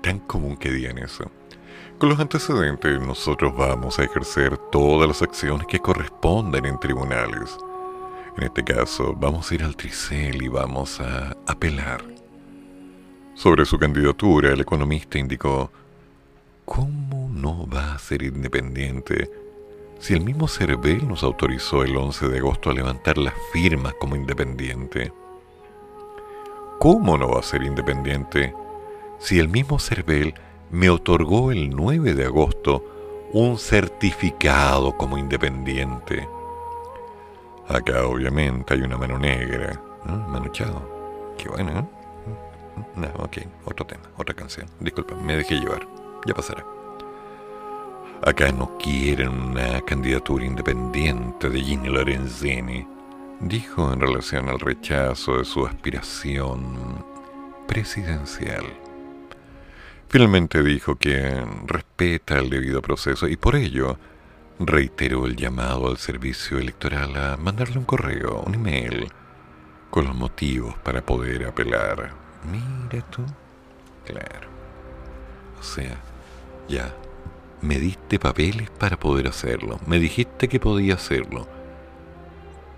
tan 0.00 0.18
común 0.20 0.56
que 0.56 0.70
digan 0.70 0.96
eso. 0.96 1.30
Con 1.98 2.08
los 2.08 2.18
antecedentes, 2.18 3.02
nosotros 3.02 3.54
vamos 3.54 3.98
a 3.98 4.04
ejercer 4.04 4.56
todas 4.72 5.06
las 5.06 5.20
acciones 5.20 5.66
que 5.66 5.78
corresponden 5.78 6.64
en 6.64 6.80
tribunales. 6.80 7.54
En 8.40 8.46
este 8.46 8.64
caso, 8.64 9.14
vamos 9.14 9.50
a 9.50 9.54
ir 9.54 9.62
al 9.62 9.76
Tricel 9.76 10.42
y 10.42 10.48
vamos 10.48 10.98
a 10.98 11.36
apelar. 11.46 12.02
Sobre 13.34 13.66
su 13.66 13.78
candidatura, 13.78 14.54
el 14.54 14.62
economista 14.62 15.18
indicó, 15.18 15.70
¿cómo 16.64 17.28
no 17.30 17.68
va 17.68 17.92
a 17.92 17.98
ser 17.98 18.22
independiente 18.22 19.30
si 19.98 20.14
el 20.14 20.22
mismo 20.22 20.48
CERVEL 20.48 21.06
nos 21.06 21.22
autorizó 21.22 21.82
el 21.82 21.94
11 21.94 22.30
de 22.30 22.38
agosto 22.38 22.70
a 22.70 22.72
levantar 22.72 23.18
las 23.18 23.34
firmas 23.52 23.92
como 24.00 24.16
independiente? 24.16 25.12
¿Cómo 26.78 27.18
no 27.18 27.28
va 27.28 27.40
a 27.40 27.42
ser 27.42 27.62
independiente 27.62 28.54
si 29.18 29.38
el 29.38 29.50
mismo 29.50 29.78
CERVEL 29.78 30.32
me 30.70 30.88
otorgó 30.88 31.52
el 31.52 31.68
9 31.68 32.14
de 32.14 32.24
agosto 32.24 32.86
un 33.34 33.58
certificado 33.58 34.96
como 34.96 35.18
independiente? 35.18 36.26
Acá 37.70 38.04
obviamente 38.04 38.74
hay 38.74 38.82
una 38.82 38.96
mano 38.96 39.16
negra, 39.16 39.80
¿no? 40.04 40.16
Manuchado. 40.28 41.34
Qué 41.38 41.48
bueno, 41.48 41.70
¿eh? 41.78 41.84
No, 42.96 43.06
ok, 43.22 43.38
otro 43.64 43.86
tema, 43.86 44.02
otra 44.16 44.34
canción. 44.34 44.66
Disculpa, 44.80 45.14
me 45.14 45.36
dejé 45.36 45.54
llevar. 45.54 45.86
Ya 46.26 46.34
pasará. 46.34 46.64
Acá 48.26 48.50
no 48.50 48.76
quieren 48.76 49.28
una 49.28 49.80
candidatura 49.82 50.44
independiente 50.44 51.48
de 51.48 51.60
Ginny 51.60 51.88
Lorenzini, 51.88 52.86
dijo 53.38 53.92
en 53.92 54.00
relación 54.00 54.48
al 54.48 54.58
rechazo 54.58 55.38
de 55.38 55.44
su 55.44 55.64
aspiración 55.64 57.04
presidencial. 57.68 58.64
Finalmente 60.08 60.60
dijo 60.64 60.96
que 60.96 61.40
respeta 61.66 62.40
el 62.40 62.50
debido 62.50 62.82
proceso 62.82 63.28
y 63.28 63.36
por 63.36 63.54
ello 63.54 63.96
reiteró 64.66 65.26
el 65.26 65.36
llamado 65.36 65.88
al 65.88 65.96
servicio 65.96 66.58
electoral 66.58 67.16
a 67.16 67.36
mandarle 67.36 67.78
un 67.78 67.84
correo, 67.84 68.42
un 68.46 68.54
email, 68.54 69.10
con 69.90 70.04
los 70.04 70.14
motivos 70.14 70.76
para 70.78 71.04
poder 71.04 71.46
apelar. 71.46 72.12
Mira 72.50 73.04
tú. 73.10 73.24
Claro. 74.04 74.48
O 75.58 75.62
sea, 75.62 75.96
ya. 76.68 76.94
Me 77.62 77.78
diste 77.78 78.18
papeles 78.18 78.70
para 78.70 78.98
poder 78.98 79.28
hacerlo. 79.28 79.78
Me 79.86 79.98
dijiste 79.98 80.48
que 80.48 80.58
podía 80.58 80.94
hacerlo. 80.94 81.46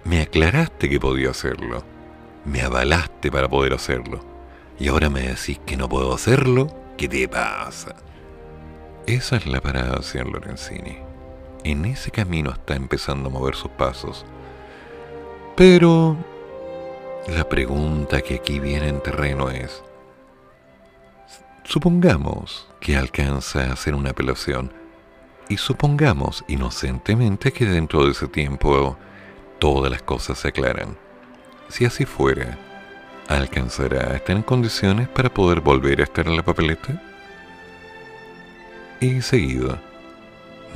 Me 0.04 0.22
aclaraste 0.22 0.88
que 0.88 0.98
podía 0.98 1.30
hacerlo. 1.30 1.84
Me 2.44 2.62
avalaste 2.62 3.30
para 3.30 3.48
poder 3.48 3.74
hacerlo. 3.74 4.20
Y 4.80 4.88
ahora 4.88 5.08
me 5.08 5.20
decís 5.20 5.60
que 5.64 5.76
no 5.76 5.88
puedo 5.88 6.12
hacerlo. 6.12 6.66
¿Qué 6.98 7.08
te 7.08 7.28
pasa? 7.28 7.94
Esa 9.06 9.36
es 9.36 9.46
la 9.46 9.60
parada, 9.60 10.02
señor 10.02 10.30
Lorenzini. 10.30 11.11
En 11.64 11.84
ese 11.84 12.10
camino 12.10 12.50
está 12.50 12.74
empezando 12.74 13.28
a 13.28 13.32
mover 13.32 13.54
sus 13.54 13.70
pasos. 13.70 14.24
Pero 15.56 16.16
la 17.28 17.48
pregunta 17.48 18.20
que 18.20 18.34
aquí 18.36 18.58
viene 18.58 18.88
en 18.88 19.00
terreno 19.00 19.48
es, 19.48 19.84
supongamos 21.62 22.68
que 22.80 22.96
alcanza 22.96 23.64
a 23.64 23.72
hacer 23.74 23.94
una 23.94 24.10
apelación 24.10 24.72
y 25.48 25.56
supongamos 25.56 26.44
inocentemente 26.48 27.52
que 27.52 27.66
dentro 27.66 28.06
de 28.06 28.10
ese 28.10 28.26
tiempo 28.26 28.96
todas 29.60 29.90
las 29.90 30.02
cosas 30.02 30.38
se 30.38 30.48
aclaran. 30.48 30.96
Si 31.68 31.84
así 31.84 32.06
fuera, 32.06 32.58
¿alcanzará 33.28 34.10
a 34.10 34.16
estar 34.16 34.34
en 34.34 34.42
condiciones 34.42 35.08
para 35.08 35.32
poder 35.32 35.60
volver 35.60 36.00
a 36.00 36.04
estar 36.04 36.26
en 36.26 36.36
la 36.36 36.42
papeleta? 36.42 37.00
Y 39.00 39.22
seguido, 39.22 39.78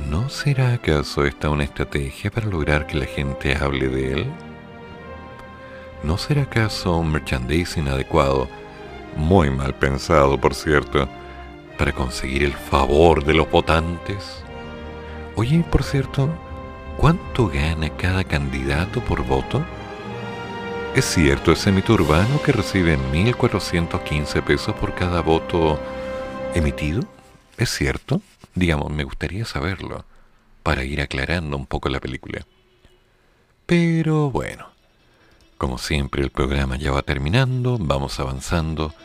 ¿no 0.05 0.29
será 0.29 0.73
acaso 0.73 1.25
esta 1.25 1.49
una 1.49 1.63
estrategia 1.63 2.31
para 2.31 2.47
lograr 2.47 2.87
que 2.87 2.97
la 2.97 3.05
gente 3.05 3.55
hable 3.55 3.89
de 3.89 4.13
él? 4.13 4.27
¿No 6.03 6.17
será 6.17 6.43
acaso 6.43 6.97
un 6.97 7.11
merchandising 7.11 7.87
adecuado, 7.87 8.47
muy 9.15 9.49
mal 9.49 9.73
pensado 9.73 10.39
por 10.39 10.53
cierto, 10.53 11.07
para 11.77 11.91
conseguir 11.91 12.43
el 12.43 12.53
favor 12.53 13.23
de 13.23 13.33
los 13.33 13.49
votantes? 13.49 14.43
Oye, 15.35 15.63
por 15.69 15.83
cierto, 15.83 16.29
¿cuánto 16.97 17.47
gana 17.47 17.89
cada 17.89 18.23
candidato 18.23 19.01
por 19.01 19.23
voto? 19.23 19.63
¿Es 20.95 21.05
cierto 21.05 21.51
ese 21.51 21.71
mito 21.71 21.93
urbano 21.93 22.41
que 22.41 22.51
recibe 22.51 22.97
1.415 22.97 24.41
pesos 24.41 24.75
por 24.75 24.95
cada 24.95 25.21
voto 25.21 25.79
emitido? 26.55 27.03
¿Es 27.57 27.69
cierto? 27.69 28.21
Digamos, 28.57 28.91
me 28.91 29.03
gustaría 29.03 29.45
saberlo, 29.45 30.03
para 30.63 30.83
ir 30.83 30.99
aclarando 30.99 31.55
un 31.55 31.67
poco 31.67 31.89
la 31.89 31.99
película. 31.99 32.45
Pero 33.67 34.31
bueno, 34.31 34.67
como 35.59 35.77
siempre, 35.77 36.23
el 36.23 36.31
programa 36.31 36.75
ya 36.75 36.91
va 36.91 37.03
terminando, 37.03 37.77
vamos 37.79 38.19
avanzando, 38.19 38.95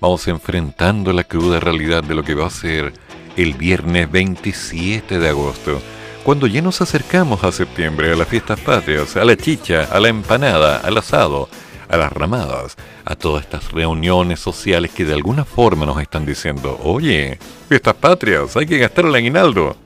vamos 0.00 0.28
enfrentando 0.28 1.14
la 1.14 1.24
cruda 1.24 1.58
realidad 1.58 2.04
de 2.04 2.14
lo 2.14 2.22
que 2.22 2.34
va 2.34 2.48
a 2.48 2.50
ser 2.50 2.92
el 3.36 3.54
viernes 3.54 4.10
27 4.10 5.18
de 5.18 5.28
agosto, 5.28 5.80
cuando 6.22 6.46
ya 6.46 6.60
nos 6.60 6.82
acercamos 6.82 7.42
a 7.44 7.52
septiembre, 7.52 8.12
a 8.12 8.16
las 8.16 8.28
fiestas 8.28 8.60
patrias, 8.60 9.16
a 9.16 9.24
la 9.24 9.36
chicha, 9.36 9.84
a 9.90 9.98
la 10.00 10.08
empanada, 10.08 10.80
al 10.80 10.98
asado, 10.98 11.48
a 11.88 11.96
las 11.96 12.12
ramadas, 12.12 12.76
a 13.04 13.16
todas 13.16 13.42
estas 13.42 13.72
reuniones 13.72 14.40
sociales 14.40 14.90
que 14.90 15.04
de 15.04 15.14
alguna 15.14 15.44
forma 15.44 15.86
nos 15.86 16.00
están 16.00 16.26
diciendo, 16.26 16.78
oye, 16.82 17.38
fiestas 17.68 17.94
patrias, 17.94 18.56
hay 18.56 18.66
que 18.66 18.78
gastar 18.78 19.06
el 19.06 19.14
aguinaldo. 19.14 19.76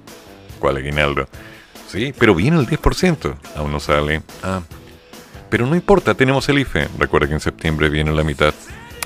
¿Cuál 0.58 0.76
aguinaldo? 0.78 1.26
Sí, 1.88 2.14
pero 2.18 2.34
viene 2.34 2.58
el 2.58 2.66
10%, 2.66 3.36
aún 3.56 3.72
no 3.72 3.80
sale. 3.80 4.22
Ah, 4.42 4.62
pero 5.52 5.66
no 5.66 5.76
importa, 5.76 6.14
tenemos 6.14 6.48
el 6.48 6.60
IFE. 6.60 6.88
Recuerda 6.98 7.28
que 7.28 7.34
en 7.34 7.40
septiembre 7.40 7.90
viene 7.90 8.10
la 8.10 8.24
mitad. 8.24 8.54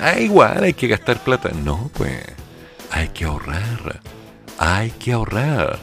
Ah, 0.01 0.20
igual, 0.20 0.62
hay 0.62 0.74
que 0.74 0.86
gastar 0.86 1.18
plata. 1.18 1.51
No, 1.51 1.90
pues, 1.94 2.23
hay 2.93 3.09
que 3.09 3.24
ahorrar. 3.24 4.01
Hay 4.56 4.93
que 4.93 5.12
ahorrar. 5.12 5.81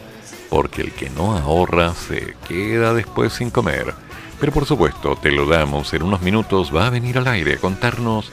Porque 0.50 0.84
el 0.84 0.94
que 0.94 1.10
no 1.10 1.38
ahorra 1.38 1.94
se 1.94 2.38
queda 2.48 2.94
después 2.94 3.34
sin 3.34 3.50
comer. 3.50 3.94
Pero 4.44 4.52
por 4.52 4.66
supuesto, 4.66 5.16
te 5.16 5.32
lo 5.32 5.46
damos. 5.46 5.94
En 5.94 6.04
unos 6.04 6.22
minutos 6.22 6.76
va 6.76 6.88
a 6.88 6.90
venir 6.90 7.18
al 7.18 7.30
aire 7.30 7.54
a 7.54 7.60
contarnos 7.60 8.30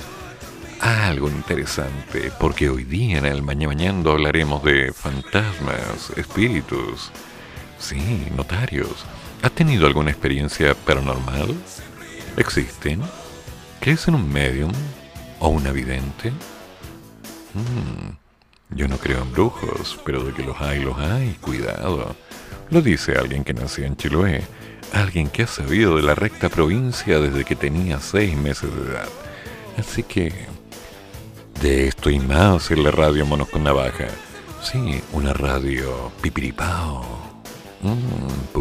algo 0.80 1.28
interesante. 1.28 2.32
Porque 2.40 2.68
hoy 2.68 2.82
día 2.82 3.18
en 3.18 3.26
el 3.26 3.42
Mañana 3.42 4.10
hablaremos 4.10 4.64
de 4.64 4.92
fantasmas, 4.92 6.10
espíritus. 6.16 7.12
Sí, 7.78 8.26
notarios. 8.34 9.04
¿Has 9.40 9.52
tenido 9.52 9.86
alguna 9.86 10.10
experiencia 10.10 10.74
paranormal? 10.74 11.54
¿Existen? 12.36 13.02
¿Crees 13.78 14.08
en 14.08 14.16
un 14.16 14.32
medium 14.32 14.72
o 15.38 15.46
una 15.46 15.70
vidente? 15.70 16.30
Mm, 17.54 18.74
yo 18.74 18.88
no 18.88 18.98
creo 18.98 19.22
en 19.22 19.30
brujos, 19.30 19.96
pero 20.04 20.24
de 20.24 20.32
que 20.32 20.42
los 20.42 20.60
hay, 20.60 20.80
los 20.80 20.98
hay. 20.98 21.36
Cuidado. 21.40 22.16
Lo 22.70 22.82
dice 22.82 23.14
alguien 23.16 23.44
que 23.44 23.54
nació 23.54 23.84
en 23.84 23.96
Chiloé, 23.96 24.42
alguien 24.92 25.28
que 25.28 25.44
ha 25.44 25.46
sabido 25.46 25.96
de 25.96 26.02
la 26.02 26.14
recta 26.14 26.48
provincia 26.48 27.18
desde 27.20 27.44
que 27.44 27.56
tenía 27.56 28.00
seis 28.00 28.36
meses 28.36 28.74
de 28.74 28.92
edad. 28.92 29.08
Así 29.78 30.02
que, 30.02 30.32
de 31.60 31.88
esto 31.88 32.10
y 32.10 32.18
más 32.18 32.70
en 32.70 32.84
la 32.84 32.90
radio 32.90 33.26
Monos 33.26 33.48
con 33.48 33.64
Navaja. 33.64 34.08
Sí, 34.62 35.02
una 35.12 35.32
radio 35.32 36.12
pipiripao. 36.20 37.04
Mm, 37.82 38.60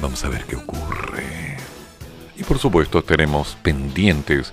Vamos 0.00 0.24
a 0.24 0.28
ver 0.28 0.44
qué 0.44 0.56
ocurre. 0.56 1.56
Y 2.36 2.42
por 2.42 2.58
supuesto 2.58 2.98
estaremos 2.98 3.56
pendientes 3.62 4.52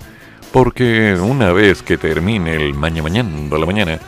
porque 0.52 1.14
una 1.20 1.52
vez 1.52 1.82
que 1.82 1.98
termine 1.98 2.54
el 2.54 2.74
mañana 2.74 3.02
mañana 3.02 3.58
la 3.58 3.66
mañana, 3.66 3.98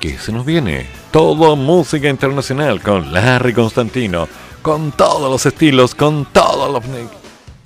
que 0.00 0.18
se 0.18 0.32
nos 0.32 0.44
viene 0.44 0.86
todo 1.10 1.56
música 1.56 2.08
internacional 2.08 2.80
con 2.80 3.12
Larry 3.12 3.52
Constantino, 3.52 4.28
con 4.66 4.90
todos 4.90 5.30
los 5.30 5.46
estilos, 5.46 5.94
con 5.94 6.24
todos 6.32 6.72
los... 6.72 6.82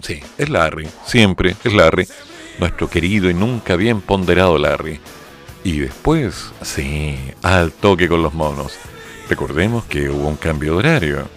Sí, 0.03 0.21
es 0.37 0.51
Larry, 0.51 0.87
siempre 1.07 1.57
es 1.65 1.73
Larry, 1.73 2.07
nuestro 2.59 2.91
querido 2.91 3.31
y 3.31 3.33
nunca 3.33 3.75
bien 3.75 4.03
ponderado 4.03 4.59
Larry. 4.59 5.01
Y 5.65 5.79
después, 5.79 6.53
sí, 6.61 7.19
al 7.41 7.73
toque 7.73 8.07
con 8.07 8.23
los 8.23 8.35
monos. 8.35 8.75
Recordemos 9.31 9.85
que 9.85 10.11
hubo 10.11 10.29
un 10.29 10.37
cambio 10.37 10.73
de 10.73 10.79
horario. 10.79 11.29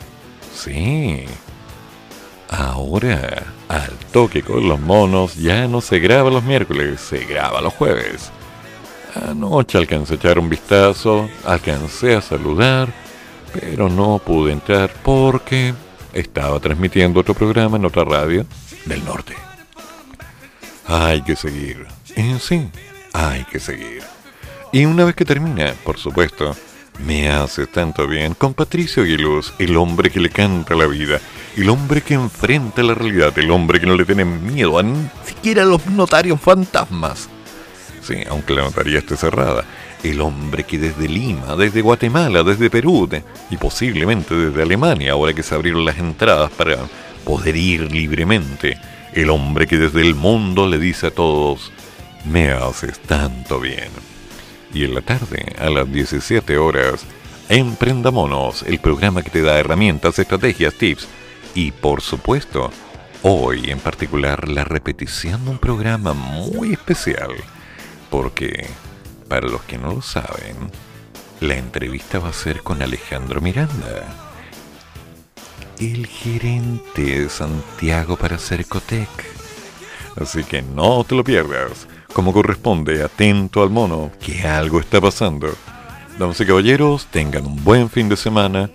Sí. 0.54 1.24
Ahora, 2.50 3.46
al 3.70 3.94
toque 4.12 4.44
con 4.44 4.68
los 4.68 4.82
monos, 4.82 5.36
ya 5.36 5.70
no 5.70 5.80
se 5.80 6.00
graba 6.00 6.30
los 6.30 6.44
miércoles, 6.44 7.00
se 7.00 7.24
graba 7.24 7.62
los 7.62 7.74
jueves. 7.74 8.32
Anoche 9.16 9.78
alcancé 9.78 10.16
a 10.16 10.18
echar 10.18 10.40
un 10.40 10.50
vistazo, 10.50 11.30
alcancé 11.46 12.18
a 12.18 12.22
saludar, 12.22 12.94
pero 13.54 13.90
no 13.90 14.20
pude 14.20 14.52
entrar 14.52 14.92
porque 15.04 15.74
estaba 16.14 16.60
transmitiendo 16.60 17.20
otro 17.20 17.34
programa 17.34 17.78
en 17.78 17.86
otra 17.86 18.04
radio 18.04 18.46
del 18.86 19.04
norte. 19.06 19.36
Hay 20.88 21.22
que 21.22 21.36
seguir. 21.36 21.88
En 22.16 22.40
sí, 22.40 22.70
hay 23.14 23.44
que 23.46 23.60
seguir. 23.60 24.04
Y 24.72 24.86
una 24.86 25.06
vez 25.06 25.16
que 25.16 25.26
termina, 25.26 25.74
por 25.84 25.98
supuesto, 25.98 26.56
me 27.00 27.30
hace 27.30 27.68
tanto 27.68 28.08
bien 28.08 28.34
con 28.34 28.54
Patricio 28.54 29.04
Aguiluz, 29.04 29.54
el 29.60 29.78
hombre 29.78 30.10
que 30.10 30.20
le 30.20 30.30
canta 30.30 30.76
la 30.76 30.86
vida, 30.88 31.20
el 31.56 31.70
hombre 31.70 32.02
que 32.02 32.14
enfrenta 32.14 32.84
la 32.84 32.94
realidad, 32.94 33.38
el 33.38 33.52
hombre 33.52 33.80
que 33.80 33.86
no 33.86 33.96
le 33.96 34.06
tiene 34.06 34.26
miedo 34.26 34.80
a 34.80 34.84
ni 34.84 35.10
siquiera 35.26 35.64
a 35.64 35.66
los 35.66 35.86
notarios 35.88 36.40
fantasmas. 36.40 37.30
Sí, 38.02 38.18
aunque 38.30 38.54
la 38.54 38.64
notaría 38.64 39.00
esté 39.00 39.16
cerrada. 39.16 39.64
El 40.04 40.22
hombre 40.22 40.66
que 40.66 40.78
desde 40.78 41.08
Lima, 41.08 41.56
desde 41.56 41.82
Guatemala, 41.82 42.44
desde 42.44 42.70
Perú 42.70 43.10
y 43.50 43.58
posiblemente 43.58 44.36
desde 44.36 44.62
Alemania, 44.62 45.14
ahora 45.14 45.34
que 45.34 45.44
se 45.44 45.56
abrieron 45.56 45.86
las 45.86 45.98
entradas 45.98 46.52
para 46.52 46.78
poder 47.24 47.56
ir 47.56 47.92
libremente. 47.92 48.78
El 49.14 49.30
hombre 49.30 49.66
que 49.66 49.78
desde 49.78 50.02
el 50.02 50.16
mundo 50.16 50.68
le 50.68 50.78
dice 50.78 51.08
a 51.08 51.12
todos, 51.12 51.72
me 52.26 52.52
haces 52.52 53.00
tanto 53.00 53.60
bien. 53.60 53.90
Y 54.74 54.84
en 54.84 54.96
la 54.96 55.02
tarde, 55.02 55.56
a 55.58 55.70
las 55.70 55.92
17 55.92 56.58
horas, 56.58 57.06
Emprendamonos, 57.50 58.64
el 58.64 58.80
programa 58.80 59.22
que 59.22 59.30
te 59.30 59.42
da 59.42 59.60
herramientas, 59.60 60.18
estrategias, 60.18 60.74
tips 60.76 61.08
y 61.54 61.72
por 61.72 62.02
supuesto, 62.02 62.72
hoy 63.22 63.70
en 63.70 63.80
particular 63.80 64.48
la 64.48 64.64
repetición 64.64 65.44
de 65.44 65.52
un 65.52 65.58
programa 65.58 66.14
muy 66.14 66.72
especial 66.72 67.32
porque, 68.10 68.66
para 69.34 69.48
los 69.48 69.64
que 69.64 69.80
no 69.80 69.94
lo 69.94 70.02
saben, 70.04 70.56
la 71.40 71.56
entrevista 71.56 72.20
va 72.20 72.30
a 72.30 72.34
ser 72.34 72.62
con 72.62 72.84
Alejandro 72.84 73.42
Miranda, 73.42 74.06
el 75.80 76.06
gerente 76.06 77.02
de 77.02 77.30
Santiago 77.30 78.16
para 78.16 78.38
Cercotec. 78.38 79.10
Así 80.22 80.44
que 80.44 80.62
no 80.62 81.04
te 81.04 81.16
lo 81.16 81.24
pierdas. 81.24 81.88
Como 82.14 82.32
corresponde, 82.32 83.02
atento 83.02 83.64
al 83.64 83.72
mono, 83.72 84.12
que 84.24 84.44
algo 84.48 84.80
está 84.80 85.02
pasando. 85.02 85.50
Damas 86.20 86.40
y 86.40 86.46
caballeros, 86.46 87.08
tengan 87.08 87.48
un 87.48 87.64
buen 87.64 87.90
fin 87.90 88.10
de 88.10 88.18
semana. 88.18 88.70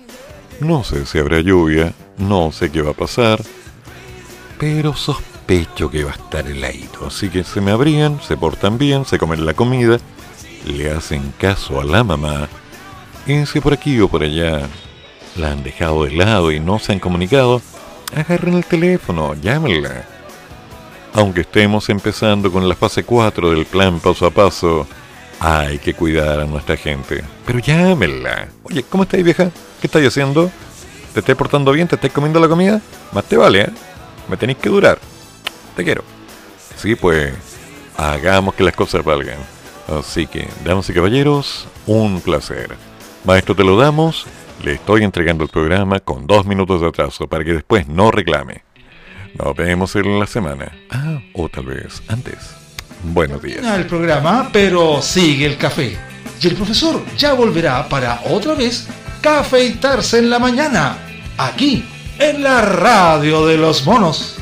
No 0.58 0.82
sé 0.82 1.06
si 1.06 1.18
habrá 1.18 1.38
lluvia, 1.38 1.94
no 2.16 2.50
sé 2.50 2.72
qué 2.72 2.82
va 2.82 2.90
a 2.90 2.94
pasar, 2.94 3.40
pero 4.58 4.92
sospecho 4.92 5.38
pecho 5.48 5.90
que 5.90 6.04
va 6.04 6.10
a 6.10 6.14
estar 6.14 6.46
heladito. 6.46 7.06
Así 7.06 7.30
que 7.30 7.42
se 7.42 7.62
me 7.62 7.70
abrían, 7.70 8.20
se 8.20 8.36
portan 8.36 8.76
bien, 8.76 9.06
se 9.06 9.18
comen 9.18 9.46
la 9.46 9.54
comida, 9.54 9.98
le 10.68 10.90
hacen 10.90 11.32
caso 11.38 11.80
a 11.80 11.84
la 11.84 12.04
mamá. 12.04 12.48
Si 13.46 13.60
por 13.60 13.72
aquí 13.72 14.00
o 14.00 14.08
por 14.08 14.22
allá 14.22 14.68
la 15.36 15.52
han 15.52 15.62
dejado 15.62 16.04
de 16.04 16.12
lado 16.12 16.50
y 16.50 16.60
no 16.60 16.78
se 16.78 16.92
han 16.92 16.98
comunicado, 16.98 17.60
agarren 18.14 18.54
el 18.54 18.64
teléfono, 18.64 19.34
llámenla. 19.34 20.04
Aunque 21.12 21.42
estemos 21.42 21.88
empezando 21.88 22.50
con 22.50 22.68
la 22.68 22.74
fase 22.74 23.04
4 23.04 23.50
del 23.50 23.66
plan 23.66 24.00
paso 24.00 24.26
a 24.26 24.30
paso, 24.30 24.86
hay 25.40 25.78
que 25.78 25.94
cuidar 25.94 26.40
a 26.40 26.46
nuestra 26.46 26.76
gente. 26.76 27.22
Pero 27.44 27.58
llámenla. 27.58 28.48
Oye, 28.62 28.82
¿cómo 28.82 29.02
estáis 29.02 29.24
vieja? 29.24 29.50
¿Qué 29.80 29.86
estáis 29.86 30.08
haciendo? 30.08 30.50
¿Te 31.12 31.20
estáis 31.20 31.36
portando 31.36 31.72
bien? 31.72 31.88
¿Te 31.88 31.96
estáis 31.96 32.12
comiendo 32.12 32.40
la 32.40 32.48
comida? 32.48 32.80
Más 33.12 33.24
te 33.24 33.36
vale, 33.36 33.62
¿eh? 33.62 33.70
Me 34.28 34.36
tenéis 34.36 34.58
que 34.58 34.68
durar 34.68 34.98
te 35.78 35.84
quiero. 35.84 36.02
Sí, 36.76 36.96
pues 36.96 37.32
hagamos 37.96 38.54
que 38.56 38.64
las 38.64 38.74
cosas 38.74 39.04
valgan. 39.04 39.38
Así 39.88 40.26
que, 40.26 40.48
damas 40.64 40.88
y 40.90 40.92
caballeros, 40.92 41.66
un 41.86 42.20
placer. 42.20 42.76
Maestro, 43.24 43.54
te 43.54 43.64
lo 43.64 43.76
damos. 43.76 44.26
Le 44.62 44.72
estoy 44.72 45.04
entregando 45.04 45.44
el 45.44 45.50
programa 45.50 46.00
con 46.00 46.26
dos 46.26 46.44
minutos 46.44 46.80
de 46.80 46.88
atraso 46.88 47.26
para 47.26 47.44
que 47.44 47.54
después 47.54 47.88
no 47.88 48.10
reclame. 48.10 48.64
Nos 49.34 49.54
vemos 49.56 49.94
en 49.96 50.18
la 50.18 50.26
semana. 50.26 50.72
Ah, 50.90 51.20
o 51.32 51.48
tal 51.48 51.66
vez 51.66 52.02
antes. 52.08 52.54
Buenos 53.02 53.42
días. 53.42 53.64
El 53.64 53.86
programa, 53.86 54.50
pero 54.52 55.00
sigue 55.00 55.46
el 55.46 55.56
café. 55.56 55.96
Y 56.40 56.48
el 56.48 56.54
profesor 56.54 57.02
ya 57.16 57.32
volverá 57.32 57.88
para 57.88 58.20
otra 58.26 58.54
vez 58.54 58.88
cafeitarse 59.20 60.18
en 60.18 60.30
la 60.30 60.38
mañana. 60.38 60.98
Aquí, 61.38 61.84
en 62.18 62.42
la 62.42 62.62
radio 62.62 63.46
de 63.46 63.56
los 63.56 63.86
monos. 63.86 64.38